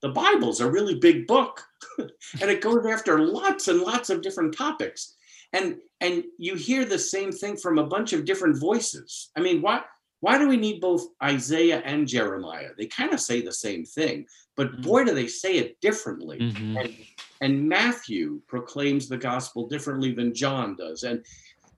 the 0.00 0.10
Bible's 0.10 0.60
a 0.60 0.70
really 0.70 0.94
big 0.94 1.26
book 1.26 1.64
and 1.98 2.50
it 2.50 2.60
goes 2.60 2.86
after 2.86 3.18
lots 3.18 3.68
and 3.68 3.80
lots 3.80 4.10
of 4.10 4.22
different 4.22 4.56
topics. 4.56 5.14
And 5.52 5.76
and 6.00 6.24
you 6.36 6.54
hear 6.54 6.84
the 6.84 6.98
same 6.98 7.32
thing 7.32 7.56
from 7.56 7.78
a 7.78 7.86
bunch 7.86 8.12
of 8.12 8.24
different 8.24 8.60
voices. 8.60 9.30
I 9.36 9.40
mean, 9.40 9.62
why 9.62 9.82
why 10.20 10.38
do 10.38 10.48
we 10.48 10.56
need 10.56 10.80
both 10.80 11.06
Isaiah 11.22 11.82
and 11.84 12.06
Jeremiah? 12.06 12.70
They 12.76 12.86
kind 12.86 13.12
of 13.12 13.20
say 13.20 13.40
the 13.40 13.52
same 13.52 13.84
thing, 13.84 14.26
but 14.56 14.72
mm-hmm. 14.72 14.82
boy, 14.82 15.04
do 15.04 15.14
they 15.14 15.28
say 15.28 15.58
it 15.58 15.80
differently. 15.80 16.38
Mm-hmm. 16.38 16.76
And, 16.76 16.96
and 17.40 17.68
Matthew 17.68 18.40
proclaims 18.48 19.08
the 19.08 19.16
gospel 19.16 19.68
differently 19.68 20.12
than 20.12 20.34
John 20.34 20.74
does. 20.74 21.04
And 21.04 21.24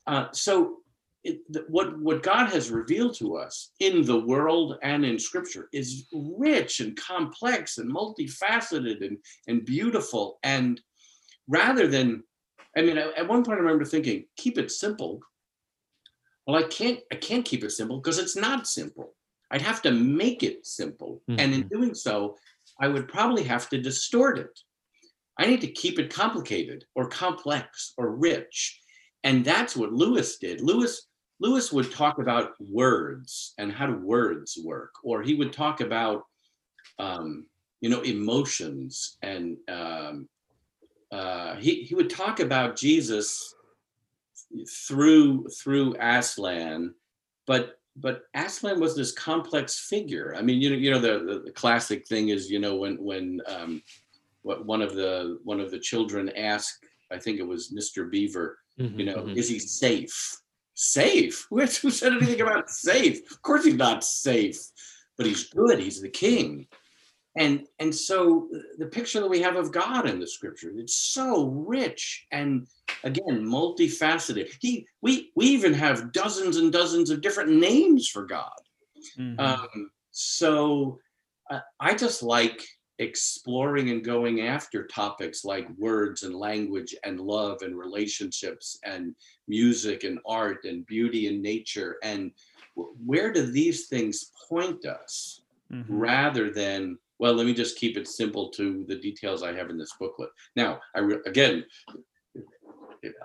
uh, 0.06 0.28
so 0.32 0.78
it, 1.22 1.40
what 1.68 1.98
what 1.98 2.22
God 2.22 2.48
has 2.48 2.70
revealed 2.70 3.14
to 3.16 3.36
us 3.36 3.72
in 3.80 4.04
the 4.04 4.20
world 4.20 4.78
and 4.82 5.04
in 5.04 5.18
Scripture 5.18 5.68
is 5.72 6.06
rich 6.12 6.80
and 6.80 6.96
complex 6.96 7.78
and 7.78 7.92
multifaceted 7.92 9.04
and 9.06 9.18
and 9.46 9.64
beautiful. 9.64 10.38
And 10.42 10.80
rather 11.48 11.86
than, 11.86 12.22
I 12.76 12.82
mean, 12.82 12.96
at 12.96 13.28
one 13.28 13.44
point 13.44 13.58
I 13.58 13.62
remember 13.62 13.84
thinking, 13.84 14.24
keep 14.36 14.56
it 14.58 14.70
simple. 14.70 15.20
well, 16.46 16.56
I 16.56 16.66
can't 16.68 17.00
I 17.12 17.16
can't 17.16 17.44
keep 17.44 17.64
it 17.64 17.72
simple 17.72 17.98
because 17.98 18.18
it's 18.18 18.36
not 18.36 18.66
simple. 18.66 19.14
I'd 19.50 19.62
have 19.62 19.82
to 19.82 19.90
make 19.90 20.42
it 20.42 20.64
simple. 20.64 21.22
And 21.28 21.52
in 21.52 21.64
mm-hmm. 21.64 21.68
doing 21.68 21.94
so, 21.94 22.36
I 22.80 22.88
would 22.88 23.08
probably 23.08 23.42
have 23.44 23.68
to 23.70 23.78
distort 23.78 24.38
it. 24.38 24.58
I 25.38 25.46
need 25.46 25.60
to 25.62 25.72
keep 25.72 25.98
it 25.98 26.14
complicated 26.14 26.84
or 26.94 27.08
complex 27.08 27.92
or 27.98 28.14
rich. 28.14 28.80
And 29.24 29.44
that's 29.44 29.76
what 29.76 29.92
Lewis 29.92 30.38
did. 30.38 30.60
Lewis 30.60 31.08
Lewis 31.41 31.72
would 31.72 31.91
talk 31.91 32.18
about 32.18 32.53
words 32.61 33.55
and 33.59 33.72
how 33.72 33.86
do 33.86 33.97
words 33.97 34.59
work, 34.62 34.93
or 35.03 35.22
he 35.22 35.34
would 35.34 35.53
talk 35.53 35.80
about 35.80 36.24
um, 36.99 37.47
you 37.80 37.88
know 37.88 38.03
emotions 38.03 39.16
and 39.22 39.57
um, 39.68 40.28
uh, 41.11 41.57
he 41.57 41.82
he 41.82 41.95
would 41.95 42.11
talk 42.11 42.41
about 42.41 42.76
Jesus 42.76 43.55
through 44.86 45.47
through 45.49 45.97
Aslan, 46.01 46.95
but 47.47 47.78
but 47.97 48.22
Aslan 48.34 48.80
was 48.80 48.95
this 48.95 49.12
complex 49.12 49.78
figure. 49.88 50.34
I 50.36 50.43
mean, 50.43 50.61
you 50.61 50.70
know, 50.70 50.76
you 50.76 50.91
know, 50.91 51.01
the, 51.01 51.24
the, 51.24 51.41
the 51.47 51.53
classic 51.53 52.07
thing 52.07 52.28
is, 52.28 52.51
you 52.51 52.59
know, 52.59 52.76
when 52.76 52.97
when 53.03 53.41
um, 53.47 53.82
what 54.43 54.64
one 54.64 54.82
of 54.82 54.95
the 54.95 55.38
one 55.45 55.61
of 55.61 55.70
the 55.70 55.78
children 55.78 56.30
asked, 56.30 56.84
I 57.11 57.18
think 57.18 57.38
it 57.38 57.47
was 57.47 57.72
Mr. 57.72 58.11
Beaver, 58.11 58.59
Mhm, 58.78 58.99
you 58.99 59.05
know, 59.05 59.16
mhm. 59.16 59.36
is 59.36 59.49
he 59.49 59.59
safe? 59.59 60.39
Safe? 60.80 61.46
Who 61.50 61.90
said 61.90 62.14
anything 62.14 62.40
about 62.40 62.70
safe? 62.70 63.30
Of 63.30 63.42
course 63.42 63.66
he's 63.66 63.74
not 63.74 64.02
safe, 64.02 64.58
but 65.18 65.26
he's 65.26 65.50
good. 65.50 65.78
He's 65.78 66.00
the 66.00 66.08
king. 66.08 66.68
And 67.36 67.66
and 67.78 67.94
so 67.94 68.48
the 68.78 68.86
picture 68.86 69.20
that 69.20 69.28
we 69.28 69.42
have 69.42 69.56
of 69.56 69.72
God 69.72 70.08
in 70.08 70.18
the 70.18 70.26
scripture, 70.26 70.72
it's 70.74 70.96
so 70.96 71.48
rich 71.48 72.26
and 72.32 72.66
again 73.04 73.44
multifaceted. 73.44 74.48
He 74.58 74.86
we 75.02 75.30
we 75.36 75.46
even 75.48 75.74
have 75.74 76.12
dozens 76.12 76.56
and 76.56 76.72
dozens 76.72 77.10
of 77.10 77.20
different 77.20 77.50
names 77.50 78.08
for 78.08 78.24
God. 78.24 78.60
Mhm. 79.18 79.38
Um, 79.38 79.90
so 80.12 80.98
uh, 81.50 81.60
I 81.78 81.94
just 81.94 82.22
like 82.22 82.66
exploring 83.01 83.90
and 83.90 84.05
going 84.05 84.42
after 84.42 84.86
topics 84.86 85.42
like 85.44 85.66
words 85.78 86.22
and 86.22 86.34
language 86.34 86.94
and 87.03 87.18
love 87.18 87.62
and 87.62 87.76
relationships 87.76 88.78
and 88.84 89.14
music 89.48 90.05
and 90.05 90.18
art 90.26 90.64
and 90.64 90.86
beauty 90.86 91.26
and 91.28 91.40
nature 91.42 91.96
and 92.03 92.30
where 93.07 93.32
do 93.32 93.42
these 93.46 93.88
things 93.88 94.30
point 94.48 94.84
us 94.84 95.40
Mhm. 95.72 95.84
rather 95.88 96.51
than 96.51 96.98
well 97.18 97.32
let 97.32 97.46
me 97.46 97.55
just 97.55 97.78
keep 97.78 97.96
it 97.96 98.07
simple 98.09 98.48
to 98.51 98.84
the 98.88 98.96
details 98.96 99.42
i 99.42 99.53
have 99.53 99.70
in 99.70 99.78
this 99.78 99.94
booklet 100.01 100.30
now 100.57 100.80
i 100.94 101.01
re- 101.01 101.22
again 101.26 101.64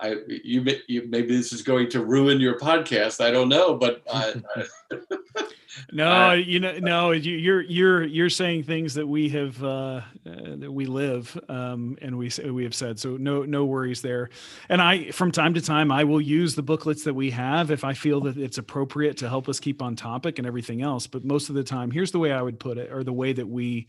I 0.00 0.16
you, 0.42 0.62
may, 0.62 0.80
you 0.88 1.06
maybe 1.06 1.36
this 1.36 1.52
is 1.52 1.60
going 1.60 1.90
to 1.90 2.02
ruin 2.02 2.40
your 2.40 2.58
podcast. 2.58 3.22
I 3.22 3.30
don't 3.30 3.50
know, 3.50 3.74
but 3.76 4.02
uh, 4.08 4.32
No, 5.92 6.06
Uh, 6.30 6.32
you 6.34 6.60
know, 6.60 6.78
no, 6.78 7.10
you- 7.12 7.36
you're 7.36 7.62
you're 7.62 8.04
you're 8.04 8.30
saying 8.30 8.64
things 8.64 8.94
that 8.94 9.06
we 9.06 9.28
have 9.30 9.62
uh, 9.62 9.66
uh, 9.68 10.00
that 10.24 10.72
we 10.72 10.86
live 10.86 11.38
um, 11.48 11.96
and 12.02 12.16
we 12.18 12.30
say- 12.30 12.50
we 12.50 12.64
have 12.64 12.74
said. 12.74 12.98
So 12.98 13.16
no 13.16 13.44
no 13.44 13.64
worries 13.64 14.02
there. 14.02 14.30
And 14.68 14.80
I 14.80 15.10
from 15.10 15.32
time 15.32 15.54
to 15.54 15.60
time 15.60 15.90
I 15.92 16.04
will 16.04 16.20
use 16.20 16.54
the 16.54 16.62
booklets 16.62 17.04
that 17.04 17.14
we 17.14 17.30
have 17.30 17.70
if 17.70 17.84
I 17.84 17.94
feel 17.94 18.20
that 18.22 18.36
it's 18.36 18.58
appropriate 18.58 19.18
to 19.18 19.28
help 19.28 19.48
us 19.48 19.60
keep 19.60 19.82
on 19.82 19.96
topic 19.96 20.38
and 20.38 20.46
everything 20.46 20.82
else. 20.82 21.06
But 21.06 21.24
most 21.24 21.48
of 21.48 21.54
the 21.54 21.64
time, 21.64 21.90
here's 21.90 22.10
the 22.12 22.18
way 22.18 22.32
I 22.32 22.42
would 22.42 22.58
put 22.60 22.78
it, 22.78 22.92
or 22.92 23.04
the 23.04 23.12
way 23.12 23.32
that 23.32 23.48
we 23.48 23.88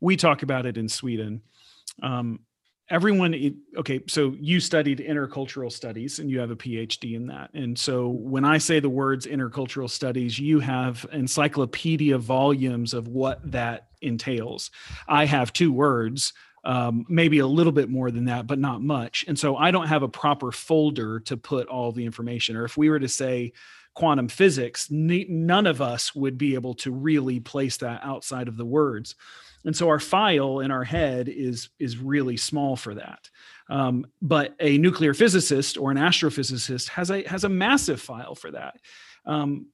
we 0.00 0.16
talk 0.16 0.42
about 0.42 0.66
it 0.66 0.76
in 0.76 0.88
Sweden. 0.88 1.42
Um, 2.02 2.40
everyone 2.90 3.54
okay 3.76 4.00
so 4.08 4.34
you 4.40 4.58
studied 4.58 4.98
intercultural 4.98 5.70
studies 5.70 6.18
and 6.18 6.28
you 6.28 6.40
have 6.40 6.50
a 6.50 6.56
phd 6.56 7.14
in 7.14 7.26
that. 7.28 7.50
And 7.54 7.78
so 7.78 8.08
when 8.08 8.44
i 8.44 8.58
say 8.58 8.80
the 8.80 8.90
words 8.90 9.26
intercultural 9.26 9.88
studies 9.88 10.38
you 10.38 10.60
have 10.60 11.06
encyclopedia 11.12 12.18
volumes 12.18 12.92
of 12.92 13.08
what 13.08 13.38
that 13.50 13.88
entails. 14.02 14.70
I 15.08 15.26
have 15.26 15.52
two 15.52 15.72
words 15.72 16.32
um, 16.62 17.06
maybe 17.08 17.38
a 17.38 17.46
little 17.46 17.72
bit 17.72 17.88
more 17.88 18.10
than 18.10 18.26
that 18.26 18.46
but 18.46 18.58
not 18.58 18.82
much. 18.82 19.24
And 19.28 19.38
so 19.38 19.56
i 19.56 19.70
don't 19.70 19.86
have 19.86 20.02
a 20.02 20.08
proper 20.08 20.50
folder 20.50 21.20
to 21.20 21.36
put 21.36 21.68
all 21.68 21.92
the 21.92 22.04
information. 22.04 22.56
Or 22.56 22.64
if 22.64 22.76
we 22.76 22.90
were 22.90 23.00
to 23.00 23.08
say 23.08 23.52
quantum 23.94 24.28
physics 24.28 24.88
ne- 24.90 25.26
none 25.28 25.66
of 25.66 25.80
us 25.80 26.14
would 26.14 26.38
be 26.38 26.54
able 26.54 26.74
to 26.74 26.90
really 26.92 27.40
place 27.40 27.76
that 27.78 28.00
outside 28.02 28.48
of 28.48 28.56
the 28.56 28.64
words 28.64 29.14
and 29.64 29.76
so 29.76 29.88
our 29.88 30.00
file 30.00 30.60
in 30.60 30.70
our 30.70 30.84
head 30.84 31.28
is 31.28 31.68
is 31.78 31.98
really 31.98 32.36
small 32.36 32.76
for 32.76 32.94
that. 32.94 33.28
Um, 33.68 34.06
but 34.22 34.54
a 34.60 34.78
nuclear 34.78 35.14
physicist 35.14 35.76
or 35.76 35.90
an 35.90 35.96
astrophysicist 35.96 36.88
has 36.88 37.10
a 37.10 37.26
has 37.28 37.44
a 37.44 37.48
massive 37.48 38.00
file 38.00 38.34
for 38.34 38.50
that. 38.52 38.76
Um, 39.26 39.66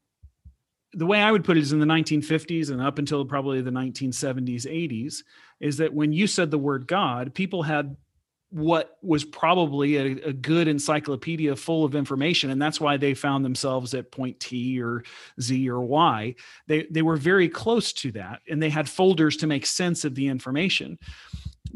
the 0.93 1.07
way 1.07 1.20
i 1.20 1.30
would 1.30 1.45
put 1.45 1.57
it 1.57 1.61
is 1.61 1.72
in 1.72 1.80
the 1.80 1.87
1950s 1.87 2.70
and 2.70 2.80
up 2.80 2.99
until 2.99 3.24
probably 3.24 3.61
the 3.61 3.70
1970s 3.70 4.66
80s 4.66 5.22
is 5.61 5.76
that 5.76 5.93
when 5.93 6.12
you 6.12 6.26
said 6.26 6.51
the 6.51 6.59
word 6.59 6.87
god 6.87 7.34
people 7.34 7.62
had 7.62 7.97
what 8.51 8.97
was 9.03 9.25
probably 9.25 9.97
a, 9.97 10.29
a 10.29 10.33
good 10.33 10.69
encyclopedia 10.69 11.55
full 11.57 11.85
of 11.85 11.95
information 11.95 12.51
and 12.51 12.63
that's 12.63 12.81
why 12.81 12.97
they 12.97 13.13
found 13.13 13.45
themselves 13.45 13.93
at 13.93 14.13
point 14.13 14.39
t 14.39 14.81
or 14.81 15.03
z 15.41 15.69
or 15.69 15.81
y. 15.81 16.35
They 16.67 16.87
they 16.91 17.03
were 17.03 17.17
very 17.17 17.49
close 17.49 17.93
to 17.95 18.13
that 18.13 18.41
and 18.49 18.63
they 18.63 18.71
had 18.71 18.89
folders 18.89 19.37
to 19.39 19.47
make 19.47 19.67
sense 19.67 20.05
of 20.05 20.15
the 20.15 20.29
information 20.29 20.99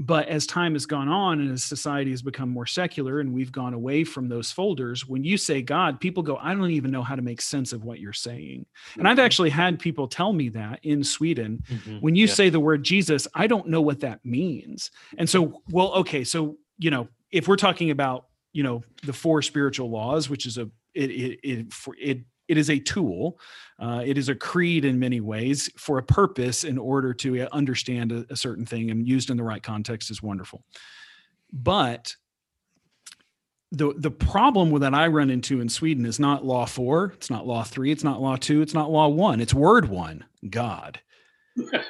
but 0.02 0.26
as 0.28 0.46
time 0.46 0.72
has 0.72 0.86
gone 0.86 1.08
on 1.08 1.40
and 1.40 1.52
as 1.52 1.62
society 1.62 2.10
has 2.10 2.22
become 2.22 2.48
more 2.48 2.64
secular 2.64 3.20
and 3.20 3.30
we've 3.32 3.52
gone 3.52 3.74
away 3.74 4.02
from 4.02 4.28
those 4.30 4.50
folders 4.50 5.06
when 5.06 5.22
you 5.22 5.36
say 5.36 5.60
god 5.60 6.00
people 6.00 6.22
go 6.22 6.38
i 6.38 6.54
don't 6.54 6.70
even 6.70 6.90
know 6.90 7.02
how 7.02 7.14
to 7.14 7.20
make 7.20 7.40
sense 7.42 7.72
of 7.74 7.84
what 7.84 8.00
you're 8.00 8.12
saying 8.14 8.64
and 8.96 9.06
i've 9.06 9.18
actually 9.18 9.50
had 9.50 9.78
people 9.78 10.08
tell 10.08 10.32
me 10.32 10.48
that 10.48 10.80
in 10.84 11.04
sweden 11.04 11.62
Mhm. 11.70 12.00
when 12.00 12.14
you 12.14 12.26
Yeah. 12.26 12.32
say 12.32 12.48
the 12.48 12.60
word 12.60 12.82
jesus 12.82 13.28
i 13.34 13.46
don't 13.46 13.68
know 13.68 13.82
what 13.82 14.00
that 14.00 14.24
means 14.24 14.90
and 15.18 15.28
so 15.28 15.62
well 15.70 15.92
okay 15.92 16.24
so 16.24 16.56
you 16.78 16.90
know 16.90 17.06
if 17.30 17.46
we're 17.46 17.56
talking 17.56 17.90
about 17.90 18.26
you 18.54 18.62
know 18.62 18.82
the 19.04 19.12
four 19.12 19.42
spiritual 19.42 19.90
laws 19.90 20.30
which 20.30 20.46
is 20.46 20.56
a 20.56 20.68
it 20.94 21.10
it 21.10 21.40
it, 21.44 21.72
for, 21.72 21.94
it 22.00 22.20
it 22.50 22.58
is 22.58 22.70
a 22.70 22.78
tool 22.78 23.38
uh, 23.78 24.02
it 24.04 24.18
is 24.18 24.28
a 24.28 24.34
creed 24.34 24.84
in 24.84 24.98
many 24.98 25.20
ways 25.20 25.70
for 25.76 25.98
a 25.98 26.02
purpose 26.02 26.64
in 26.64 26.76
order 26.76 27.14
to 27.14 27.40
uh, 27.40 27.48
understand 27.52 28.12
a, 28.12 28.26
a 28.30 28.36
certain 28.36 28.66
thing 28.66 28.90
and 28.90 29.08
used 29.08 29.30
in 29.30 29.36
the 29.36 29.42
right 29.42 29.62
context 29.62 30.10
is 30.10 30.22
wonderful 30.22 30.62
but 31.52 32.14
the 33.72 33.94
the 33.96 34.10
problem 34.10 34.76
that 34.80 34.94
I 34.94 35.06
run 35.06 35.30
into 35.30 35.60
in 35.60 35.68
Sweden 35.68 36.04
is 36.04 36.18
not 36.18 36.44
law 36.44 36.66
four, 36.66 37.12
it's 37.14 37.30
not 37.30 37.46
law 37.46 37.62
three, 37.62 37.92
it's 37.92 38.04
not 38.04 38.20
law 38.20 38.36
two, 38.36 38.62
it's 38.62 38.74
not 38.74 38.90
law 38.90 39.08
one, 39.08 39.40
it's 39.40 39.54
word 39.54 39.88
one, 39.88 40.24
God. 40.48 41.00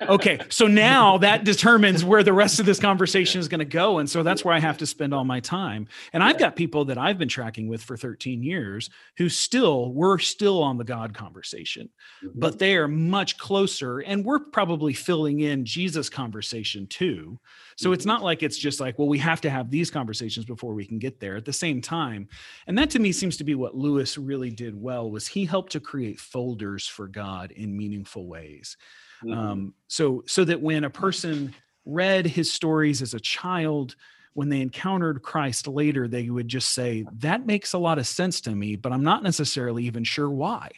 Okay, 0.03 0.41
so 0.49 0.67
now 0.67 1.19
that 1.19 1.45
determines 1.45 2.05
where 2.05 2.23
the 2.23 2.33
rest 2.33 2.61
of 2.61 2.67
this 2.67 2.79
conversation 2.79 3.41
is 3.41 3.49
going 3.49 3.61
to 3.61 3.65
go, 3.65 3.99
and 3.99 4.09
so 4.09 4.23
that's 4.23 4.45
where 4.45 4.55
I 4.55 4.59
have 4.59 4.79
to 4.79 4.87
spend 4.87 5.15
all 5.15 5.25
my 5.25 5.41
time. 5.41 5.89
And 6.13 6.23
I've 6.23 6.39
got 6.39 6.57
people 6.57 6.85
that 6.87 6.99
I've 6.99 7.19
been 7.19 7.29
tracking 7.29 7.69
with 7.69 7.83
for 7.83 7.97
13 7.97 8.43
years 8.43 8.91
who 9.17 9.29
still 9.29 9.93
we're 9.93 10.19
still 10.19 10.63
on 10.63 10.79
the 10.79 10.85
God 10.85 11.15
conversation, 11.15 11.89
mm-hmm. 12.25 12.39
but 12.39 12.59
they 12.59 12.77
are 12.77 12.89
much 12.89 13.39
closer, 13.39 14.01
and 14.01 14.25
we're 14.25 14.41
probably 14.41 14.93
filling 14.93 15.41
in 15.41 15.65
Jesus 15.65 16.09
conversation 16.09 16.87
too. 16.87 17.39
So 17.77 17.93
it's 17.93 18.03
mm-hmm. 18.03 18.09
not 18.09 18.23
like 18.23 18.43
it's 18.43 18.59
just 18.59 18.81
like, 18.81 18.99
well, 18.99 19.09
we 19.09 19.19
have 19.19 19.41
to 19.43 19.51
have 19.51 19.71
these 19.71 19.91
conversations 19.91 20.45
before 20.45 20.75
we 20.75 20.85
can 20.85 20.99
get 20.99 21.21
there 21.21 21.37
at 21.37 21.45
the 21.45 21.53
same 21.53 21.81
time. 21.81 22.29
And 22.67 22.77
that 22.77 22.91
to 22.91 22.99
me 22.99 23.13
seems 23.13 23.37
to 23.39 23.45
be 23.45 23.55
what 23.55 23.75
Lewis 23.75 24.19
really 24.19 24.51
did 24.51 24.81
well 24.81 25.11
was 25.11 25.27
he 25.27 25.47
helped 25.47 25.73
to 25.73 25.81
create 25.81 26.21
folders 26.21 26.87
for 26.87 27.09
God 27.09 27.53
in 27.53 27.77
meaningful 27.77 28.27
ways. 28.27 28.77
Mhm. 29.25 29.37
Um, 29.37 29.75
so 29.89 30.23
so 30.27 30.45
that 30.45 30.61
when 30.61 30.85
a 30.85 30.91
person 30.91 31.55
read 31.85 32.27
his 32.27 32.53
stories 32.53 33.03
as 33.03 33.15
a 33.15 33.21
child, 33.21 33.97
when 34.35 34.49
they 34.49 34.61
encountered 34.61 35.23
Christ 35.23 35.67
later, 35.67 36.07
they 36.09 36.31
would 36.31 36.49
just 36.49 36.71
say, 36.71 37.05
That 37.19 37.47
makes 37.47 37.73
a 37.73 37.79
lot 37.79 37.99
of 37.99 38.07
sense 38.07 38.41
to 38.43 38.55
me, 38.55 38.77
but 38.77 38.93
I'm 38.93 39.05
not 39.05 39.23
necessarily 39.23 39.85
even 39.85 40.05
sure 40.05 40.31
why 40.31 40.71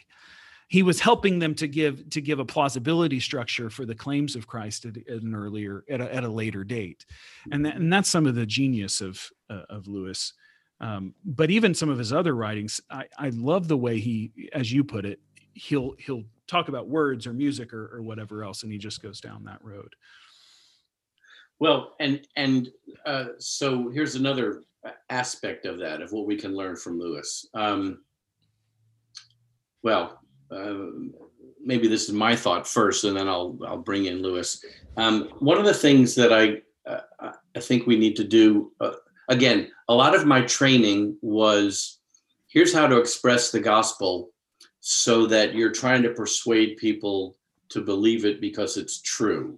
he 0.73 0.81
was 0.81 0.99
helping 0.99 1.37
them 1.37 1.53
to 1.55 1.67
give 1.67 2.09
to 2.09 2.19
give 2.21 2.39
a 2.39 2.45
plausibility 2.45 3.19
structure 3.19 3.69
for 3.69 3.85
the 3.85 3.93
claims 3.93 4.35
of 4.35 4.47
Christ 4.47 4.85
at, 4.85 4.97
at 4.97 5.21
an 5.21 5.35
earlier 5.35 5.83
at 5.87 6.01
a, 6.01 6.11
at 6.13 6.23
a 6.23 6.29
later 6.29 6.63
date, 6.63 7.05
and 7.51 7.63
that, 7.65 7.75
and 7.75 7.91
that's 7.93 8.09
some 8.09 8.25
of 8.25 8.33
the 8.33 8.45
genius 8.45 8.99
of 8.99 9.29
uh, 9.51 9.63
of 9.69 9.87
Lewis. 9.87 10.33
Um, 10.79 11.13
but 11.23 11.51
even 11.51 11.75
some 11.75 11.89
of 11.89 11.99
his 11.99 12.11
other 12.11 12.35
writings, 12.35 12.81
I, 12.89 13.05
I 13.17 13.29
love 13.29 13.67
the 13.67 13.77
way 13.77 13.99
he, 13.99 14.31
as 14.51 14.71
you 14.71 14.83
put 14.83 15.05
it, 15.05 15.19
he'll 15.53 15.93
he'll 15.99 16.23
talk 16.53 16.69
about 16.69 16.87
words 16.87 17.25
or 17.27 17.33
music 17.33 17.73
or, 17.73 17.95
or 17.95 18.01
whatever 18.01 18.43
else, 18.43 18.63
and 18.63 18.71
he 18.71 18.77
just 18.77 19.01
goes 19.01 19.19
down 19.19 19.43
that 19.45 19.63
road. 19.63 19.93
Well, 21.59 21.95
and 21.99 22.25
and 22.35 22.69
uh, 23.05 23.25
so 23.39 23.89
here's 23.89 24.15
another 24.15 24.63
aspect 25.09 25.65
of 25.65 25.79
that 25.79 26.01
of 26.01 26.11
what 26.11 26.25
we 26.25 26.35
can 26.35 26.55
learn 26.55 26.75
from 26.75 26.99
Lewis. 26.99 27.47
Um, 27.53 28.03
well, 29.81 30.19
uh, 30.51 30.75
maybe 31.63 31.87
this 31.87 32.03
is 32.09 32.13
my 32.13 32.35
thought 32.35 32.67
first, 32.67 33.03
and 33.03 33.15
then 33.15 33.27
I'll 33.27 33.57
I'll 33.65 33.77
bring 33.77 34.05
in 34.05 34.21
Lewis. 34.21 34.63
Um, 34.97 35.29
one 35.39 35.57
of 35.57 35.65
the 35.65 35.73
things 35.73 36.15
that 36.15 36.33
I 36.33 36.61
uh, 36.89 37.31
I 37.55 37.59
think 37.59 37.87
we 37.87 37.97
need 37.97 38.15
to 38.17 38.23
do 38.23 38.71
uh, 38.79 38.93
again, 39.29 39.71
a 39.87 39.93
lot 39.93 40.15
of 40.15 40.25
my 40.25 40.41
training 40.41 41.17
was 41.21 41.99
here's 42.47 42.73
how 42.73 42.87
to 42.87 42.97
express 42.97 43.51
the 43.51 43.59
gospel 43.59 44.32
so 44.85 45.25
that 45.25 45.55
you're 45.55 45.71
trying 45.71 46.03
to 46.03 46.09
persuade 46.09 46.75
people 46.75 47.37
to 47.69 47.79
believe 47.79 48.25
it 48.25 48.41
because 48.41 48.75
it's 48.75 48.99
true. 48.99 49.57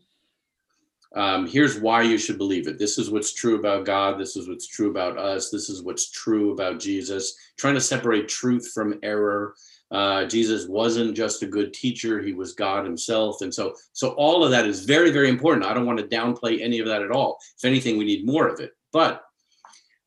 Um, 1.16 1.48
here's 1.48 1.80
why 1.80 2.04
you 2.04 2.20
should 2.20 2.38
believe 2.38 2.68
it. 2.68 2.78
This 2.78 3.00
is 3.00 3.10
what's 3.10 3.34
true 3.34 3.56
about 3.56 3.88
God. 3.88 4.20
This 4.20 4.36
is 4.36 4.48
what's 4.48 4.68
true 4.68 4.92
about 4.92 5.18
us. 5.18 5.50
This 5.50 5.68
is 5.68 5.82
what's 5.82 6.12
true 6.12 6.52
about 6.52 6.80
Jesus. 6.80 7.36
Trying 7.58 7.74
to 7.74 7.82
separate 7.82 8.28
truth 8.28 8.70
from 8.72 9.00
error. 9.02 9.56
Uh, 9.90 10.26
Jesus 10.26 10.68
wasn't 10.68 11.18
just 11.18 11.42
a 11.42 11.48
good 11.48 11.74
teacher; 11.74 12.22
he 12.22 12.34
was 12.34 12.54
God 12.54 12.86
Himself, 12.86 13.42
and 13.42 13.54
so 13.54 13.74
so 13.94 14.10
all 14.10 14.44
of 14.44 14.52
that 14.52 14.68
is 14.68 14.86
very 14.86 15.10
very 15.10 15.30
important. 15.30 15.66
I 15.66 15.74
don't 15.74 15.86
want 15.86 16.00
to 16.00 16.06
downplay 16.06 16.62
any 16.62 16.80
of 16.80 16.88
that 16.88 17.02
at 17.02 17.12
all. 17.12 17.40
If 17.58 17.66
anything, 17.66 17.98
we 17.98 18.06
need 18.06 18.26
more 18.26 18.48
of 18.48 18.60
it. 18.60 18.74
But 18.92 19.24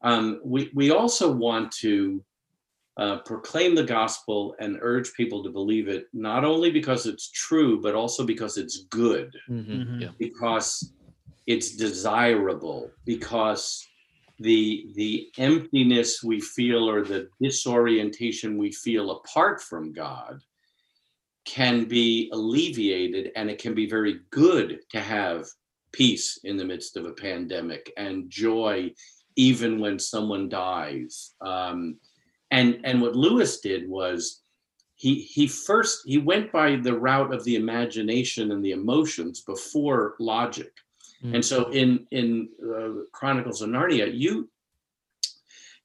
um, 0.02 0.40
we 0.44 0.70
we 0.74 0.90
also 0.90 1.32
want 1.32 1.72
to 1.80 2.22
uh, 2.98 3.18
proclaim 3.20 3.74
the 3.74 3.84
gospel 3.84 4.54
and 4.58 4.78
urge 4.82 5.12
people 5.14 5.42
to 5.44 5.50
believe 5.50 5.86
it, 5.88 6.06
not 6.12 6.44
only 6.44 6.70
because 6.70 7.06
it's 7.06 7.30
true, 7.30 7.80
but 7.80 7.94
also 7.94 8.24
because 8.26 8.58
it's 8.58 8.84
good. 8.90 9.32
Mhm, 9.48 10.00
Yeah. 10.00 10.10
because 10.18 10.92
it's 11.46 11.76
desirable. 11.76 12.90
Because 13.04 13.86
the 14.40 14.88
the 14.94 15.30
emptiness 15.38 16.22
we 16.22 16.40
feel 16.40 16.88
or 16.88 17.02
the 17.02 17.28
disorientation 17.40 18.56
we 18.56 18.70
feel 18.70 19.10
apart 19.10 19.60
from 19.60 19.92
god 19.92 20.40
can 21.44 21.86
be 21.86 22.30
alleviated 22.32 23.32
and 23.34 23.50
it 23.50 23.58
can 23.58 23.74
be 23.74 23.88
very 23.88 24.20
good 24.30 24.78
to 24.92 25.00
have 25.00 25.44
peace 25.90 26.38
in 26.44 26.56
the 26.56 26.64
midst 26.64 26.96
of 26.96 27.04
a 27.06 27.12
pandemic 27.12 27.92
and 27.96 28.30
joy 28.30 28.92
even 29.34 29.80
when 29.80 29.98
someone 29.98 30.48
dies. 30.48 31.34
Um, 31.40 31.98
and 32.50 32.80
and 32.84 33.00
what 33.00 33.16
lewis 33.16 33.60
did 33.60 33.88
was 33.88 34.42
he 34.98 35.14
he 35.22 35.46
first 35.46 36.02
he 36.04 36.18
went 36.18 36.50
by 36.50 36.74
the 36.74 36.98
route 36.98 37.32
of 37.32 37.44
the 37.44 37.54
imagination 37.54 38.50
and 38.50 38.64
the 38.64 38.72
emotions 38.72 39.42
before 39.42 40.16
logic. 40.18 40.72
And 41.34 41.44
so 41.44 41.70
in 41.70 42.06
in 42.10 42.48
uh, 42.62 43.04
chronicles 43.12 43.62
of 43.62 43.70
narnia 43.70 44.12
you 44.12 44.50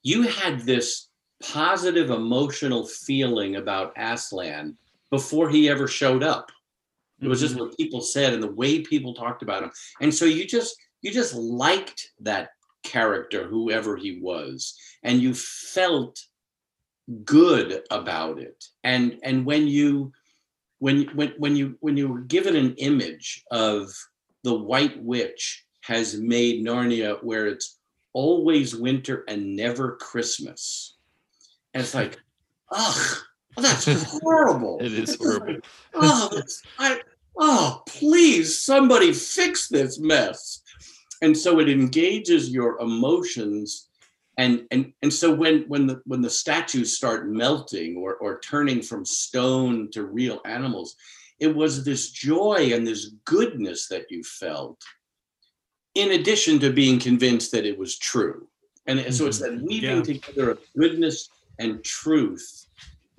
you 0.01 0.23
had 0.23 0.61
this 0.61 1.09
positive 1.43 2.09
emotional 2.09 2.87
feeling 2.87 3.57
about 3.57 3.93
aslan 3.97 4.75
before 5.11 5.49
he 5.49 5.69
ever 5.69 5.87
showed 5.87 6.23
up. 6.23 6.51
It 7.21 7.27
was 7.27 7.39
just 7.39 7.55
what 7.55 7.77
people 7.77 8.01
said 8.01 8.33
and 8.33 8.41
the 8.41 8.51
way 8.51 8.81
people 8.81 9.13
talked 9.13 9.43
about 9.43 9.63
him. 9.63 9.71
And 10.01 10.13
so 10.13 10.25
you 10.25 10.45
just 10.45 10.75
you 11.03 11.11
just 11.11 11.35
liked 11.35 12.09
that 12.21 12.49
character 12.83 13.47
whoever 13.47 13.95
he 13.95 14.19
was 14.19 14.75
and 15.03 15.21
you 15.21 15.35
felt 15.35 16.19
good 17.23 17.83
about 17.91 18.39
it. 18.39 18.65
And 18.83 19.19
and 19.23 19.45
when 19.45 19.67
you 19.67 20.11
when 20.79 21.03
when 21.15 21.33
when 21.37 21.55
you 21.55 21.77
when 21.79 21.97
you 21.97 22.07
were 22.07 22.21
given 22.21 22.55
an 22.55 22.75
image 22.77 23.43
of 23.51 23.89
the 24.43 24.53
white 24.53 25.01
witch 25.01 25.65
has 25.81 26.15
made 26.17 26.65
narnia 26.65 27.21
where 27.23 27.47
it's 27.47 27.79
always 28.13 28.75
winter 28.75 29.23
and 29.27 29.55
never 29.55 29.95
christmas 29.97 30.97
and 31.73 31.81
it's 31.81 31.95
like 31.95 32.19
ugh 32.71 33.23
that's 33.57 34.19
horrible. 34.21 34.79
It 34.81 34.93
is 34.93 35.15
horrible. 35.15 35.45
like, 35.45 35.65
oh 35.93 36.29
that's, 36.33 36.61
i 36.79 36.99
oh 37.37 37.83
please 37.87 38.63
somebody 38.63 39.13
fix 39.13 39.67
this 39.67 39.99
mess. 39.99 40.61
And 41.21 41.37
so 41.37 41.59
it 41.59 41.69
engages 41.69 42.49
your 42.49 42.79
emotions 42.81 43.89
and 44.37 44.65
and 44.71 44.91
and 45.01 45.13
so 45.13 45.33
when 45.33 45.63
when 45.67 45.85
the 45.87 46.01
when 46.05 46.21
the 46.21 46.29
statues 46.29 46.95
start 46.95 47.29
melting 47.29 47.97
or 47.97 48.15
or 48.15 48.39
turning 48.39 48.81
from 48.81 49.05
stone 49.05 49.89
to 49.91 50.05
real 50.05 50.41
animals 50.45 50.95
it 51.39 51.53
was 51.53 51.83
this 51.83 52.11
joy 52.11 52.71
and 52.73 52.85
this 52.87 53.11
goodness 53.25 53.87
that 53.87 54.09
you 54.09 54.23
felt 54.23 54.81
in 55.95 56.11
addition 56.13 56.59
to 56.59 56.71
being 56.71 56.99
convinced 56.99 57.51
that 57.51 57.65
it 57.65 57.77
was 57.77 57.97
true 57.97 58.47
and 58.87 58.99
it- 58.99 59.13
so 59.13 59.27
it's 59.27 59.39
that 59.39 59.51
mm-hmm. 59.51 59.65
weaving 59.67 59.97
Yeah. 59.97 60.03
together 60.03 60.49
of 60.51 60.59
goodness 60.77 61.29
and 61.59 61.83
truth 61.83 62.67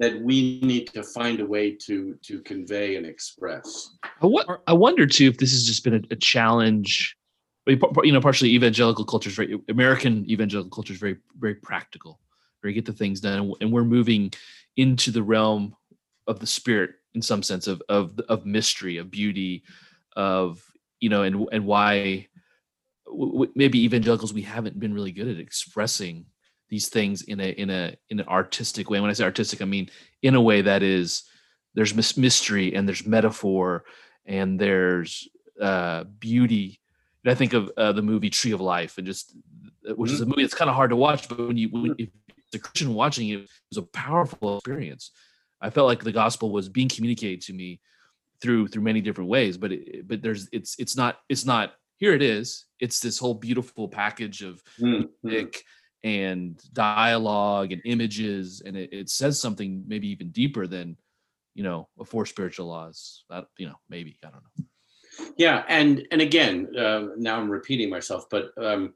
that 0.01 0.21
we 0.21 0.61
need 0.61 0.89
to 0.89 1.05
find 1.05 1.39
a 1.39 1.47
way 1.47 1.71
to 1.87 2.17
to 2.23 2.41
convey 2.41 2.97
and 2.97 3.07
express 3.07 3.91
I, 4.21 4.57
I 4.67 4.73
wonder 4.73 5.07
too 5.07 5.29
if 5.29 5.39
this 5.39 5.53
has 5.53 5.65
just 5.67 5.85
been 5.85 5.95
a, 5.95 6.01
a 6.11 6.17
challenge. 6.17 7.17
You 7.67 8.13
know, 8.13 8.21
partially 8.21 8.51
evangelical 8.51 9.05
culture 9.05 9.31
is 9.31 9.37
very 9.37 9.59
American 9.69 10.29
evangelical 10.31 10.71
culture 10.71 10.93
is 10.93 10.99
very 10.99 11.17
very 11.39 11.55
practical, 11.55 12.21
very 12.63 12.75
get 12.75 12.85
the 12.85 12.93
things 12.93 13.21
done, 13.21 13.39
and, 13.39 13.55
and 13.61 13.73
we're 13.73 13.85
moving 13.85 14.33
into 14.77 15.11
the 15.11 15.23
realm 15.23 15.75
of 16.27 16.41
the 16.41 16.47
spirit 16.47 16.91
in 17.15 17.23
some 17.23 17.43
sense 17.43 17.67
of 17.67 17.83
of 17.89 18.19
of 18.29 18.45
mystery, 18.45 18.99
of 18.99 19.11
beauty, 19.11 19.63
of 20.17 20.63
you 21.01 21.09
know, 21.09 21.23
and 21.23 21.47
and 21.53 21.65
why 21.65 22.29
w- 23.07 23.53
maybe 23.55 23.83
evangelicals 23.85 24.35
we 24.35 24.43
haven't 24.43 24.79
been 24.79 24.95
really 24.95 25.13
good 25.13 25.29
at 25.29 25.39
expressing 25.39 26.27
these 26.69 26.89
things 26.89 27.23
in 27.23 27.41
a 27.41 27.49
in 27.51 27.71
a 27.71 27.97
in 28.11 28.21
an 28.21 28.29
artistic 28.29 28.91
way. 28.91 29.01
When 29.01 29.11
I 29.11 29.15
say 29.15 29.25
artistic, 29.25 29.63
I 29.63 29.65
mean 29.65 29.89
in 30.23 30.35
a 30.35 30.41
way 30.41 30.63
that 30.63 30.83
is 30.83 31.25
there's 31.75 31.95
mys- 31.95 32.17
mystery 32.17 32.75
and 32.75 32.87
there's 32.87 33.07
metaphor 33.07 33.85
and 34.27 34.59
there's 34.59 35.29
uh, 35.61 36.05
beauty. 36.05 36.81
And 37.25 37.33
I 37.33 37.35
think 37.35 37.53
of 37.53 37.71
uh, 37.77 37.93
the 37.93 38.03
movie 38.03 38.31
Tree 38.31 38.53
of 38.53 38.61
Life, 38.61 38.99
and 38.99 39.07
just 39.07 39.37
uh, 39.89 39.95
which 39.95 40.11
is 40.11 40.21
a 40.21 40.27
movie 40.27 40.43
that's 40.43 40.55
kind 40.55 40.69
of 40.69 40.77
hard 40.77 40.91
to 40.91 40.97
watch, 40.97 41.29
but 41.29 41.39
when 41.39 41.57
you 41.57 41.69
when 41.71 41.95
if 41.99 42.11
the 42.53 42.59
Christian 42.59 42.95
watching 42.95 43.29
it, 43.31 43.41
it 43.41 43.49
was 43.71 43.79
a 43.79 43.83
powerful 43.83 44.59
experience. 44.59 45.11
I 45.61 45.71
felt 45.71 45.87
like 45.87 46.05
the 46.05 46.13
gospel 46.13 46.51
was 46.51 46.69
being 46.69 46.89
communicated 46.89 47.41
to 47.43 47.53
me 47.53 47.81
through 48.41 48.69
through 48.69 48.83
many 48.83 49.01
different 49.01 49.31
ways, 49.31 49.57
but 49.57 49.73
it, 49.73 50.07
but 50.07 50.23
there's 50.23 50.49
it's 50.53 50.77
it's 50.79 50.97
not 50.97 51.19
it's 51.29 51.45
not 51.45 51.73
here 51.97 52.15
it 52.15 52.23
is. 52.23 52.67
It's 52.81 53.01
this 53.01 53.19
whole 53.19 53.35
beautiful 53.35 53.89
package 53.89 54.43
of 54.43 54.63
music 55.23 55.65
and 56.05 56.61
dialogue 56.75 57.73
and 57.73 57.81
images 57.87 58.63
and 58.65 58.77
it, 58.77 58.93
it 58.93 59.09
says 59.09 59.41
something 59.41 59.83
maybe 59.87 60.09
even 60.09 60.29
deeper 60.29 60.67
than 60.67 60.97
you 61.55 61.63
know 61.63 61.89
a 61.99 62.05
four 62.05 62.27
spiritual 62.27 62.67
laws 62.67 63.25
that 63.31 63.47
you 63.57 63.67
know 63.67 63.77
maybe 63.89 64.19
i 64.23 64.29
don't 64.29 64.43
know 64.59 64.65
Yeah, 65.37 65.65
and 65.69 66.07
and 66.11 66.21
again, 66.21 66.69
uh, 66.77 67.09
now 67.17 67.39
I'm 67.39 67.51
repeating 67.51 67.91
myself, 67.91 68.27
but 68.31 68.51
um, 68.57 68.95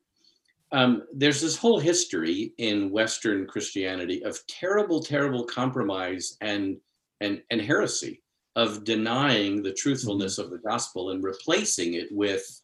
um, 0.72 1.04
there's 1.12 1.40
this 1.40 1.56
whole 1.56 1.78
history 1.78 2.52
in 2.58 2.90
Western 2.90 3.46
Christianity 3.46 4.22
of 4.24 4.46
terrible, 4.46 5.02
terrible 5.02 5.44
compromise 5.44 6.36
and 6.40 6.78
and 7.20 7.42
and 7.50 7.60
heresy 7.60 8.22
of 8.56 8.84
denying 8.84 9.62
the 9.62 9.72
truthfulness 9.72 10.38
of 10.38 10.50
the 10.50 10.58
gospel 10.58 11.10
and 11.10 11.22
replacing 11.22 11.94
it 11.94 12.08
with 12.10 12.60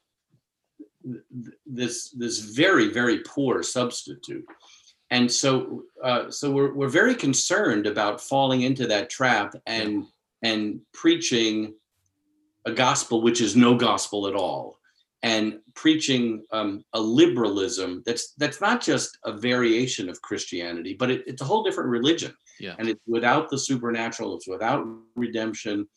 th- 1.05 1.23
th- 1.45 1.57
this 1.67 2.11
this 2.11 2.39
very 2.41 2.89
very 2.89 3.21
poor 3.21 3.63
substitute. 3.63 4.45
And 5.11 5.31
so 5.31 5.85
uh, 6.03 6.31
so 6.31 6.51
we're 6.51 6.75
we're 6.75 6.89
very 6.89 7.15
concerned 7.15 7.87
about 7.87 8.21
falling 8.21 8.63
into 8.63 8.87
that 8.89 9.11
trap 9.11 9.55
and 9.67 10.05
and 10.43 10.81
preaching 10.93 11.75
a 12.67 12.73
gospel 12.73 13.23
which 13.23 13.41
is 13.41 13.57
no 13.57 13.75
gospel 13.77 14.27
at 14.27 14.35
all 14.35 14.79
and 15.25 15.59
preaching 15.75 16.45
um, 16.53 16.85
a 16.93 17.01
liberalism 17.01 18.03
that's 18.05 18.35
that's 18.35 18.61
not 18.61 18.81
just 18.81 19.19
a 19.25 19.33
variation 19.33 20.09
of 20.09 20.21
christianity 20.23 20.95
but 20.97 21.11
it, 21.11 21.25
it's 21.27 21.43
a 21.43 21.45
whole 21.45 21.65
different 21.65 21.91
religion. 21.91 22.33
Yeah. 22.61 22.77
and 22.79 22.89
it's 22.89 23.01
without 23.09 23.51
the 23.51 23.59
supernatural 23.59 24.37
it's 24.37 24.47
without 24.47 24.87
redemption. 25.17 25.89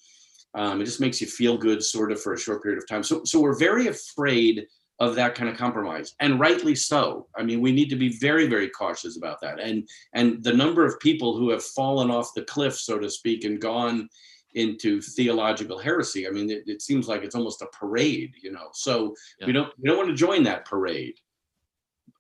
Um, 0.56 0.82
it 0.82 0.86
just 0.86 1.02
makes 1.02 1.22
you 1.22 1.28
feel 1.28 1.56
good 1.56 1.84
sort 1.84 2.12
of 2.12 2.20
for 2.20 2.34
a 2.34 2.40
short 2.40 2.64
period 2.64 2.82
of 2.82 2.88
time. 2.88 3.04
So 3.04 3.22
so 3.26 3.40
we're 3.40 3.60
very 3.60 3.88
afraid 3.88 4.66
of 5.00 5.14
that 5.14 5.36
kind 5.36 5.50
of 5.52 5.58
compromise 5.58 6.16
and 6.20 6.40
rightly 6.40 6.74
so. 6.74 7.28
I 7.38 7.44
mean 7.44 7.62
we 7.62 7.72
need 7.72 7.90
to 7.90 7.96
be 7.96 8.18
very 8.18 8.48
very 8.48 8.70
cautious 8.70 9.18
about 9.18 9.40
that. 9.42 9.60
And 9.60 9.88
and 10.14 10.42
the 10.44 10.54
number 10.54 10.86
of 10.86 11.00
people 11.00 11.38
who 11.38 11.50
have 11.52 11.64
fallen 11.64 12.10
off 12.10 12.34
the 12.34 12.44
cliff 12.44 12.76
so 12.80 12.98
to 12.98 13.10
speak 13.10 13.44
and 13.44 13.62
gone 13.62 14.10
into 14.54 15.02
theological 15.02 15.78
heresy. 15.78 16.28
I 16.28 16.32
mean, 16.32 16.50
it, 16.50 16.64
it 16.68 16.82
seems 16.82 17.08
like 17.08 17.24
it's 17.24 17.36
almost 17.36 17.62
a 17.62 17.68
parade, 17.68 18.34
you 18.42 18.52
know. 18.52 18.70
So 18.74 19.16
we 19.46 19.52
don't 19.52 19.72
we 19.78 19.88
don't 19.90 19.98
want 19.98 20.10
to 20.10 20.16
join 20.16 20.44
that 20.44 20.66
parade. 20.66 21.16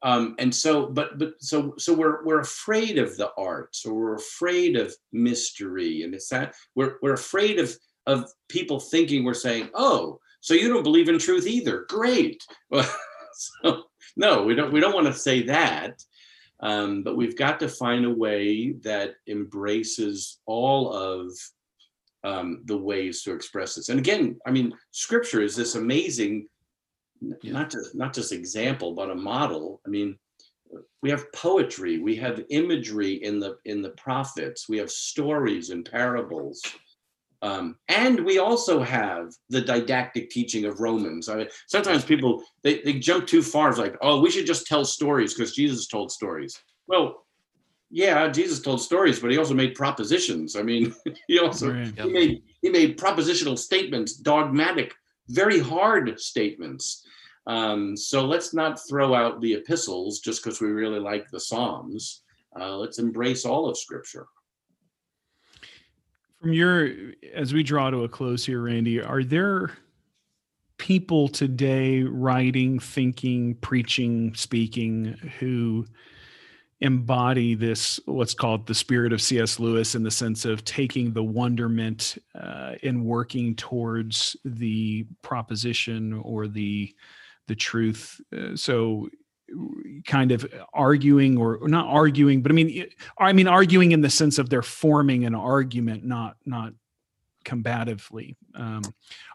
Um, 0.03 0.35
and 0.37 0.53
so, 0.53 0.87
but 0.87 1.17
but 1.17 1.33
so 1.39 1.73
so 1.77 1.93
we're 1.93 2.23
we're 2.23 2.41
afraid 2.41 2.97
of 2.97 3.17
the 3.17 3.31
arts, 3.37 3.85
or 3.85 3.93
we're 3.93 4.15
afraid 4.15 4.75
of 4.75 4.95
mystery, 5.11 6.03
and 6.03 6.13
it's 6.13 6.29
that 6.29 6.53
we're 6.75 6.97
we're 7.01 7.13
afraid 7.13 7.59
of 7.59 7.75
of 8.05 8.31
people 8.47 8.79
thinking 8.79 9.23
we're 9.23 9.33
saying, 9.33 9.69
oh, 9.73 10.19
so 10.39 10.53
you 10.53 10.69
don't 10.69 10.83
believe 10.83 11.09
in 11.09 11.19
truth 11.19 11.47
either? 11.47 11.85
Great. 11.89 12.43
Well, 12.69 12.89
so 13.63 13.83
no, 14.15 14.43
we 14.43 14.55
don't 14.55 14.71
we 14.71 14.79
don't 14.79 14.93
want 14.95 15.07
to 15.07 15.13
say 15.13 15.43
that. 15.43 16.03
Um, 16.59 17.03
but 17.03 17.15
we've 17.15 17.37
got 17.37 17.59
to 17.59 17.69
find 17.69 18.05
a 18.05 18.09
way 18.09 18.71
that 18.81 19.15
embraces 19.27 20.39
all 20.47 20.91
of 20.91 21.31
um, 22.27 22.61
the 22.65 22.77
ways 22.77 23.23
to 23.23 23.33
express 23.33 23.75
this. 23.75 23.87
And 23.89 23.99
again, 23.99 24.37
I 24.45 24.51
mean, 24.51 24.73
scripture 24.91 25.41
is 25.41 25.55
this 25.55 25.75
amazing, 25.75 26.47
yeah. 27.21 27.53
not 27.53 27.69
just 27.69 27.95
not 27.95 28.13
just 28.13 28.33
example, 28.33 28.93
but 28.93 29.09
a 29.09 29.15
model. 29.15 29.79
I 29.85 29.89
mean, 29.89 30.19
we 31.01 31.09
have 31.09 31.31
poetry, 31.31 31.99
we 31.99 32.17
have 32.17 32.43
imagery 32.49 33.13
in 33.23 33.39
the 33.39 33.57
in 33.63 33.81
the 33.81 33.91
prophets, 33.91 34.67
we 34.67 34.77
have 34.77 34.91
stories 34.91 35.69
and 35.69 35.89
parables. 35.89 36.61
Um, 37.43 37.77
and 37.87 38.25
we 38.25 38.39
also 38.39 38.81
have 38.81 39.31
the 39.49 39.61
didactic 39.61 40.31
teaching 40.31 40.65
of 40.65 40.79
Romans. 40.79 41.29
I 41.29 41.35
mean, 41.35 41.47
sometimes 41.67 42.03
people 42.03 42.43
they, 42.63 42.81
they 42.81 42.93
jump 42.93 43.27
too 43.27 43.43
far. 43.43 43.69
It's 43.69 43.77
like, 43.77 43.95
oh, 44.01 44.19
we 44.19 44.31
should 44.31 44.47
just 44.47 44.67
tell 44.67 44.83
stories 44.83 45.33
because 45.33 45.55
Jesus 45.55 45.87
told 45.87 46.11
stories. 46.11 46.59
Well, 46.87 47.26
yeah, 47.89 48.27
Jesus 48.27 48.59
told 48.59 48.81
stories, 48.81 49.19
but 49.19 49.31
he 49.31 49.37
also 49.37 49.53
made 49.53 49.75
propositions. 49.75 50.55
I 50.55 50.61
mean, 50.61 50.93
he 51.27 51.39
also 51.39 51.71
Right. 51.71 51.93
he 51.97 52.09
made 52.11 52.43
he 52.61 52.69
made 52.69 52.97
propositional 52.97 53.57
statements, 53.57 54.13
dogmatic, 54.13 54.93
very 55.29 55.59
hard 55.59 56.19
statements. 56.19 57.05
Um, 57.45 57.95
so 57.95 58.25
let's 58.25 58.53
not 58.53 58.79
throw 58.89 59.13
out 59.13 59.39
the 59.39 59.53
epistles 59.53 60.19
just 60.19 60.43
because 60.43 60.59
we 60.59 60.67
really 60.67 60.99
like 60.99 61.29
the 61.29 61.39
Psalms. 61.39 62.23
Uh, 62.59 62.75
let's 62.75 62.99
embrace 62.99 63.45
all 63.45 63.69
of 63.69 63.77
Scripture. 63.77 64.27
From 66.41 66.51
your, 66.51 66.89
as 67.33 67.53
we 67.53 67.63
draw 67.63 67.89
to 67.89 68.03
a 68.03 68.09
close 68.09 68.45
here, 68.45 68.61
Randy, 68.61 69.01
are 69.01 69.23
there 69.23 69.71
people 70.77 71.27
today 71.29 72.03
writing, 72.03 72.79
thinking, 72.79 73.55
preaching, 73.55 74.35
speaking 74.35 75.17
who 75.39 75.85
embody 76.81 77.55
this, 77.55 77.99
what's 78.05 78.33
called 78.33 78.67
the 78.67 78.75
spirit 78.75 79.11
of 79.11 79.21
C.S. 79.21 79.59
Lewis, 79.59 79.95
in 79.95 80.03
the 80.03 80.11
sense 80.11 80.45
of 80.45 80.63
taking 80.63 81.11
the 81.11 81.23
wonderment 81.23 82.17
uh, 82.39 82.73
and 82.83 83.03
working 83.03 83.55
towards 83.55 84.35
the 84.45 85.05
proposition 85.21 86.13
or 86.13 86.47
the 86.47 86.93
the 87.47 87.55
truth? 87.55 88.19
Uh, 88.35 88.55
so 88.55 89.07
kind 90.05 90.31
of 90.31 90.45
arguing 90.73 91.37
or, 91.37 91.55
or 91.57 91.69
not 91.69 91.87
arguing 91.87 92.41
but 92.41 92.51
i 92.51 92.53
mean 92.53 92.85
i 93.17 93.31
mean 93.31 93.47
arguing 93.47 93.93
in 93.93 94.01
the 94.01 94.09
sense 94.09 94.37
of 94.37 94.49
they're 94.49 94.61
forming 94.61 95.23
an 95.23 95.33
argument 95.33 96.03
not 96.03 96.35
not 96.45 96.73
combatively 97.45 98.35
um, 98.55 98.81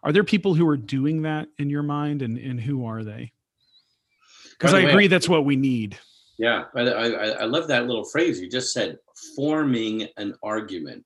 are 0.02 0.12
there 0.12 0.22
people 0.22 0.52
who 0.52 0.68
are 0.68 0.76
doing 0.76 1.22
that 1.22 1.48
in 1.58 1.70
your 1.70 1.82
mind 1.82 2.20
and 2.20 2.36
and 2.36 2.60
who 2.60 2.84
are 2.84 3.02
they 3.02 3.32
because 4.50 4.74
i 4.74 4.84
way- 4.84 4.90
agree 4.90 5.06
that's 5.06 5.30
what 5.30 5.46
we 5.46 5.56
need 5.56 5.98
Yeah, 6.38 6.64
I, 6.74 6.80
I, 6.80 7.06
I- 7.08 7.28
I 7.40 7.44
love 7.44 7.68
that 7.68 7.86
little 7.86 8.04
phrase 8.04 8.40
you 8.40 8.48
just 8.48 8.72
said, 8.72 8.98
forming 9.36 10.08
an 10.16 10.34
argument. 10.42 11.04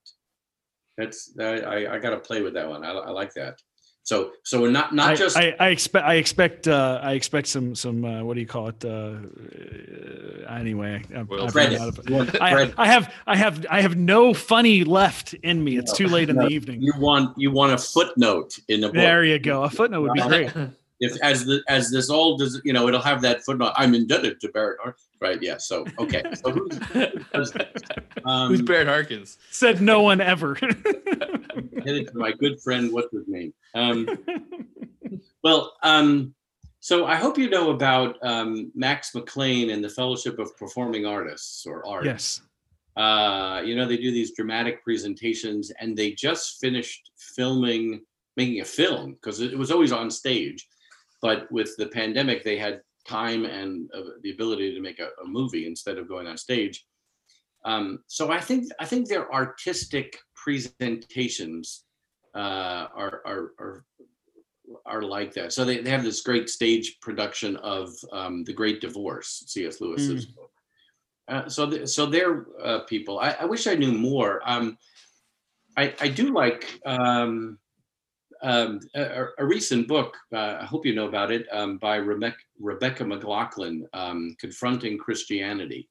That's 0.96 1.32
I, 1.38 1.60
I, 1.60 1.94
I 1.94 1.98
got 1.98 2.10
to 2.10 2.18
play 2.18 2.40
with 2.42 2.54
that 2.54 2.68
one. 2.68 2.84
I, 2.84 2.92
I 2.92 3.10
like 3.10 3.34
that. 3.34 3.60
So 4.04 4.30
so 4.44 4.60
we're 4.62 4.70
not 4.70 4.94
not 4.94 5.10
I, 5.10 5.14
just 5.16 5.36
I, 5.36 5.54
I 5.58 5.68
expect 5.70 6.06
I 6.06 6.14
expect 6.14 6.68
uh, 6.68 7.00
I 7.02 7.14
expect 7.14 7.48
some 7.48 7.74
some 7.74 8.04
uh, 8.04 8.22
what 8.22 8.34
do 8.34 8.40
you 8.40 8.46
call 8.46 8.68
it 8.68 8.84
uh, 8.84 8.88
uh, 8.88 10.54
anyway 10.54 11.02
I've- 11.14 11.26
Well, 11.28 11.46
I've 11.46 11.52
credit. 11.52 11.80
out 11.80 11.98
of- 11.98 12.36
I. 12.40 12.72
I 12.78 12.86
have 12.86 13.12
I 13.26 13.36
have 13.36 13.66
I 13.68 13.80
have 13.80 13.96
no 13.96 14.32
funny 14.32 14.84
left 14.84 15.34
in 15.34 15.62
me. 15.62 15.76
It's 15.76 15.92
too 15.92 16.06
late 16.06 16.30
in 16.30 16.36
the 16.36 16.46
evening. 16.46 16.80
you 16.82 16.92
want 16.98 17.36
you 17.36 17.50
want 17.50 17.72
a 17.72 17.78
footnote 17.78 18.56
in 18.68 18.80
the 18.80 18.86
book. 18.88 18.94
There 18.94 19.24
you 19.24 19.38
go. 19.40 19.64
A 19.64 19.70
footnote 19.70 20.02
would 20.02 20.12
be 20.14 20.22
great. 20.22 20.52
if 21.00 21.16
as 21.22 21.44
the 21.44 21.62
as 21.68 21.90
this 21.90 22.08
all 22.08 22.36
does 22.36 22.60
you 22.64 22.72
know 22.72 22.88
it'll 22.88 23.00
have 23.00 23.20
that 23.20 23.44
footnote 23.44 23.72
i'm 23.76 23.94
indebted 23.94 24.40
to 24.40 24.48
barrett 24.48 24.78
Ar-" 24.84 24.96
right 25.20 25.42
yeah 25.42 25.56
so 25.58 25.84
okay 25.98 26.22
so 26.34 26.50
who's, 26.50 26.78
does 27.32 27.52
um, 28.24 28.48
Who's 28.48 28.62
Barrett 28.62 28.88
Harkins? 28.88 29.38
Said 29.50 29.80
no 29.80 30.02
one 30.02 30.20
ever. 30.20 30.54
headed 31.84 32.08
to 32.08 32.16
my 32.16 32.32
good 32.32 32.60
friend 32.60 32.92
what's 32.92 33.12
his 33.12 33.28
name 33.28 33.54
um 33.74 34.08
well 35.42 35.74
um 35.82 36.34
so 36.80 37.06
i 37.06 37.14
hope 37.14 37.38
you 37.38 37.48
know 37.48 37.70
about 37.70 38.16
um 38.22 38.70
max 38.74 39.14
mclean 39.14 39.70
and 39.70 39.82
the 39.82 39.88
fellowship 39.88 40.38
of 40.38 40.56
performing 40.56 41.06
artists 41.06 41.64
or 41.64 41.86
art 41.86 42.04
yes. 42.04 42.42
uh, 42.96 43.62
you 43.64 43.76
know, 43.76 43.86
they 43.86 43.98
do 43.98 44.10
these 44.10 44.32
dramatic 44.32 44.82
presentations 44.82 45.70
and 45.80 45.96
they 45.96 46.12
just 46.12 46.58
finished 46.60 47.10
filming, 47.16 48.00
making 48.36 48.60
a 48.60 48.64
film 48.64 49.12
because 49.12 49.40
it 49.40 49.56
was 49.56 49.70
always 49.70 49.92
on 49.92 50.10
stage. 50.10 50.66
But 51.26 51.50
with 51.50 51.76
the 51.76 51.88
pandemic, 51.88 52.44
they 52.44 52.56
had 52.56 52.82
time 53.06 53.44
and 53.44 53.90
uh, 53.92 54.02
the 54.22 54.30
ability 54.30 54.74
to 54.74 54.80
make 54.80 55.00
a, 55.00 55.08
a 55.24 55.26
movie 55.26 55.66
instead 55.66 55.98
of 55.98 56.08
going 56.08 56.28
on 56.28 56.36
stage. 56.36 56.86
Um, 57.64 58.04
so 58.06 58.30
I 58.30 58.40
think 58.40 58.68
I 58.78 58.84
think 58.84 59.08
their 59.08 59.26
artistic 59.32 60.18
presentations 60.36 61.84
uh, 62.34 62.86
are, 63.02 63.22
are 63.26 63.44
are 63.58 63.84
are 64.84 65.02
like 65.02 65.32
that. 65.34 65.52
So 65.52 65.64
they, 65.64 65.78
they 65.80 65.90
have 65.90 66.04
this 66.04 66.20
great 66.20 66.48
stage 66.48 66.98
production 67.00 67.56
of 67.56 67.90
um, 68.12 68.44
the 68.44 68.52
Great 68.52 68.80
Divorce, 68.80 69.44
C.S. 69.46 69.80
Lewis's 69.80 70.26
book. 70.26 70.50
Uh, 71.28 71.48
so, 71.48 71.68
th- 71.68 71.88
so 71.88 72.06
they're 72.06 72.46
uh, 72.62 72.80
people. 72.80 73.18
I, 73.18 73.30
I 73.40 73.44
wish 73.46 73.66
I 73.66 73.74
knew 73.74 73.92
more. 73.92 74.40
Um, 74.44 74.76
I, 75.76 75.94
I 76.00 76.08
do 76.08 76.32
like 76.32 76.80
um, 76.84 77.58
um, 78.46 78.80
a, 78.94 79.26
a 79.38 79.44
recent 79.44 79.88
book. 79.88 80.16
Uh, 80.32 80.58
I 80.60 80.64
hope 80.64 80.86
you 80.86 80.94
know 80.94 81.08
about 81.08 81.30
it 81.32 81.46
um, 81.52 81.78
by 81.78 81.96
Rebecca, 81.96 82.38
Rebecca 82.60 83.04
McLaughlin, 83.04 83.86
um, 83.92 84.36
"Confronting 84.38 84.96
Christianity." 84.98 85.88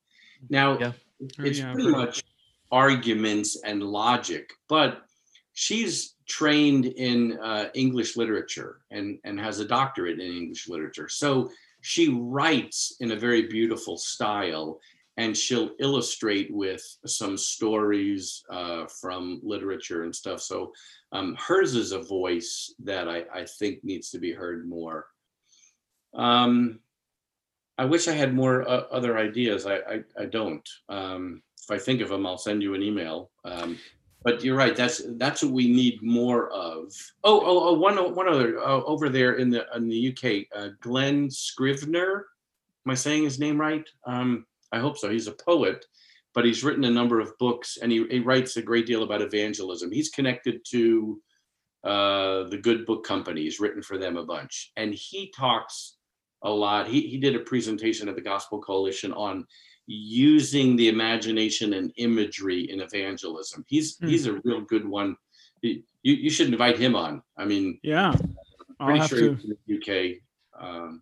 Now, 0.49 0.79
Yeah. 0.79 0.93
it's 1.39 1.59
Yeah, 1.59 1.73
pretty 1.73 1.89
much 1.89 2.23
arguments 2.71 3.61
and 3.63 3.83
logic, 3.83 4.49
but 4.69 5.03
she's 5.53 6.15
trained 6.27 6.85
in 6.85 7.37
uh, 7.39 7.69
English 7.73 8.15
literature 8.15 8.81
and 8.89 9.19
and 9.25 9.39
has 9.39 9.59
a 9.59 9.67
doctorate 9.67 10.19
in 10.19 10.31
English 10.31 10.67
literature. 10.69 11.09
So 11.09 11.51
she 11.81 12.09
writes 12.09 12.95
in 12.99 13.11
a 13.11 13.15
very 13.27 13.43
beautiful 13.57 13.97
style 13.97 14.79
and 15.17 15.35
she'll 15.35 15.71
illustrate 15.79 16.53
with 16.53 16.83
some 17.05 17.37
stories 17.37 18.43
uh, 18.49 18.85
from 18.87 19.39
literature 19.43 20.03
and 20.03 20.13
stuff. 20.13 20.41
So 20.41 20.73
um, 21.11 21.35
hers 21.35 21.75
is 21.75 21.93
a 21.93 22.01
voice 22.01 22.73
that 22.83 23.07
I, 23.07 23.23
I 23.33 23.45
think 23.45 23.83
needs 23.83 24.09
to 24.11 24.19
be 24.19 24.33
heard 24.33 24.67
more. 24.67 25.07
Um, 26.13 26.79
I 27.77 27.85
wish 27.85 28.07
I 28.07 28.13
had 28.13 28.33
more 28.33 28.67
uh, 28.67 28.85
other 28.91 29.17
ideas. 29.17 29.65
I, 29.65 29.75
I, 29.75 29.99
I 30.19 30.25
don't. 30.25 30.67
Um, 30.89 31.41
if 31.61 31.71
I 31.71 31.77
think 31.77 32.01
of 32.01 32.09
them, 32.09 32.25
I'll 32.25 32.37
send 32.37 32.61
you 32.61 32.73
an 32.73 32.81
email. 32.81 33.31
Um, 33.43 33.77
but 34.23 34.43
you're 34.43 34.57
right. 34.57 34.75
That's 34.75 35.03
that's 35.17 35.43
what 35.43 35.53
we 35.53 35.67
need 35.69 36.01
more 36.01 36.49
of. 36.49 36.91
Oh, 37.23 37.39
oh, 37.41 37.69
oh 37.69 37.73
one, 37.73 37.97
one 38.15 38.27
other 38.27 38.59
uh, 38.59 38.81
over 38.83 39.07
there 39.07 39.33
in 39.33 39.49
the 39.49 39.65
in 39.75 39.87
the 39.87 40.09
UK, 40.09 40.47
uh, 40.57 40.69
Glen 40.81 41.29
Scrivener. 41.29 42.25
Am 42.85 42.91
I 42.91 42.95
saying 42.95 43.23
his 43.23 43.39
name 43.39 43.59
right? 43.59 43.87
Um, 44.05 44.45
I 44.71 44.79
hope 44.79 44.97
so. 44.97 45.09
He's 45.09 45.27
a 45.27 45.31
poet, 45.33 45.85
but 46.33 46.45
he's 46.45 46.63
written 46.63 46.83
a 46.85 46.89
number 46.91 47.19
of 47.19 47.37
books 47.37 47.77
and 47.81 47.91
he, 47.91 48.05
he 48.09 48.19
writes 48.19 48.57
a 48.57 48.61
great 48.61 48.85
deal 48.85 49.03
about 49.03 49.21
evangelism. 49.21 49.91
He's 49.91 50.09
connected 50.09 50.61
to 50.71 51.21
uh, 51.83 52.43
the 52.49 52.57
Good 52.57 52.85
Book 52.85 53.05
Company. 53.05 53.41
He's 53.43 53.59
written 53.59 53.81
for 53.81 53.97
them 53.97 54.17
a 54.17 54.25
bunch. 54.25 54.71
And 54.75 54.93
he 54.93 55.31
talks 55.35 55.97
a 56.41 56.49
lot. 56.49 56.87
He, 56.87 57.01
he 57.01 57.17
did 57.19 57.35
a 57.35 57.39
presentation 57.39 58.09
at 58.09 58.15
the 58.15 58.21
Gospel 58.21 58.59
Coalition 58.59 59.13
on 59.13 59.45
using 59.87 60.75
the 60.75 60.89
imagination 60.89 61.73
and 61.73 61.91
imagery 61.97 62.69
in 62.71 62.81
evangelism. 62.81 63.63
He's 63.67 63.97
Hmm. 63.97 64.07
he's 64.07 64.25
a 64.25 64.33
real 64.43 64.61
good 64.61 64.87
one. 64.87 65.15
He- 65.61 65.83
you, 66.03 66.15
you 66.15 66.29
should 66.29 66.47
invite 66.51 66.77
him 66.77 66.95
on. 66.95 67.21
I 67.37 67.45
mean, 67.45 67.79
Yeah. 67.83 68.13
I'll 68.79 68.87
pretty 68.87 68.99
have 68.99 69.09
sure 69.09 69.19
to. 69.19 69.35
he's 69.35 69.45
in 69.45 69.57
the 69.67 69.75
UK. 69.75 70.21
Um, 70.59 71.01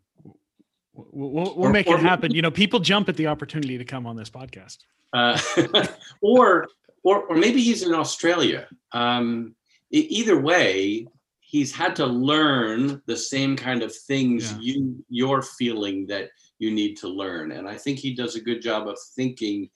We'll, 0.94 1.32
we'll, 1.34 1.54
Or- 1.58 1.72
make 1.72 1.88
or- 1.88 1.96
it 1.96 2.02
happen. 2.02 2.34
You 2.34 2.42
know, 2.42 2.52
people 2.52 2.80
jump 2.80 3.10
at 3.10 3.18
the 3.18 3.28
opportunity 3.28 3.78
to 3.78 3.86
come 3.86 4.06
on 4.06 4.16
this 4.16 4.30
podcast. 4.30 4.78
uh, 5.14 5.40
or 6.22 6.68
or 7.04 7.24
or 7.24 7.36
maybe 7.36 7.62
he's 7.62 7.84
in 7.84 7.94
Australia. 7.94 8.68
Um, 8.94 9.56
either 9.92 10.40
way, 10.40 11.08
he's 11.40 11.74
had 11.76 11.96
to 11.98 12.06
learn 12.06 13.02
the 13.06 13.18
same 13.18 13.56
kind 13.56 13.84
of 13.84 13.94
things 13.96 14.52
Yeah. 14.54 14.58
you 14.62 15.06
you're 15.10 15.42
feeling 15.42 16.08
that 16.08 16.30
you 16.60 16.72
need 16.72 16.96
to 16.98 17.08
learn, 17.10 17.52
and 17.52 17.68
I 17.68 17.76
think 17.78 18.00
he 18.00 18.14
does 18.16 18.36
a 18.36 18.42
good 18.42 18.62
job 18.62 18.88
of 18.88 18.98
thinking 19.16 19.70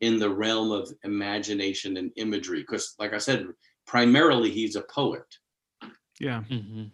in 0.00 0.18
the 0.18 0.28
realm 0.28 0.70
of 0.72 0.92
imagination 1.04 1.96
and 1.96 2.10
imagery. 2.16 2.60
Because, 2.60 2.94
like 2.98 3.14
I 3.14 3.18
said, 3.18 3.46
primarily 3.86 4.50
he's 4.50 4.76
a 4.76 4.82
poet. 4.82 5.24
Yeah. 6.20 6.44
Mhm. 6.48 6.90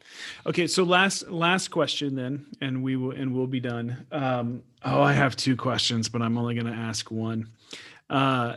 Okay. 0.47 0.67
So 0.67 0.83
last 0.83 1.29
last 1.29 1.69
question 1.69 2.15
then, 2.15 2.47
and 2.61 2.83
we 2.83 2.97
will 2.97 3.11
and 3.13 3.35
we'll 3.35 3.47
be 3.47 3.61
done. 3.61 4.07
Um, 4.11 4.63
oh, 4.85 5.03
I 5.03 5.13
have 5.13 5.37
two 5.37 5.57
questions, 5.57 6.09
but 6.09 6.23
I'm 6.23 6.39
only 6.39 6.55
going 6.55 6.67
to 6.67 6.73
ask 6.79 7.11
one. 7.11 7.49
Uh, 8.09 8.57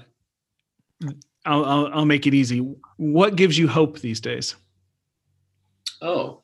I'll, 1.45 1.65
I'll 1.65 1.87
I'll 1.93 2.05
make 2.05 2.27
it 2.27 2.33
easy. 2.33 2.59
What 2.97 3.35
gives 3.35 3.57
you 3.57 3.67
hope 3.67 3.99
these 3.99 4.21
days? 4.21 4.55
Oh, 6.01 6.41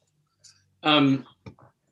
um, 0.83 1.25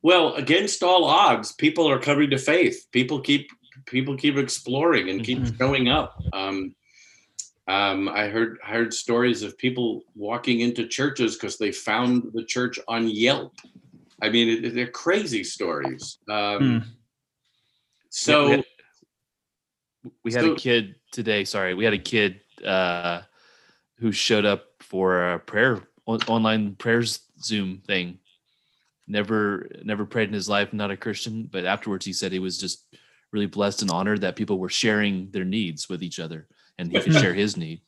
well, 0.02 0.34
against 0.36 0.84
all 0.84 1.06
odds, 1.06 1.54
people 1.54 1.90
are 1.90 2.00
coming 2.00 2.30
to 2.32 2.38
faith. 2.38 2.88
People 2.92 3.22
keep 3.22 3.50
people 3.86 4.18
keep 4.18 4.36
exploring 4.38 5.10
and 5.10 5.24
keep 5.24 5.40
Mhm. 5.40 5.58
showing 5.58 5.88
up. 5.88 6.22
Um, 6.34 6.76
um, 7.68 8.08
I 8.10 8.28
heard 8.28 8.58
heard 8.64 8.94
stories 8.94 9.44
of 9.44 9.58
people 9.58 10.04
walking 10.16 10.62
into 10.62 10.88
churches 10.88 11.36
because 11.36 11.58
they 11.58 11.72
found 11.72 12.32
the 12.34 12.46
church 12.46 12.80
on 12.88 13.08
Yelp. 13.08 13.54
I 14.22 14.30
mean, 14.30 14.64
it, 14.66 14.74
they're 14.74 14.88
crazy 14.88 15.44
stories. 15.44 16.18
Um, 16.30 16.82
Hmm. 16.82 16.90
So, 18.10 18.48
Yeah, 18.50 18.62
we 20.24 20.34
had 20.34 20.42
So- 20.44 20.54
a 20.54 20.56
kid 20.56 20.96
today. 21.12 21.44
Sorry, 21.46 21.74
we 21.74 21.84
had 21.84 21.94
a 21.94 22.00
kid 22.00 22.42
uh, 22.64 23.22
who 24.00 24.12
showed 24.12 24.46
up 24.46 24.66
for 24.80 25.34
a 25.34 25.40
prayer 25.40 25.88
on, 26.08 26.20
online 26.28 26.76
prayers 26.76 27.20
Zoom 27.42 27.82
thing. 27.86 28.20
Never, 29.08 29.70
never 29.84 30.06
prayed 30.06 30.28
in 30.30 30.34
his 30.34 30.50
life. 30.50 30.74
Not 30.74 30.92
a 30.92 30.98
Christian, 30.98 31.48
but 31.52 31.66
afterwards 31.66 32.06
he 32.06 32.14
said 32.14 32.32
he 32.32 32.40
was 32.40 32.58
just 32.58 32.86
really 33.32 33.46
blessed 33.46 33.82
and 33.82 33.92
honored 33.92 34.22
that 34.22 34.36
people 34.36 34.58
were 34.58 34.70
sharing 34.70 35.30
their 35.32 35.46
needs 35.46 35.88
with 35.90 36.02
each 36.02 36.20
other, 36.20 36.48
and 36.78 36.92
he 36.92 37.00
could 37.00 37.14
share 37.14 37.34
his 37.34 37.58
need. 37.58 37.82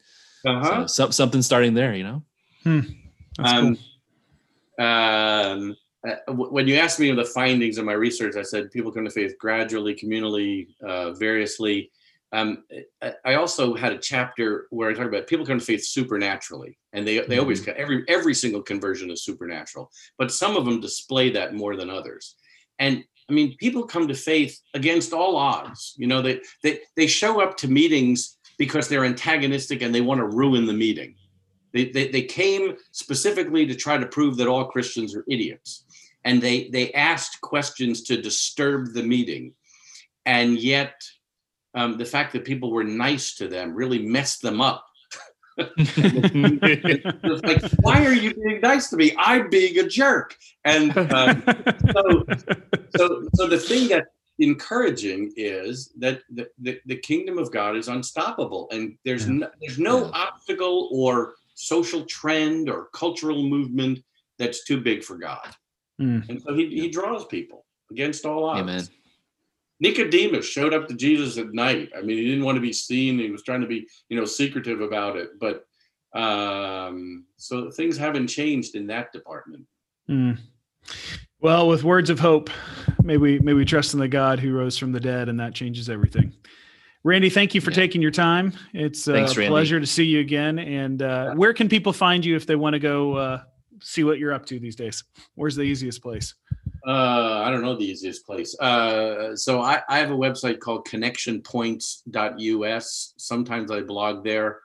Uh-huh. 0.46 0.88
So 0.88 0.88
some, 0.88 1.12
something 1.12 1.42
starting 1.42 1.74
there, 1.74 1.94
you 1.96 2.04
know. 2.04 2.24
That's 2.66 3.54
Um, 3.54 3.78
cool. 4.78 4.86
um, 4.86 5.76
uh, 6.08 6.16
w- 6.28 6.52
when 6.52 6.68
you 6.68 6.76
asked 6.76 7.00
me 7.00 7.10
of 7.10 7.18
the 7.18 7.26
findings 7.26 7.78
of 7.78 7.86
my 7.86 7.94
research, 7.94 8.36
I 8.36 8.42
said 8.44 8.72
people 8.72 8.92
come 8.92 9.06
to 9.06 9.12
faith 9.12 9.38
gradually, 9.38 9.96
communally, 9.96 10.68
uh, 10.86 11.12
variously. 11.12 11.92
Um, 12.32 12.64
I- 13.02 13.16
I 13.26 13.34
also 13.36 13.74
had 13.76 13.92
a 13.92 13.98
chapter 13.98 14.68
where 14.70 14.90
I 14.90 14.94
talk 14.94 15.08
about 15.08 15.28
people 15.28 15.46
come 15.46 15.60
to 15.60 15.66
faith 15.66 15.84
supernaturally, 15.86 16.78
and 16.94 17.06
they 17.08 17.20
they 17.22 17.40
always 17.40 17.68
every 17.68 18.06
every 18.08 18.34
single 18.36 18.62
conversion 18.62 19.10
is 19.12 19.24
supernatural, 19.24 19.92
but 20.18 20.32
some 20.32 20.56
of 20.56 20.64
them 20.66 20.80
display 20.80 21.32
that 21.32 21.54
more 21.56 21.76
than 21.76 21.90
others. 21.90 22.36
And 22.78 23.04
I 23.30 23.34
mean, 23.34 23.58
people 23.58 23.84
come 23.86 24.08
to 24.08 24.14
faith 24.16 24.60
against 24.74 25.12
all 25.12 25.36
odds. 25.36 25.96
You 25.98 26.08
know, 26.08 26.22
they 26.22 26.40
they 26.64 26.80
they 26.96 27.08
show 27.08 27.42
up 27.42 27.58
to 27.58 27.68
meetings 27.68 28.38
because 28.60 28.88
they're 28.88 29.05
antagonistic 29.05 29.82
and 29.82 29.95
they 29.95 30.01
want 30.01 30.20
to 30.20 30.26
ruin 30.26 30.68
the 30.68 30.74
meeting. 30.74 31.16
They, 31.74 31.86
they, 31.86 32.10
they 32.10 32.24
came 32.24 32.76
specifically 32.91 33.66
to 33.66 33.74
try 33.74 33.97
to 33.97 34.05
prove 34.05 34.38
that 34.38 34.47
all 34.47 34.66
Christians 34.66 35.16
are 35.16 35.24
idiots. 35.28 35.86
And 36.26 36.41
they, 36.41 36.68
they 36.70 36.91
asked 36.91 37.41
questions 37.41 38.03
to 38.03 38.22
disturb 38.22 38.93
the 38.93 39.03
meeting. 39.03 39.53
And 40.26 40.60
yet, 40.60 41.01
um, 41.74 41.97
the 41.97 42.05
fact 42.05 42.34
that 42.34 42.43
people 42.43 42.72
were 42.72 42.84
nice 42.84 43.36
to 43.36 43.47
them 43.47 43.74
really 43.74 43.99
messed 43.99 44.43
them 44.43 44.62
up. 44.62 44.86
It's 45.62 47.43
like, 47.43 47.62
why 47.82 48.05
are 48.05 48.14
you 48.14 48.34
being 48.34 48.62
nice 48.62 48.89
to 48.91 48.95
me? 48.95 49.14
I'm 49.18 49.49
being 49.49 49.78
a 49.78 49.88
jerk. 49.88 50.38
And 50.64 50.97
um, 50.97 51.43
so, 51.93 52.26
so, 52.95 53.28
so 53.36 53.47
the 53.47 53.57
thing 53.57 53.89
that's 53.89 54.07
encouraging 54.40 55.34
is 55.36 55.92
that 56.00 56.22
the, 56.32 56.50
the, 56.60 56.80
the 56.86 56.96
kingdom 56.98 57.38
of 57.38 57.52
God 57.52 57.76
is 57.76 57.88
unstoppable, 57.88 58.68
and 58.72 58.98
there's 59.06 59.28
Yeah. 59.28 59.34
no, 59.34 59.50
there's 59.62 59.80
no 59.80 60.06
Yeah. 60.06 60.12
obstacle 60.14 60.90
or 60.92 61.36
social 61.56 62.06
trend 62.06 62.70
or 62.70 62.90
cultural 62.94 63.44
movement 63.44 64.00
that's 64.38 64.64
too 64.64 64.80
big 64.80 65.04
for 65.04 65.18
God. 65.18 65.54
Mm. 66.02 66.28
And 66.30 66.42
so 66.42 66.54
he, 66.54 66.68
he 66.70 66.90
draws 66.90 67.26
people 67.26 67.66
against 67.92 68.26
all 68.26 68.46
odds. 68.46 68.62
Amen. 68.62 68.88
Nicodemus 69.82 70.46
showed 70.46 70.74
up 70.74 70.88
to 70.88 70.94
Jesus 70.94 71.38
at 71.38 71.54
night. 71.54 71.90
I 71.98 72.02
mean, 72.02 72.18
he 72.18 72.26
didn't 72.26 72.44
want 72.44 72.56
to 72.56 72.62
be 72.62 72.74
seen. 72.74 73.18
He 73.20 73.32
was 73.32 73.44
trying 73.44 73.62
to 73.62 73.68
be, 73.68 73.88
you 74.10 74.18
know, 74.18 74.26
secretive 74.26 74.82
about 74.82 75.16
it. 75.18 75.30
But 75.40 75.66
um, 76.20 77.26
so 77.38 77.70
things 77.72 77.98
haven't 77.98 78.28
changed 78.28 78.76
in 78.76 78.88
that 78.88 79.12
department. 79.14 79.66
Mm. 80.10 80.38
Well, 81.42 81.70
with 81.70 81.84
words 81.86 82.10
of 82.10 82.20
hope, 82.20 82.50
may 83.02 83.16
we 83.18 83.40
may 83.40 83.54
we 83.54 83.64
trust 83.66 83.94
in 83.94 84.00
the 84.00 84.08
God 84.10 84.40
who 84.40 84.52
rose 84.54 84.78
from 84.78 84.92
the 84.92 85.00
dead, 85.00 85.30
and 85.30 85.40
that 85.40 85.54
changes 85.54 85.90
everything. 85.90 86.34
Randy, 87.04 87.30
thank 87.30 87.56
you 87.56 87.62
for 87.62 87.72
Yeah. 87.72 87.76
taking 87.78 88.02
your 88.02 88.12
time. 88.12 88.52
It's 88.74 89.08
uh, 89.08 89.14
Thanks, 89.14 89.38
a 89.38 89.40
Randy. 89.40 89.50
pleasure 89.52 89.80
to 89.80 89.86
see 89.86 90.04
you 90.04 90.20
again. 90.20 90.60
And 90.60 91.02
uh, 91.02 91.34
where 91.36 91.54
can 91.54 91.70
people 91.70 91.94
find 91.94 92.26
you 92.26 92.36
if 92.36 92.46
they 92.46 92.58
want 92.58 92.74
to 92.74 92.80
go 92.80 93.14
uh, 93.16 93.42
see 93.82 94.04
what 94.04 94.20
you're 94.20 94.34
up 94.34 94.46
to 94.48 94.60
these 94.60 94.76
days? 94.76 95.02
Where's 95.36 95.56
the 95.56 95.62
easiest 95.64 96.02
place? 96.02 96.34
Uh, 96.86 97.42
I 97.46 97.50
don't 97.52 97.62
know 97.62 97.78
the 97.78 97.86
easiest 97.86 98.26
place. 98.26 98.54
Uh, 98.60 99.34
so 99.38 99.62
I, 99.62 99.82
I 99.88 100.00
have 100.00 100.12
a 100.12 100.16
website 100.16 100.60
called 100.60 100.86
connectionpoints.us. 100.88 103.14
Sometimes 103.18 103.72
I 103.72 103.80
blog 103.82 104.26
there. 104.26 104.60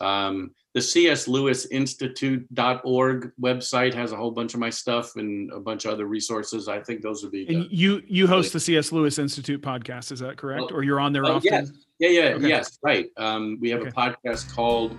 Um, 0.00 0.50
the 0.78 0.82
CS 0.82 1.26
Lewis 1.26 1.66
Institute.org 1.66 3.32
website 3.40 3.92
has 3.94 4.12
a 4.12 4.16
whole 4.16 4.30
bunch 4.30 4.54
of 4.54 4.60
my 4.60 4.70
stuff 4.70 5.16
and 5.16 5.50
a 5.52 5.58
bunch 5.58 5.84
of 5.86 5.90
other 5.92 6.06
resources. 6.06 6.68
I 6.68 6.78
think 6.80 7.02
those 7.02 7.22
would 7.24 7.32
be. 7.32 7.48
And 7.48 7.64
the- 7.64 7.74
you 7.74 8.00
you 8.06 8.28
host 8.28 8.52
the 8.52 8.60
C.S. 8.60 8.92
Lewis 8.92 9.18
Institute 9.18 9.60
podcast, 9.60 10.12
is 10.12 10.20
that 10.20 10.36
correct? 10.36 10.60
Well, 10.70 10.74
Or 10.74 10.84
you're 10.84 11.00
on 11.00 11.12
there 11.12 11.24
oh, 11.26 11.32
often? 11.36 11.50
yes. 11.52 11.72
Yeah, 11.98 12.08
yeah, 12.10 12.20
Okay. 12.36 12.48
yes, 12.48 12.78
right. 12.84 13.06
Um, 13.16 13.58
we 13.60 13.70
have 13.70 13.80
Okay. 13.80 13.88
a 13.90 13.92
podcast 13.92 14.54
called, 14.54 14.96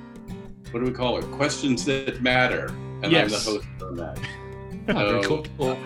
what 0.71 0.81
do 0.81 0.85
we 0.85 0.91
call 0.91 1.17
it? 1.17 1.23
Questions 1.31 1.85
That 1.85 2.21
Matter. 2.21 2.65
And 3.01 3.05
I'm 3.15 3.29
the 3.29 3.37
host 3.39 3.65
on 3.81 3.95
that. 3.95 4.19
Very 4.85 5.23
So- 5.23 5.43
cool. 5.57 5.77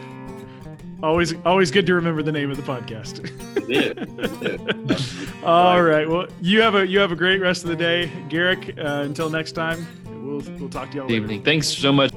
Always 1.03 1.35
always 1.45 1.69
good 1.69 1.85
to 1.87 1.95
remember 1.95 2.23
the 2.23 2.31
name 2.31 2.49
of 2.49 2.55
the 2.55 2.63
podcast. 2.63 3.29
It 3.69 3.97
is, 3.97 4.41
it 4.41 4.91
is. 4.91 5.27
All 5.43 5.83
right. 5.83 6.07
Well, 6.07 6.27
you 6.41 6.61
have 6.61 6.75
a 6.75 6.87
you 6.87 6.99
have 6.99 7.11
a 7.11 7.15
great 7.15 7.41
rest 7.41 7.63
of 7.63 7.69
the 7.69 7.75
day, 7.75 8.09
Garrick. 8.29 8.73
Uh, 8.77 9.01
until 9.03 9.29
next 9.29 9.51
time, 9.51 9.85
we'll 10.05 10.39
we'll 10.59 10.69
talk 10.69 10.91
to 10.91 10.97
y'all 10.97 11.07
Good 11.07 11.13
later. 11.13 11.23
evening. 11.25 11.43
Thanks 11.43 11.67
so 11.67 11.91
much. 11.91 12.13